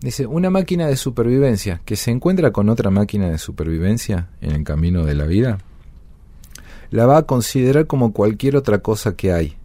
Dice, 0.00 0.26
una 0.26 0.50
máquina 0.50 0.86
de 0.86 0.96
supervivencia 0.96 1.80
que 1.84 1.96
se 1.96 2.10
encuentra 2.10 2.52
con 2.52 2.68
otra 2.68 2.90
máquina 2.90 3.30
de 3.30 3.38
supervivencia 3.38 4.28
en 4.40 4.50
el 4.52 4.62
camino 4.64 5.04
de 5.04 5.14
la 5.14 5.24
vida, 5.24 5.58
la 6.90 7.06
va 7.06 7.18
a 7.18 7.22
considerar 7.22 7.86
como 7.86 8.12
cualquier 8.12 8.56
otra 8.56 8.78
cosa 8.78 9.16
que 9.16 9.32
hay. 9.32 9.56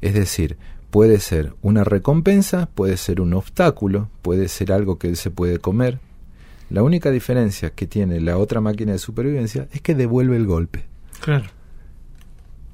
Es 0.00 0.14
decir, 0.14 0.58
puede 0.90 1.20
ser 1.20 1.54
una 1.62 1.84
recompensa, 1.84 2.68
puede 2.74 2.96
ser 2.96 3.20
un 3.20 3.34
obstáculo, 3.34 4.08
puede 4.22 4.48
ser 4.48 4.72
algo 4.72 4.98
que 4.98 5.08
él 5.08 5.16
se 5.16 5.30
puede 5.30 5.58
comer. 5.58 5.98
La 6.70 6.82
única 6.82 7.10
diferencia 7.10 7.70
que 7.70 7.86
tiene 7.86 8.20
la 8.20 8.36
otra 8.36 8.60
máquina 8.60 8.92
de 8.92 8.98
supervivencia 8.98 9.68
es 9.72 9.80
que 9.80 9.94
devuelve 9.94 10.36
el 10.36 10.46
golpe. 10.46 10.84
Claro. 11.20 11.46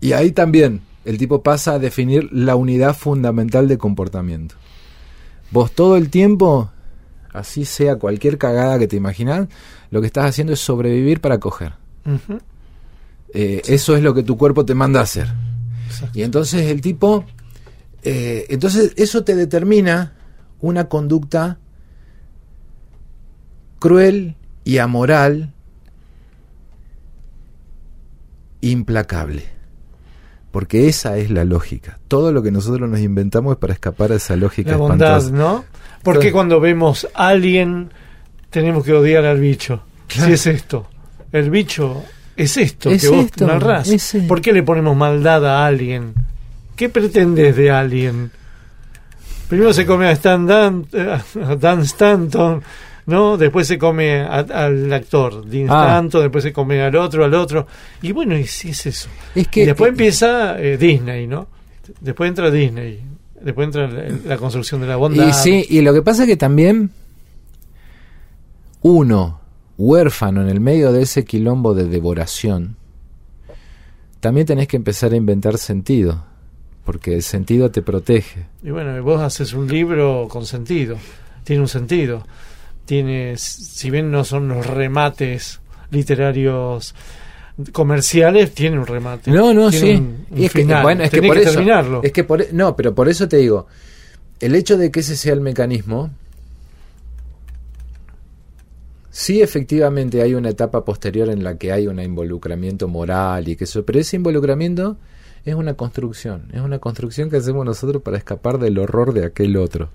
Y 0.01 0.13
ahí 0.13 0.33
también 0.33 0.83
el 1.05 1.19
tipo 1.19 1.43
pasa 1.43 1.75
a 1.75 1.79
definir 1.79 2.29
la 2.33 2.57
unidad 2.57 2.97
fundamental 2.97 3.69
de 3.69 3.79
comportamiento. 3.79 4.55
Vos 5.51 5.73
todo 5.73 5.97
el 5.97 6.11
tiempo, 6.11 6.71
así 7.33 7.65
sea 7.65 7.97
cualquier 7.97 8.39
cagada 8.39 8.79
que 8.79 8.89
te 8.89 8.97
imaginas, 8.97 9.49
lo 9.91 10.01
que 10.01 10.07
estás 10.09 10.27
haciendo 10.27 10.53
es 10.53 10.61
sobrevivir 10.61 11.21
para 11.21 11.39
coger. 11.39 11.75
Eh, 13.33 13.63
Eso 13.67 13.97
es 13.97 14.03
lo 14.03 14.15
que 14.15 14.23
tu 14.23 14.37
cuerpo 14.37 14.65
te 14.65 14.75
manda 14.75 15.01
a 15.01 15.05
hacer. 15.05 15.29
Exacto. 15.87 16.19
Y 16.19 16.23
entonces 16.23 16.71
el 16.71 16.81
tipo, 16.81 17.25
eh, 18.05 18.47
entonces 18.51 18.93
eso 18.97 19.25
te 19.25 19.35
determina 19.35 20.13
una 20.61 20.89
conducta 20.89 21.59
cruel 23.81 24.37
y 24.65 24.79
amoral, 24.79 25.53
implacable. 28.61 29.45
Porque 30.51 30.89
esa 30.89 31.17
es 31.19 31.31
la 31.31 31.45
lógica. 31.45 31.99
Todo 32.07 32.33
lo 32.33 32.43
que 32.43 32.53
nosotros 32.53 32.89
nos 32.89 33.01
inventamos 33.01 33.53
es 33.55 33.59
para 33.59 33.73
escapar 33.73 34.13
a 34.13 34.17
esa 34.17 34.37
lógica 34.37 34.71
La 34.73 34.77
bondad, 34.77 35.19
espantosa. 35.19 35.37
¿no? 35.37 35.65
¿Por 36.03 36.15
qué 36.17 36.21
Claro. 36.21 36.33
cuando 36.35 36.61
vemos 36.61 37.09
Alien 37.15 37.91
tenemos 38.51 38.85
que 38.85 38.93
odiar 38.93 39.25
al 39.25 39.41
bicho? 39.41 39.83
Claro. 40.07 40.29
Si 40.29 40.33
es 40.35 40.47
esto. 40.47 40.87
El 41.33 41.51
bicho 41.51 42.05
es 42.37 42.57
esto 42.57 42.91
Es 42.91 43.03
que 43.03 43.09
vos 43.09 43.25
esto, 43.27 43.47
narrás. 43.47 43.89
ese. 43.89 44.21
¿Por 44.23 44.41
qué 44.41 44.53
le 44.53 44.63
ponemos 44.63 44.97
maldad 44.97 45.45
a 45.45 45.67
Alien? 45.67 46.15
¿Qué 46.77 46.89
pretendes 46.89 47.57
de 47.57 47.71
Alien? 47.71 48.31
Primero 49.49 49.73
se 49.73 49.87
come 49.87 50.07
a 50.07 50.13
Stan 50.13 50.47
Dan, 50.47 50.87
eh, 50.93 51.19
a 51.45 51.57
Dan 51.57 51.81
Stanton, 51.83 52.63
¿no? 53.07 53.37
Después 53.37 53.67
se 53.69 53.79
come 53.79 54.21
a- 54.23 54.39
al 54.41 54.93
actor, 54.93 55.45
Dean 55.45 55.69
Ah. 55.71 55.85
Stanton, 55.87 56.23
después 56.23 56.43
se 56.45 56.53
come 56.53 56.83
al 56.83 56.97
otro, 56.97 57.25
al 57.25 57.35
otro. 57.35 57.67
Y 58.03 58.13
bueno, 58.13 58.37
y 58.37 58.47
si 58.47 58.71
es 58.71 58.87
eso. 58.87 59.09
Es 59.35 59.47
que 59.49 59.63
y 59.63 59.67
después 59.67 59.91
empieza 59.91 60.61
eh, 60.61 60.77
Disney, 60.77 61.27
¿no? 61.27 61.47
Después 62.01 62.29
entra 62.29 62.51
Disney. 62.51 63.03
Después 63.41 63.67
entra 63.67 63.87
la, 63.87 64.05
la 64.25 64.37
construcción 64.39 64.81
de 64.81 64.87
la 64.87 64.97
bondad. 64.97 65.29
Y 65.29 65.33
sí, 65.35 65.67
y 65.69 65.83
lo 65.83 65.93
que 65.93 66.01
pasa 66.03 66.23
es 66.23 66.29
que 66.29 66.37
también 66.39 66.91
uno, 68.81 69.41
huérfano 69.77 70.43
en 70.43 70.49
el 70.49 70.61
medio 70.61 70.93
de 70.93 71.03
ese 71.03 71.25
quilombo 71.25 71.75
de 71.75 71.85
devoración, 71.87 72.77
también 74.21 74.47
tenés 74.47 74.69
que 74.69 74.77
empezar 74.77 75.13
a 75.13 75.17
inventar 75.17 75.59
sentido, 75.59 76.25
porque 76.85 77.15
el 77.15 77.23
sentido 77.23 77.71
te 77.71 77.83
protege. 77.83 78.47
Y 78.63 78.71
bueno, 78.71 79.03
vos 79.03 79.21
haces 79.21 79.53
un 79.55 79.67
libro 79.69 80.27
con 80.29 80.45
sentido. 80.47 80.97
Tiene 81.45 81.63
un 81.63 81.69
sentido. 81.69 82.27
Tiene, 82.85 83.35
si 83.39 83.91
bien 83.91 84.11
no 84.11 84.25
son 84.25 84.49
los 84.49 84.67
remates 84.67 85.61
literarios 85.91 86.95
comerciales, 87.73 88.53
tiene 88.53 88.79
un 88.79 88.87
remate. 88.87 89.31
No, 89.31 89.55
no, 89.55 89.71
sí. 89.73 89.93
un- 89.93 90.27
un 90.31 90.39
Y 90.39 90.47
es 90.47 90.53
que, 90.53 90.65
bueno, 90.65 91.05
es 91.05 91.11
que 91.11 91.23
por 91.23 91.39
eso, 91.39 91.53
terminarlo. 91.53 92.01
es 92.03 92.13
que 92.13 92.25
por, 92.25 92.43
e- 92.43 92.49
no, 92.53 92.75
pero 92.77 92.95
por 92.95 93.09
eso 93.09 93.29
te 93.29 93.37
digo, 93.39 93.67
el 94.41 94.55
hecho 94.55 94.77
de 94.77 94.91
que 94.91 95.01
ese 95.01 95.17
sea 95.17 95.33
el 95.33 95.41
mecanismo, 95.41 96.11
sí 99.11 99.41
efectivamente 99.41 100.21
hay 100.23 100.35
una 100.35 100.51
etapa 100.51 100.85
posterior 100.85 101.29
en 101.31 101.45
la 101.45 101.57
que 101.57 101.73
hay 101.73 101.87
un 101.87 102.01
involucramiento 102.01 102.89
moral 102.89 103.49
y 103.49 103.57
que 103.57 103.65
eso, 103.65 103.85
pero 103.85 104.01
ese 104.01 104.17
involucramiento 104.17 104.97
es 105.45 105.55
una 105.55 105.75
construcción, 105.75 106.49
es 106.53 106.61
una 106.61 106.79
construcción 106.79 107.31
que 107.31 107.37
hacemos 107.39 107.65
nosotros 107.67 108.03
para 108.03 108.17
escapar 108.17 108.59
del 108.59 108.79
horror 108.79 109.13
de 109.13 109.27
aquel 109.27 109.57
otro. 109.57 109.89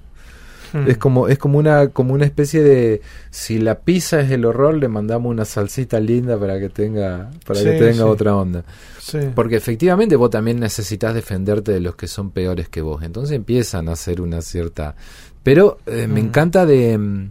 Hmm. 0.72 0.88
Es 0.88 0.98
como 1.00 1.28
es 1.28 1.40
como 1.40 1.58
una 1.58 1.88
como 1.88 2.14
una 2.14 2.26
especie 2.26 2.62
de 2.62 3.02
si 3.32 3.58
la 3.58 3.80
pizza 3.80 4.20
es 4.20 4.30
el 4.30 4.46
horror 4.46 4.76
le 4.76 4.88
mandamos 4.88 5.32
una 5.32 5.44
salsita 5.44 6.00
linda 6.00 6.38
para 6.40 6.60
que 6.60 6.70
tenga 6.70 7.32
para 7.48 7.64
que 7.64 7.72
tenga 7.72 7.94
sí. 7.94 8.02
otra 8.02 8.36
onda. 8.36 8.64
Sí. 9.00 9.18
Porque 9.34 9.56
efectivamente 9.56 10.16
vos 10.16 10.30
también 10.30 10.60
necesitas 10.60 11.16
defenderte 11.16 11.72
de 11.72 11.80
los 11.80 11.96
que 11.96 12.08
son 12.08 12.30
peores 12.30 12.70
que 12.70 12.82
vos. 12.84 13.02
Entonces 13.02 13.36
empiezan 13.36 13.90
a 13.90 13.94
hacer 13.94 14.22
una 14.22 14.42
cierta... 14.42 14.96
Pero 15.42 15.80
eh, 15.88 16.06
me 16.08 16.22
Mm. 16.22 16.26
encanta 16.28 16.66
de... 16.68 16.98
mm, 17.00 17.30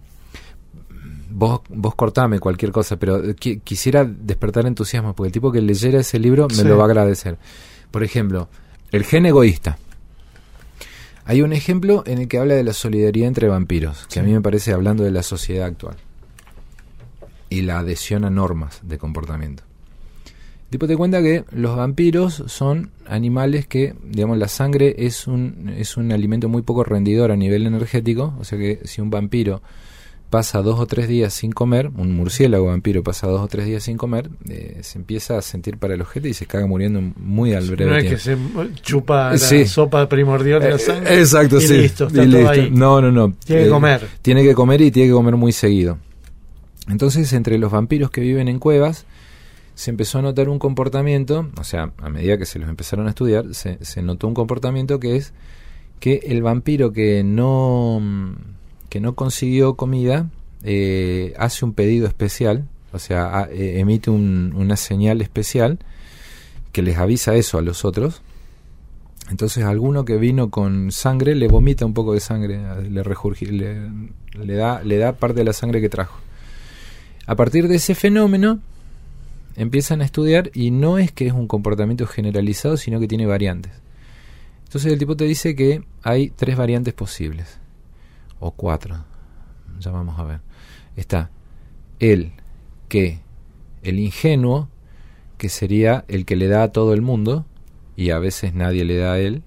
Vos, 1.30 1.60
vos 1.68 1.94
cortame 1.94 2.40
cualquier 2.40 2.72
cosa, 2.72 2.96
pero 2.96 3.22
eh, 3.22 3.36
qui- 3.36 3.60
quisiera 3.62 4.04
despertar 4.04 4.66
entusiasmo, 4.66 5.14
porque 5.14 5.28
el 5.28 5.32
tipo 5.32 5.52
que 5.52 5.60
leyera 5.60 6.00
ese 6.00 6.18
libro 6.18 6.48
me 6.48 6.54
Sí. 6.54 6.64
lo 6.64 6.76
va 6.78 6.84
a 6.84 6.86
agradecer. 6.86 7.36
Por 7.90 8.04
ejemplo, 8.04 8.48
el 8.92 9.04
gen 9.04 9.26
egoísta. 9.26 9.78
Hay 11.24 11.42
un 11.42 11.52
ejemplo 11.52 12.04
en 12.06 12.18
el 12.18 12.28
que 12.28 12.38
habla 12.38 12.54
de 12.54 12.64
la 12.64 12.72
solidaridad 12.72 13.28
entre 13.28 13.48
vampiros, 13.48 14.06
que 14.06 14.20
a 14.20 14.22
mí 14.22 14.32
me 14.32 14.40
parece 14.40 14.72
hablando 14.72 15.04
de 15.04 15.10
la 15.10 15.22
sociedad 15.22 15.66
actual 15.66 15.96
y 17.50 17.62
la 17.62 17.78
adhesión 17.78 18.24
a 18.24 18.30
normas 18.30 18.80
de 18.82 18.98
comportamiento. 18.98 19.62
El 20.24 20.70
tipo 20.70 20.86
te 20.86 20.96
cuenta 20.96 21.22
que 21.22 21.44
los 21.50 21.76
vampiros 21.76 22.44
son 22.46 22.90
animales 23.06 23.66
que, 23.66 23.94
digamos, 24.04 24.36
la 24.38 24.48
sangre 24.48 24.94
es 24.98 25.26
un, 25.26 25.74
es 25.76 25.96
un 25.96 26.12
alimento 26.12 26.48
muy 26.48 26.62
poco 26.62 26.84
rendidor 26.84 27.30
a 27.30 27.36
nivel 27.36 27.66
energético, 27.66 28.34
o 28.38 28.44
sea 28.44 28.58
que 28.58 28.80
si 28.84 29.00
un 29.00 29.10
vampiro 29.10 29.62
pasa 30.30 30.60
dos 30.62 30.78
o 30.78 30.86
tres 30.86 31.08
días 31.08 31.32
sin 31.32 31.52
comer, 31.52 31.90
un 31.96 32.14
murciélago 32.14 32.66
vampiro 32.66 33.02
pasa 33.02 33.26
dos 33.26 33.40
o 33.40 33.48
tres 33.48 33.64
días 33.66 33.82
sin 33.82 33.96
comer, 33.96 34.28
eh, 34.48 34.78
se 34.82 34.98
empieza 34.98 35.38
a 35.38 35.42
sentir 35.42 35.78
para 35.78 35.94
el 35.94 36.02
objeto 36.02 36.28
y 36.28 36.34
se 36.34 36.44
caga 36.46 36.66
muriendo 36.66 37.00
muy 37.16 37.54
al 37.54 37.66
breve 37.70 37.90
No 37.90 37.96
es 37.96 38.22
tiempo. 38.22 38.60
que 38.60 38.72
se 38.74 38.80
chupa 38.82 39.30
la 39.32 39.38
Sí. 39.38 39.66
sopa 39.66 40.08
primordial 40.08 40.60
de 40.60 40.68
la 40.70 40.76
Eh, 40.76 40.78
sangre. 40.78 41.18
Exacto, 41.18 41.56
y 41.58 41.60
sí. 41.62 41.78
listo, 41.78 42.06
está 42.08 42.22
Y 42.24 42.26
todo 42.30 42.36
listo. 42.40 42.50
ahí. 42.52 42.70
No, 42.70 43.00
no, 43.00 43.10
no. 43.10 43.34
Tiene 43.44 43.62
que 43.62 43.68
Eh, 43.68 43.70
comer. 43.70 44.08
Tiene 44.22 44.42
que 44.42 44.54
comer 44.54 44.80
y 44.82 44.90
tiene 44.90 45.08
que 45.08 45.14
comer 45.14 45.36
muy 45.36 45.52
seguido. 45.52 45.98
Entonces, 46.88 47.32
entre 47.32 47.58
los 47.58 47.70
vampiros 47.72 48.10
que 48.10 48.20
viven 48.20 48.48
en 48.48 48.58
cuevas, 48.58 49.06
se 49.74 49.90
empezó 49.90 50.18
a 50.18 50.22
notar 50.22 50.48
un 50.48 50.58
comportamiento, 50.58 51.48
o 51.58 51.64
sea, 51.64 51.92
a 51.98 52.08
medida 52.10 52.36
que 52.36 52.46
se 52.46 52.58
los 52.58 52.68
empezaron 52.68 53.06
a 53.06 53.10
estudiar, 53.10 53.54
se, 53.54 53.78
se 53.84 54.02
notó 54.02 54.26
un 54.26 54.34
comportamiento 54.34 54.98
que 54.98 55.16
es 55.16 55.32
que 56.00 56.20
el 56.26 56.42
vampiro 56.42 56.92
que 56.92 57.22
no, 57.24 58.00
que 58.88 59.00
no 59.00 59.14
consiguió 59.14 59.74
comida 59.74 60.28
eh, 60.64 61.34
hace 61.38 61.64
un 61.64 61.72
pedido 61.72 62.06
especial, 62.06 62.66
o 62.92 62.98
sea, 62.98 63.48
eh, 63.50 63.78
emite 63.80 64.10
un- 64.10 64.52
una 64.56 64.76
señal 64.76 65.20
especial 65.20 65.78
que 66.72 66.82
les 66.82 66.98
avisa 66.98 67.34
eso 67.34 67.58
a 67.58 67.62
los 67.62 67.84
otros. 67.84 68.22
Entonces 69.30 69.64
alguno 69.64 70.04
que 70.06 70.16
vino 70.16 70.48
con 70.50 70.90
sangre 70.90 71.34
le 71.34 71.48
vomita 71.48 71.84
un 71.84 71.92
poco 71.94 72.14
de 72.14 72.20
sangre, 72.20 72.58
le, 72.88 73.02
le, 73.52 73.90
le 74.44 74.54
da, 74.54 74.82
le 74.82 74.96
da 74.96 75.12
parte 75.12 75.38
de 75.40 75.44
la 75.44 75.52
sangre 75.52 75.80
que 75.82 75.88
trajo. 75.90 76.18
A 77.26 77.36
partir 77.36 77.68
de 77.68 77.76
ese 77.76 77.94
fenómeno 77.94 78.58
empiezan 79.54 80.00
a 80.00 80.04
estudiar 80.06 80.50
y 80.54 80.70
no 80.70 80.96
es 80.98 81.12
que 81.12 81.26
es 81.26 81.34
un 81.34 81.46
comportamiento 81.46 82.06
generalizado, 82.06 82.76
sino 82.78 82.98
que 83.00 83.08
tiene 83.08 83.26
variantes. 83.26 83.72
Entonces 84.64 84.92
el 84.92 84.98
tipo 84.98 85.14
te 85.16 85.24
dice 85.24 85.54
que 85.54 85.82
hay 86.02 86.30
tres 86.30 86.56
variantes 86.56 86.94
posibles, 86.94 87.57
o 88.40 88.50
cuatro, 88.52 89.04
ya 89.78 89.90
vamos 89.90 90.18
a 90.18 90.24
ver. 90.24 90.40
Está 90.96 91.30
el 91.98 92.32
que, 92.88 93.20
el 93.82 93.98
ingenuo, 93.98 94.68
que 95.36 95.48
sería 95.48 96.04
el 96.08 96.24
que 96.24 96.36
le 96.36 96.48
da 96.48 96.64
a 96.64 96.72
todo 96.72 96.94
el 96.94 97.02
mundo, 97.02 97.46
y 97.96 98.10
a 98.10 98.18
veces 98.18 98.54
nadie 98.54 98.84
le 98.84 98.96
da 98.96 99.14
a 99.14 99.18
él. 99.18 99.42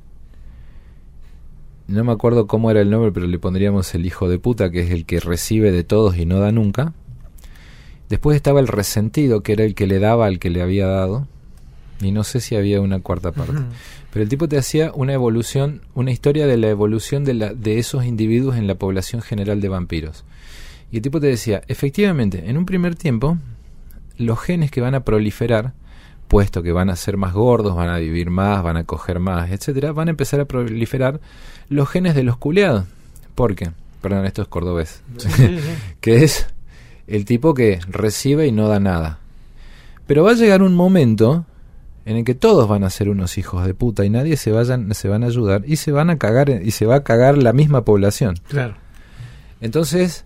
No 1.87 2.03
me 2.03 2.11
acuerdo 2.11 2.47
cómo 2.47 2.71
era 2.71 2.81
el 2.81 2.89
nombre, 2.89 3.11
pero 3.11 3.27
le 3.27 3.39
pondríamos 3.39 3.93
el 3.95 4.05
hijo 4.05 4.29
de 4.29 4.39
puta, 4.39 4.71
que 4.71 4.81
es 4.81 4.91
el 4.91 5.05
que 5.05 5.19
recibe 5.19 5.71
de 5.71 5.83
todos 5.83 6.17
y 6.17 6.25
no 6.25 6.39
da 6.39 6.51
nunca. 6.51 6.93
Después 8.09 8.35
estaba 8.35 8.59
el 8.59 8.67
resentido, 8.67 9.41
que 9.41 9.53
era 9.53 9.63
el 9.63 9.73
que 9.73 9.87
le 9.87 9.99
daba 9.99 10.25
al 10.25 10.39
que 10.39 10.49
le 10.49 10.61
había 10.61 10.85
dado. 10.85 11.27
Y 12.01 12.11
no 12.11 12.23
sé 12.23 12.41
si 12.41 12.55
había 12.55 12.81
una 12.81 12.99
cuarta 12.99 13.31
parte. 13.31 13.53
Pero 14.11 14.23
el 14.23 14.29
tipo 14.29 14.47
te 14.47 14.57
hacía 14.57 14.91
una 14.93 15.13
evolución, 15.13 15.81
una 15.93 16.11
historia 16.11 16.45
de 16.45 16.57
la 16.57 16.67
evolución 16.67 17.23
de, 17.23 17.33
la, 17.33 17.53
de 17.53 17.79
esos 17.79 18.05
individuos 18.05 18.57
en 18.57 18.67
la 18.67 18.75
población 18.75 19.21
general 19.21 19.61
de 19.61 19.69
vampiros. 19.69 20.25
Y 20.91 20.97
el 20.97 21.01
tipo 21.01 21.21
te 21.21 21.27
decía, 21.27 21.61
efectivamente, 21.67 22.49
en 22.49 22.57
un 22.57 22.65
primer 22.65 22.95
tiempo, 22.95 23.37
los 24.17 24.39
genes 24.39 24.69
que 24.69 24.81
van 24.81 24.95
a 24.95 25.05
proliferar, 25.05 25.73
puesto 26.27 26.61
que 26.61 26.73
van 26.73 26.89
a 26.89 26.97
ser 26.97 27.15
más 27.15 27.33
gordos, 27.33 27.75
van 27.75 27.89
a 27.89 27.97
vivir 27.97 28.29
más, 28.29 28.61
van 28.61 28.75
a 28.75 28.83
coger 28.83 29.19
más, 29.19 29.49
etcétera, 29.51 29.93
van 29.93 30.09
a 30.09 30.11
empezar 30.11 30.41
a 30.41 30.45
proliferar 30.45 31.21
los 31.69 31.89
genes 31.89 32.13
de 32.13 32.23
los 32.23 32.35
culeados. 32.35 32.85
¿Por 33.35 33.55
qué? 33.55 33.71
Perdón, 34.01 34.25
esto 34.25 34.41
es 34.41 34.49
cordobés. 34.49 35.01
Sí, 35.17 35.29
sí, 35.29 35.47
sí. 35.61 35.73
que 36.01 36.23
es 36.23 36.47
el 37.07 37.23
tipo 37.23 37.53
que 37.53 37.79
recibe 37.87 38.45
y 38.47 38.51
no 38.51 38.67
da 38.67 38.81
nada. 38.81 39.19
Pero 40.05 40.23
va 40.23 40.31
a 40.31 40.35
llegar 40.35 40.63
un 40.63 40.75
momento 40.75 41.45
en 42.05 42.17
el 42.17 42.23
que 42.23 42.35
todos 42.35 42.67
van 42.67 42.83
a 42.83 42.89
ser 42.89 43.09
unos 43.09 43.37
hijos 43.37 43.65
de 43.65 43.73
puta 43.73 44.05
y 44.05 44.09
nadie 44.09 44.37
se 44.37 44.51
vayan 44.51 44.93
se 44.93 45.07
van 45.07 45.23
a 45.23 45.27
ayudar 45.27 45.63
y 45.65 45.75
se 45.75 45.91
van 45.91 46.09
a 46.09 46.17
cagar 46.17 46.49
y 46.49 46.71
se 46.71 46.85
va 46.85 46.95
a 46.95 47.03
cagar 47.03 47.37
la 47.37 47.53
misma 47.53 47.85
población. 47.85 48.35
Claro. 48.47 48.75
Entonces 49.59 50.25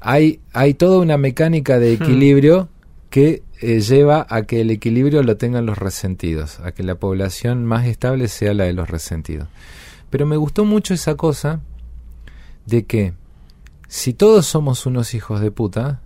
hay 0.00 0.40
hay 0.52 0.74
toda 0.74 0.98
una 0.98 1.18
mecánica 1.18 1.78
de 1.78 1.92
equilibrio 1.92 2.68
que 3.10 3.42
eh, 3.60 3.80
lleva 3.80 4.26
a 4.30 4.42
que 4.42 4.62
el 4.62 4.70
equilibrio 4.70 5.22
lo 5.22 5.36
tengan 5.36 5.66
los 5.66 5.76
resentidos, 5.76 6.60
a 6.60 6.72
que 6.72 6.82
la 6.82 6.94
población 6.94 7.66
más 7.66 7.86
estable 7.86 8.28
sea 8.28 8.54
la 8.54 8.64
de 8.64 8.72
los 8.72 8.88
resentidos. 8.88 9.48
Pero 10.08 10.26
me 10.26 10.36
gustó 10.36 10.64
mucho 10.64 10.94
esa 10.94 11.16
cosa 11.16 11.60
de 12.66 12.86
que 12.86 13.12
si 13.88 14.14
todos 14.14 14.46
somos 14.46 14.86
unos 14.86 15.14
hijos 15.14 15.40
de 15.40 15.50
puta, 15.50 16.00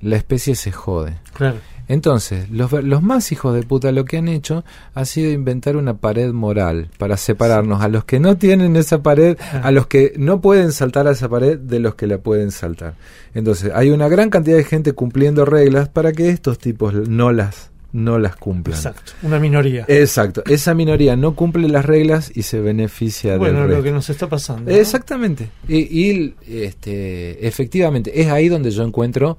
la 0.00 0.16
especie 0.16 0.54
se 0.54 0.72
jode. 0.72 1.18
Claro. 1.34 1.58
Entonces, 1.88 2.48
los, 2.50 3.02
más 3.02 3.32
hijos 3.32 3.54
de 3.54 3.62
puta 3.62 3.92
lo 3.92 4.04
que 4.04 4.18
han 4.18 4.28
hecho 4.28 4.64
ha 4.94 5.04
sido 5.04 5.30
inventar 5.30 5.76
una 5.76 5.94
pared 5.94 6.32
moral 6.32 6.88
para 6.98 7.16
separarnos 7.16 7.82
a 7.82 7.88
los 7.88 8.04
que 8.04 8.20
no 8.20 8.36
tienen 8.36 8.76
esa 8.76 9.02
pared, 9.02 9.36
a 9.62 9.70
los 9.70 9.86
que 9.86 10.14
no 10.16 10.40
pueden 10.40 10.72
saltar 10.72 11.06
a 11.06 11.12
esa 11.12 11.28
pared 11.28 11.58
de 11.58 11.80
los 11.80 11.94
que 11.94 12.06
la 12.06 12.18
pueden 12.18 12.50
saltar. 12.50 12.94
Entonces, 13.34 13.72
hay 13.74 13.90
una 13.90 14.08
gran 14.08 14.30
cantidad 14.30 14.56
de 14.56 14.64
gente 14.64 14.92
cumpliendo 14.92 15.44
reglas 15.44 15.88
para 15.88 16.12
que 16.12 16.30
estos 16.30 16.58
tipos 16.58 16.94
no 16.94 17.32
las 17.32 17.70
no 17.94 18.18
las 18.18 18.34
cumplan. 18.34 18.76
Exacto. 18.76 19.12
Una 19.22 19.38
minoría. 19.38 19.84
Exacto. 19.86 20.42
Esa 20.46 20.74
minoría 20.74 21.14
no 21.14 21.36
cumple 21.36 21.68
las 21.68 21.84
reglas 21.84 22.32
y 22.34 22.42
se 22.42 22.60
beneficia 22.60 23.38
bueno, 23.38 23.60
del 23.60 23.70
lo 23.70 23.82
que 23.84 23.92
nos 23.92 24.10
está 24.10 24.28
pasando. 24.28 24.70
¿no? 24.70 24.76
Exactamente. 24.76 25.50
Y, 25.68 25.76
y, 25.76 26.34
este, 26.44 27.46
efectivamente, 27.46 28.20
es 28.20 28.26
ahí 28.28 28.48
donde 28.48 28.72
yo 28.72 28.82
encuentro 28.82 29.38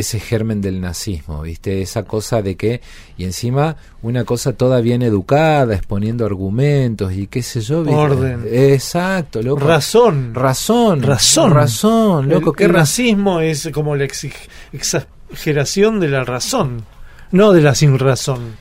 ese 0.00 0.20
germen 0.20 0.60
del 0.60 0.80
nazismo, 0.80 1.42
¿viste? 1.42 1.80
Esa 1.82 2.04
cosa 2.04 2.42
de 2.42 2.56
que, 2.56 2.80
y 3.16 3.24
encima 3.24 3.76
una 4.02 4.24
cosa 4.24 4.52
toda 4.52 4.80
bien 4.80 5.02
educada, 5.02 5.74
exponiendo 5.74 6.24
argumentos 6.26 7.12
y 7.12 7.26
qué 7.28 7.42
sé 7.42 7.60
yo. 7.60 7.82
¿viste? 7.82 7.96
Orden. 7.98 8.44
Exacto, 8.50 9.42
loco. 9.42 9.66
Razón. 9.66 10.34
Razón. 10.34 11.02
Razón. 11.02 11.52
Razón, 11.52 12.28
loco. 12.28 12.50
el, 12.50 12.56
qué 12.56 12.64
el 12.64 12.74
racismo 12.74 13.40
es 13.40 13.68
como 13.72 13.96
la 13.96 14.04
exageración 14.72 16.00
de 16.00 16.08
la 16.08 16.24
razón, 16.24 16.84
no 17.32 17.52
de 17.52 17.60
la 17.62 17.74
sin 17.74 17.98
razón. 17.98 18.56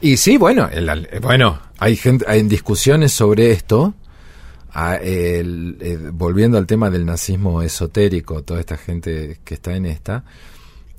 Y 0.00 0.16
sí, 0.18 0.36
bueno, 0.36 0.68
el- 0.72 0.88
el- 0.88 1.20
bueno, 1.20 1.58
hay 1.78 1.96
gente, 1.96 2.24
hay 2.28 2.42
discusiones 2.42 3.12
sobre 3.12 3.50
esto. 3.50 3.94
Ah, 4.78 4.96
el- 4.96 5.78
eh, 5.80 5.98
volviendo 6.12 6.58
al 6.58 6.66
tema 6.66 6.90
del 6.90 7.06
nazismo 7.06 7.62
esotérico, 7.62 8.42
toda 8.42 8.60
esta 8.60 8.76
gente 8.76 9.38
que 9.42 9.54
está 9.54 9.74
en 9.74 9.86
esta, 9.86 10.22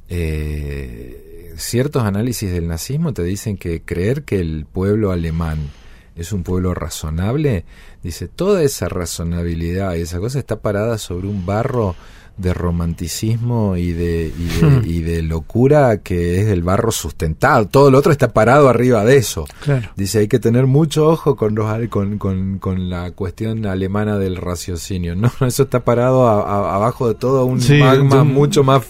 eh, 0.10 1.54
ciertos 1.58 2.04
análisis 2.04 2.52
del 2.52 2.68
nazismo 2.68 3.14
te 3.14 3.24
dicen 3.24 3.58
que 3.58 3.82
creer 3.82 4.24
que 4.24 4.40
el 4.40 4.66
pueblo 4.66 5.12
alemán 5.12 5.70
es 6.16 6.32
un 6.32 6.44
pueblo 6.44 6.74
razonable, 6.74 7.64
dice, 8.02 8.28
toda 8.28 8.64
esa 8.64 8.90
razonabilidad 8.90 9.96
y 9.96 10.02
esa 10.02 10.20
cosa 10.20 10.40
está 10.40 10.60
parada 10.60 10.98
sobre 10.98 11.28
un 11.28 11.46
barro 11.46 11.96
de 12.38 12.54
romanticismo 12.54 13.76
y 13.78 13.92
de, 13.94 14.32
y 14.38 14.48
de, 14.60 14.68
Hmm. 14.68 14.82
y 14.86 15.00
de 15.02 15.22
locura 15.24 15.98
que 15.98 16.40
es 16.42 16.48
el 16.48 16.62
barro 16.64 16.92
sustentado. 16.92 17.68
Todo 17.68 17.90
lo 17.92 17.98
otro 17.98 18.12
está 18.12 18.32
parado 18.34 18.70
arriba 18.70 19.04
de 19.04 19.18
eso. 19.18 19.46
Claro. 19.64 19.90
Dice, 19.96 20.20
hay 20.20 20.28
que 20.28 20.40
tener 20.40 20.68
mucho 20.68 21.08
ojo 21.08 21.36
con, 21.36 21.56
los, 21.56 21.66
con, 21.90 22.18
con, 22.18 22.60
con 22.60 22.90
la 22.90 23.12
cuestión 23.12 23.66
alemana 23.66 24.18
del 24.18 24.36
raciocinio. 24.38 25.16
No, 25.16 25.32
eso 25.48 25.64
está 25.64 25.84
parado 25.84 26.28
a- 26.28 26.42
a- 26.42 26.76
abajo 26.76 27.08
de 27.08 27.16
todo 27.16 27.46
un 27.46 27.60
Sí, 27.62 27.80
magma 27.80 28.22
un- 28.22 28.34
mucho 28.34 28.64
más... 28.64 28.84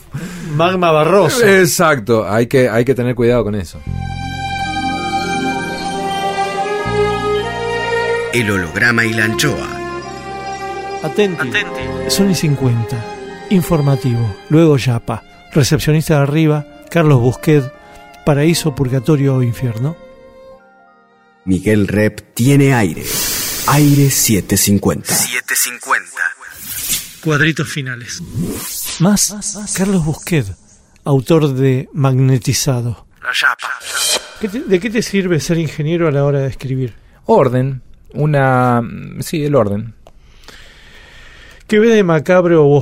Magma 0.56 0.92
barroso. 0.92 1.46
Exacto, 1.46 2.28
hay 2.28 2.48
que, 2.48 2.68
hay 2.70 2.84
que 2.86 2.96
tener 2.96 3.16
cuidado 3.16 3.44
con 3.44 3.56
eso. 3.56 3.80
El 8.34 8.52
holograma 8.52 9.06
y 9.06 9.14
la 9.14 9.26
anchoa. 9.26 9.68
Atenti. 11.04 11.48
Son 12.10 12.30
y 12.30 12.36
50. 12.36 13.17
Informativo. 13.50 14.36
Luego 14.50 14.78
Yapa. 14.78 15.24
Recepcionista 15.52 16.16
de 16.18 16.22
arriba. 16.24 16.66
Carlos 16.90 17.20
Busquet. 17.22 17.72
Paraíso, 18.26 18.76
Purgatorio 18.76 19.36
o 19.38 19.44
Infierno. 19.44 19.96
Miguel 21.46 21.88
Rep 21.88 22.34
tiene 22.34 22.74
aire. 22.74 23.04
Aire 23.68 24.10
750. 24.10 25.14
750. 25.14 26.12
cuadritos 27.24 27.68
finales. 27.70 28.22
Más 29.00 29.74
Carlos 29.76 30.04
Busquet, 30.06 30.46
autor 31.04 31.54
de 31.54 31.90
Magnetizado. 31.94 33.06
¿Qué 34.40 34.48
te- 34.50 34.62
¿De 34.62 34.80
qué 34.80 34.90
te 34.90 35.02
sirve 35.02 35.40
ser 35.40 35.58
ingeniero 35.58 36.08
a 36.08 36.12
la 36.12 36.24
hora 36.24 36.40
de 36.40 36.48
escribir? 36.48 36.96
Orden, 37.26 37.82
una... 38.14 38.82
Sí, 39.20 39.44
el 39.44 39.56
orden. 39.56 39.96
¿Qué 41.68 41.80
ve 41.80 41.90
de 41.90 42.04
macabro 42.04 42.66
u, 42.68 42.76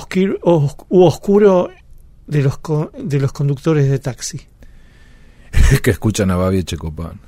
oscuro 0.90 1.70
de 2.28 2.42
los, 2.44 2.58
co- 2.60 2.92
de 2.98 3.20
los 3.20 3.32
conductores 3.32 3.90
de 3.90 4.00
taxi? 4.00 4.42
que 5.84 5.92
escuchan 5.92 6.32
a 6.32 6.36
Babi 6.36 6.64
Checopán. 6.64 7.20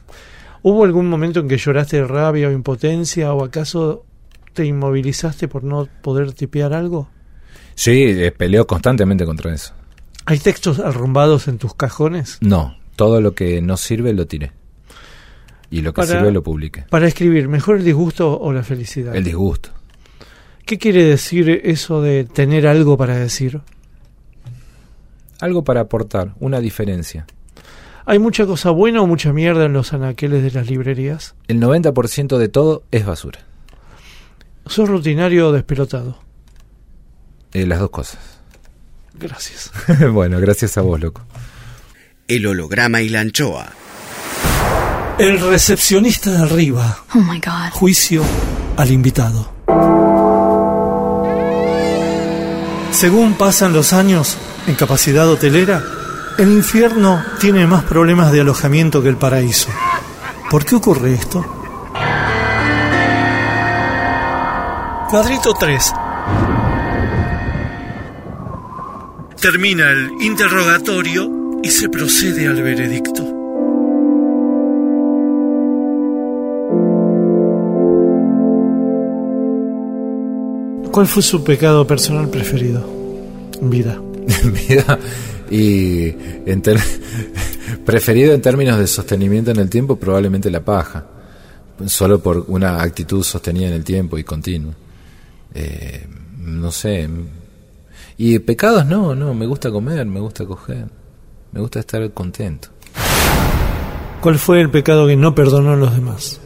¿Hubo 0.61 0.83
algún 0.83 1.07
momento 1.09 1.39
en 1.39 1.47
que 1.47 1.57
lloraste 1.57 1.97
de 1.97 2.07
rabia 2.07 2.49
o 2.49 2.51
impotencia 2.51 3.33
o 3.33 3.43
acaso 3.43 4.05
te 4.53 4.65
inmovilizaste 4.65 5.47
por 5.47 5.63
no 5.63 5.87
poder 6.01 6.33
tipear 6.33 6.73
algo? 6.73 7.09
Sí, 7.75 8.03
eh, 8.03 8.31
peleo 8.31 8.65
constantemente 8.67 9.25
contra 9.25 9.53
eso. 9.53 9.73
¿Hay 10.25 10.39
textos 10.39 10.79
arrumbados 10.79 11.47
en 11.47 11.57
tus 11.57 11.73
cajones? 11.73 12.37
No, 12.41 12.75
todo 12.95 13.21
lo 13.21 13.33
que 13.33 13.61
no 13.61 13.77
sirve 13.77 14.13
lo 14.13 14.27
tiré. 14.27 14.51
Y 15.69 15.81
lo 15.81 15.93
que 15.93 16.01
Para- 16.01 16.13
sirve 16.19 16.31
lo 16.31 16.43
publiqué. 16.43 16.85
Para 16.89 17.07
escribir, 17.07 17.47
¿mejor 17.47 17.77
el 17.77 17.83
disgusto 17.85 18.37
o 18.39 18.51
la 18.51 18.63
felicidad? 18.63 19.15
El 19.15 19.23
disgusto. 19.23 19.69
¿Qué 20.67 20.77
quiere 20.77 21.05
decir 21.05 21.61
eso 21.63 22.01
de 22.01 22.25
tener 22.25 22.67
algo 22.67 22.97
para 22.97 23.15
decir? 23.15 23.61
Algo 25.39 25.63
para 25.63 25.79
aportar, 25.79 26.33
una 26.41 26.59
diferencia. 26.59 27.25
¿Hay 28.05 28.19
mucha 28.19 28.45
cosa 28.45 28.71
buena 28.71 29.01
o 29.01 29.07
mucha 29.07 29.31
mierda 29.31 29.63
en 29.63 29.71
los 29.71 29.93
anaqueles 29.93 30.43
de 30.43 30.51
las 30.51 30.69
librerías? 30.69 31.35
El 31.47 31.61
90% 31.61 32.37
de 32.37 32.49
todo 32.49 32.83
es 32.91 33.05
basura. 33.05 33.39
¿Sos 34.65 34.89
rutinario 34.89 35.47
o 35.47 35.51
despelotado? 35.53 36.19
Eh, 37.53 37.65
las 37.65 37.79
dos 37.79 37.89
cosas. 37.89 38.19
Gracias. 39.13 39.71
bueno, 40.11 40.37
gracias 40.41 40.77
a 40.77 40.81
vos, 40.81 40.99
loco. 40.99 41.21
El 42.27 42.45
holograma 42.45 43.01
y 43.01 43.07
la 43.07 43.21
anchoa. 43.21 43.71
El 45.17 45.39
recepcionista 45.39 46.29
de 46.29 46.39
arriba. 46.39 47.05
Oh 47.15 47.19
my 47.19 47.39
god. 47.39 47.71
Juicio 47.71 48.21
al 48.75 48.91
invitado. 48.91 49.56
Según 52.97 53.35
pasan 53.35 53.73
los 53.73 53.93
años 53.93 54.39
en 54.65 54.73
capacidad 54.73 55.29
hotelera, 55.29 55.83
el 56.39 56.51
infierno 56.51 57.23
tiene 57.39 57.67
más 57.67 57.83
problemas 57.83 58.31
de 58.31 58.41
alojamiento 58.41 59.03
que 59.03 59.09
el 59.09 59.17
paraíso. 59.17 59.69
¿Por 60.49 60.65
qué 60.65 60.73
ocurre 60.73 61.13
esto? 61.13 61.45
Cuadrito 65.11 65.53
3. 65.53 65.93
Termina 69.39 69.91
el 69.91 70.13
interrogatorio 70.19 71.29
y 71.61 71.69
se 71.69 71.89
procede 71.89 72.47
al 72.47 72.63
veredicto. 72.63 73.36
¿Cuál 80.97 81.05
fue 81.05 81.21
su 81.21 81.43
pecado 81.43 81.85
personal 81.85 82.27
preferido 82.27 82.83
en 83.61 83.69
vida? 83.69 84.01
Mira, 84.67 84.97
y 85.47 86.07
en 86.07 86.59
ter- 86.63 86.81
preferido 87.85 88.33
en 88.33 88.41
términos 88.41 88.79
de 88.79 88.87
sostenimiento 88.87 89.51
en 89.51 89.59
el 89.59 89.69
tiempo, 89.69 89.97
probablemente 89.97 90.49
la 90.49 90.65
paja. 90.65 91.05
Solo 91.85 92.17
por 92.19 92.45
una 92.47 92.81
actitud 92.81 93.21
sostenida 93.21 93.67
en 93.67 93.73
el 93.73 93.83
tiempo 93.83 94.17
y 94.17 94.23
continua. 94.23 94.73
Eh, 95.53 96.07
no 96.39 96.71
sé. 96.71 97.07
Y 98.17 98.39
pecados 98.39 98.83
no, 98.87 99.13
no, 99.13 99.35
me 99.35 99.45
gusta 99.45 99.69
comer, 99.69 100.03
me 100.07 100.19
gusta 100.19 100.45
coger, 100.45 100.87
me 101.51 101.59
gusta 101.61 101.77
estar 101.79 102.11
contento. 102.11 102.69
¿Cuál 104.19 104.39
fue 104.39 104.61
el 104.61 104.71
pecado 104.71 105.05
que 105.05 105.15
no 105.15 105.35
perdonó 105.35 105.73
a 105.73 105.75
los 105.75 105.93
demás? 105.93 106.41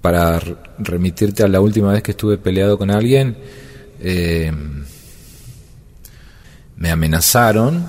Para 0.00 0.40
remitirte 0.78 1.42
a 1.42 1.48
la 1.48 1.60
última 1.60 1.92
vez 1.92 2.02
que 2.02 2.12
estuve 2.12 2.38
peleado 2.38 2.78
con 2.78 2.90
alguien, 2.90 3.36
eh, 4.00 4.52
me 6.76 6.90
amenazaron, 6.90 7.84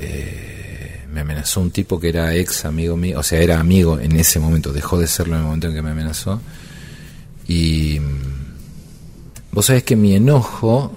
eh, 0.00 1.06
me 1.12 1.20
amenazó 1.20 1.60
un 1.60 1.70
tipo 1.70 2.00
que 2.00 2.08
era 2.08 2.34
ex 2.34 2.64
amigo 2.64 2.96
mío, 2.96 3.20
o 3.20 3.22
sea, 3.22 3.40
era 3.40 3.60
amigo 3.60 3.98
en 4.00 4.16
ese 4.16 4.40
momento, 4.40 4.72
dejó 4.72 4.98
de 4.98 5.06
serlo 5.06 5.34
en 5.34 5.40
el 5.40 5.46
momento 5.46 5.68
en 5.68 5.74
que 5.74 5.82
me 5.82 5.90
amenazó. 5.90 6.40
Y 7.46 8.00
mm, 8.00 9.52
vos 9.52 9.66
sabés 9.66 9.84
que 9.84 9.96
mi 9.96 10.14
enojo 10.14 10.92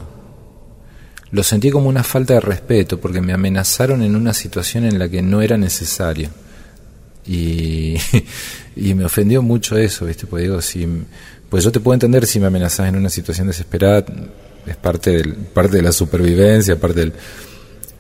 lo 1.31 1.43
sentí 1.43 1.71
como 1.71 1.87
una 1.87 2.03
falta 2.03 2.33
de 2.33 2.41
respeto, 2.41 2.99
porque 2.99 3.21
me 3.21 3.33
amenazaron 3.33 4.03
en 4.03 4.15
una 4.15 4.33
situación 4.33 4.85
en 4.85 4.99
la 4.99 5.07
que 5.07 5.21
no 5.21 5.41
era 5.41 5.57
necesario. 5.57 6.29
Y, 7.26 7.97
y 8.76 8.93
me 8.93 9.05
ofendió 9.05 9.41
mucho 9.41 9.78
eso, 9.78 10.05
¿viste? 10.05 10.28
Pues 10.28 10.43
digo, 10.43 10.61
si, 10.61 10.88
pues 11.49 11.63
yo 11.63 11.72
te 11.72 11.80
puedo 11.80 11.93
entender 11.93 12.26
si 12.26 12.39
me 12.39 12.47
amenazas 12.47 12.88
en 12.88 12.95
una 12.95 13.09
situación 13.09 13.47
desesperada, 13.47 14.05
es 14.65 14.76
parte, 14.78 15.11
del, 15.11 15.34
parte 15.34 15.78
de 15.78 15.84
la 15.84 15.91
supervivencia, 15.91 16.80
parte 16.80 17.01
del... 17.01 17.13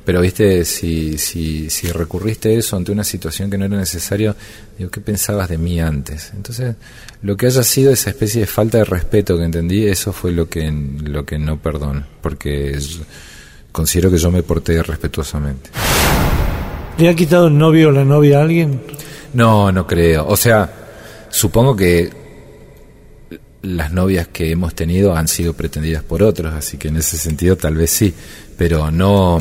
Pero, 0.03 0.19
¿viste? 0.21 0.65
Si, 0.65 1.17
si, 1.19 1.69
si 1.69 1.91
recurriste 1.91 2.49
a 2.49 2.53
eso 2.53 2.75
ante 2.75 2.91
una 2.91 3.03
situación 3.03 3.51
que 3.51 3.57
no 3.57 3.65
era 3.65 3.77
necesario, 3.77 4.35
digo, 4.77 4.89
¿qué 4.89 4.99
pensabas 4.99 5.47
de 5.47 5.59
mí 5.59 5.79
antes? 5.79 6.31
Entonces, 6.35 6.75
lo 7.21 7.37
que 7.37 7.45
haya 7.45 7.61
sido 7.61 7.91
esa 7.91 8.09
especie 8.09 8.41
de 8.41 8.47
falta 8.47 8.79
de 8.79 8.85
respeto 8.85 9.37
que 9.37 9.43
entendí, 9.43 9.85
eso 9.85 10.11
fue 10.11 10.31
lo 10.31 10.49
que, 10.49 10.71
lo 11.03 11.23
que 11.23 11.37
no 11.37 11.59
perdono, 11.59 12.03
porque 12.21 12.79
considero 13.71 14.09
que 14.09 14.17
yo 14.17 14.31
me 14.31 14.41
porté 14.41 14.81
respetuosamente. 14.81 15.69
¿Le 16.97 17.09
ha 17.09 17.15
quitado 17.15 17.47
el 17.47 17.57
novio 17.57 17.89
o 17.89 17.91
la 17.91 18.03
novia 18.03 18.39
a 18.39 18.43
alguien? 18.43 18.81
No, 19.33 19.71
no 19.71 19.87
creo. 19.87 20.27
O 20.27 20.35
sea, 20.35 20.69
supongo 21.29 21.75
que 21.75 22.09
las 23.63 23.91
novias 23.91 24.27
que 24.27 24.51
hemos 24.51 24.73
tenido 24.73 25.15
han 25.15 25.27
sido 25.27 25.53
pretendidas 25.53 26.03
por 26.03 26.23
otros, 26.23 26.53
así 26.53 26.77
que 26.77 26.87
en 26.87 26.97
ese 26.97 27.17
sentido 27.17 27.55
tal 27.55 27.75
vez 27.75 27.91
sí, 27.91 28.13
pero 28.57 28.91
no, 28.91 29.39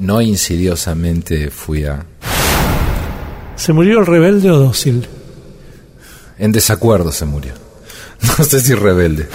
no 0.00 0.22
insidiosamente 0.22 1.50
fui 1.50 1.84
a... 1.84 2.04
¿Se 3.56 3.72
murió 3.72 4.00
el 4.00 4.06
rebelde 4.06 4.50
o 4.50 4.58
dócil? 4.58 5.06
En 6.38 6.52
desacuerdo 6.52 7.12
se 7.12 7.24
murió. 7.24 7.52
No 8.38 8.44
sé 8.44 8.60
si 8.60 8.74
rebelde. 8.74 9.28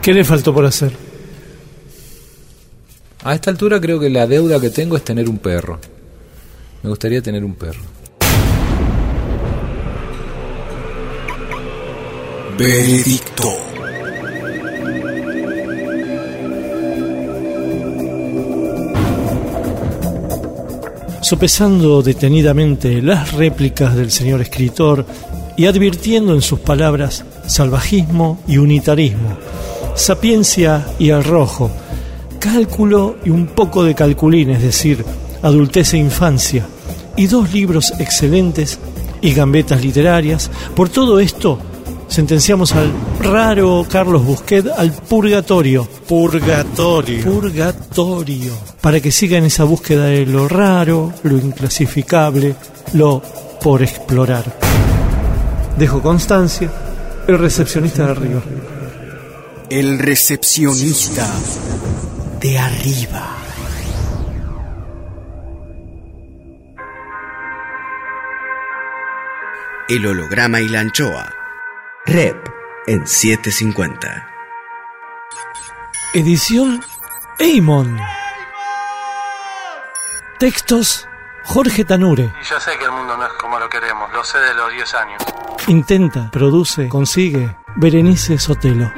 ¿Qué 0.00 0.14
le 0.14 0.24
faltó 0.24 0.54
por 0.54 0.64
hacer? 0.64 0.90
A 3.24 3.34
esta 3.34 3.50
altura 3.50 3.78
creo 3.78 4.00
que 4.00 4.08
la 4.08 4.26
deuda 4.26 4.58
que 4.58 4.70
tengo 4.70 4.96
es 4.96 5.04
tener 5.04 5.28
un 5.28 5.38
perro. 5.38 5.78
Me 6.82 6.88
gustaría 6.88 7.20
tener 7.20 7.44
un 7.44 7.54
perro. 7.54 7.80
Veredicto. 12.58 13.52
Sopesando 21.20 22.02
detenidamente 22.02 23.00
las 23.00 23.32
réplicas 23.32 23.94
del 23.94 24.10
señor 24.10 24.40
escritor 24.40 25.06
y 25.56 25.66
advirtiendo 25.66 26.34
en 26.34 26.42
sus 26.42 26.58
palabras 26.58 27.24
salvajismo 27.46 28.40
y 28.48 28.58
unitarismo, 28.58 29.38
sapiencia 29.94 30.84
y 30.98 31.10
arrojo, 31.10 31.70
cálculo 32.40 33.18
y 33.24 33.30
un 33.30 33.46
poco 33.46 33.84
de 33.84 33.94
calculín, 33.94 34.50
es 34.50 34.62
decir, 34.62 35.04
adultez 35.42 35.94
e 35.94 35.98
infancia, 35.98 36.66
y 37.16 37.28
dos 37.28 37.52
libros 37.52 37.92
excelentes 38.00 38.80
y 39.20 39.32
gambetas 39.32 39.80
literarias, 39.80 40.50
por 40.74 40.88
todo 40.88 41.20
esto 41.20 41.60
sentenciamos 42.08 42.72
al 42.74 42.92
raro 43.20 43.86
Carlos 43.88 44.24
Busquet 44.24 44.66
al 44.76 44.92
purgatorio. 44.92 45.88
Purgatorio. 46.08 47.24
Purgatorio. 47.24 48.52
Para 48.80 49.00
que 49.00 49.12
siga 49.12 49.38
en 49.38 49.44
esa 49.44 49.64
búsqueda 49.64 50.06
de 50.06 50.26
lo 50.26 50.48
raro, 50.48 51.12
lo 51.22 51.36
inclasificable, 51.36 52.54
lo 52.94 53.22
por 53.62 53.82
explorar. 53.82 54.44
Dejo 55.76 56.02
constancia, 56.02 56.70
el 57.26 57.38
recepcionista 57.38 58.06
de 58.06 58.10
arriba. 58.10 58.42
El 59.70 59.98
recepcionista 59.98 61.26
de 62.40 62.58
arriba. 62.58 63.34
El 69.88 70.06
holograma 70.06 70.60
y 70.60 70.68
la 70.68 70.80
anchoa. 70.80 71.37
Rep 72.08 72.48
en 72.86 73.06
750. 73.06 74.26
Edición 76.14 76.82
Eimon. 77.38 77.98
Textos 80.38 81.06
Jorge 81.44 81.84
Tanure. 81.84 82.32
Y 82.40 82.44
yo 82.48 82.58
sé 82.58 82.70
que 82.78 82.86
el 82.86 82.92
mundo 82.92 83.14
no 83.14 83.26
es 83.26 83.32
como 83.34 83.58
lo 83.58 83.68
queremos, 83.68 84.10
lo 84.14 84.24
sé 84.24 84.38
de 84.38 84.54
los 84.54 84.72
10 84.72 84.94
años. 84.94 85.22
Intenta, 85.66 86.30
produce, 86.30 86.88
consigue 86.88 87.54
Berenice 87.76 88.38
Sotelo. 88.38 88.90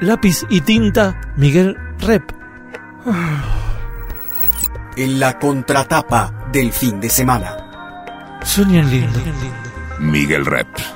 Lápiz 0.00 0.46
y 0.48 0.62
tinta, 0.62 1.20
Miguel 1.36 1.76
Rep. 1.98 2.32
En 4.96 5.20
la 5.20 5.38
contratapa 5.38 6.32
del 6.50 6.72
fin 6.72 6.98
de 6.98 7.10
semana. 7.10 8.38
Sonia 8.42 8.82
Lindo. 8.82 9.20
Miguel 9.98 10.46
Rep. 10.46 10.95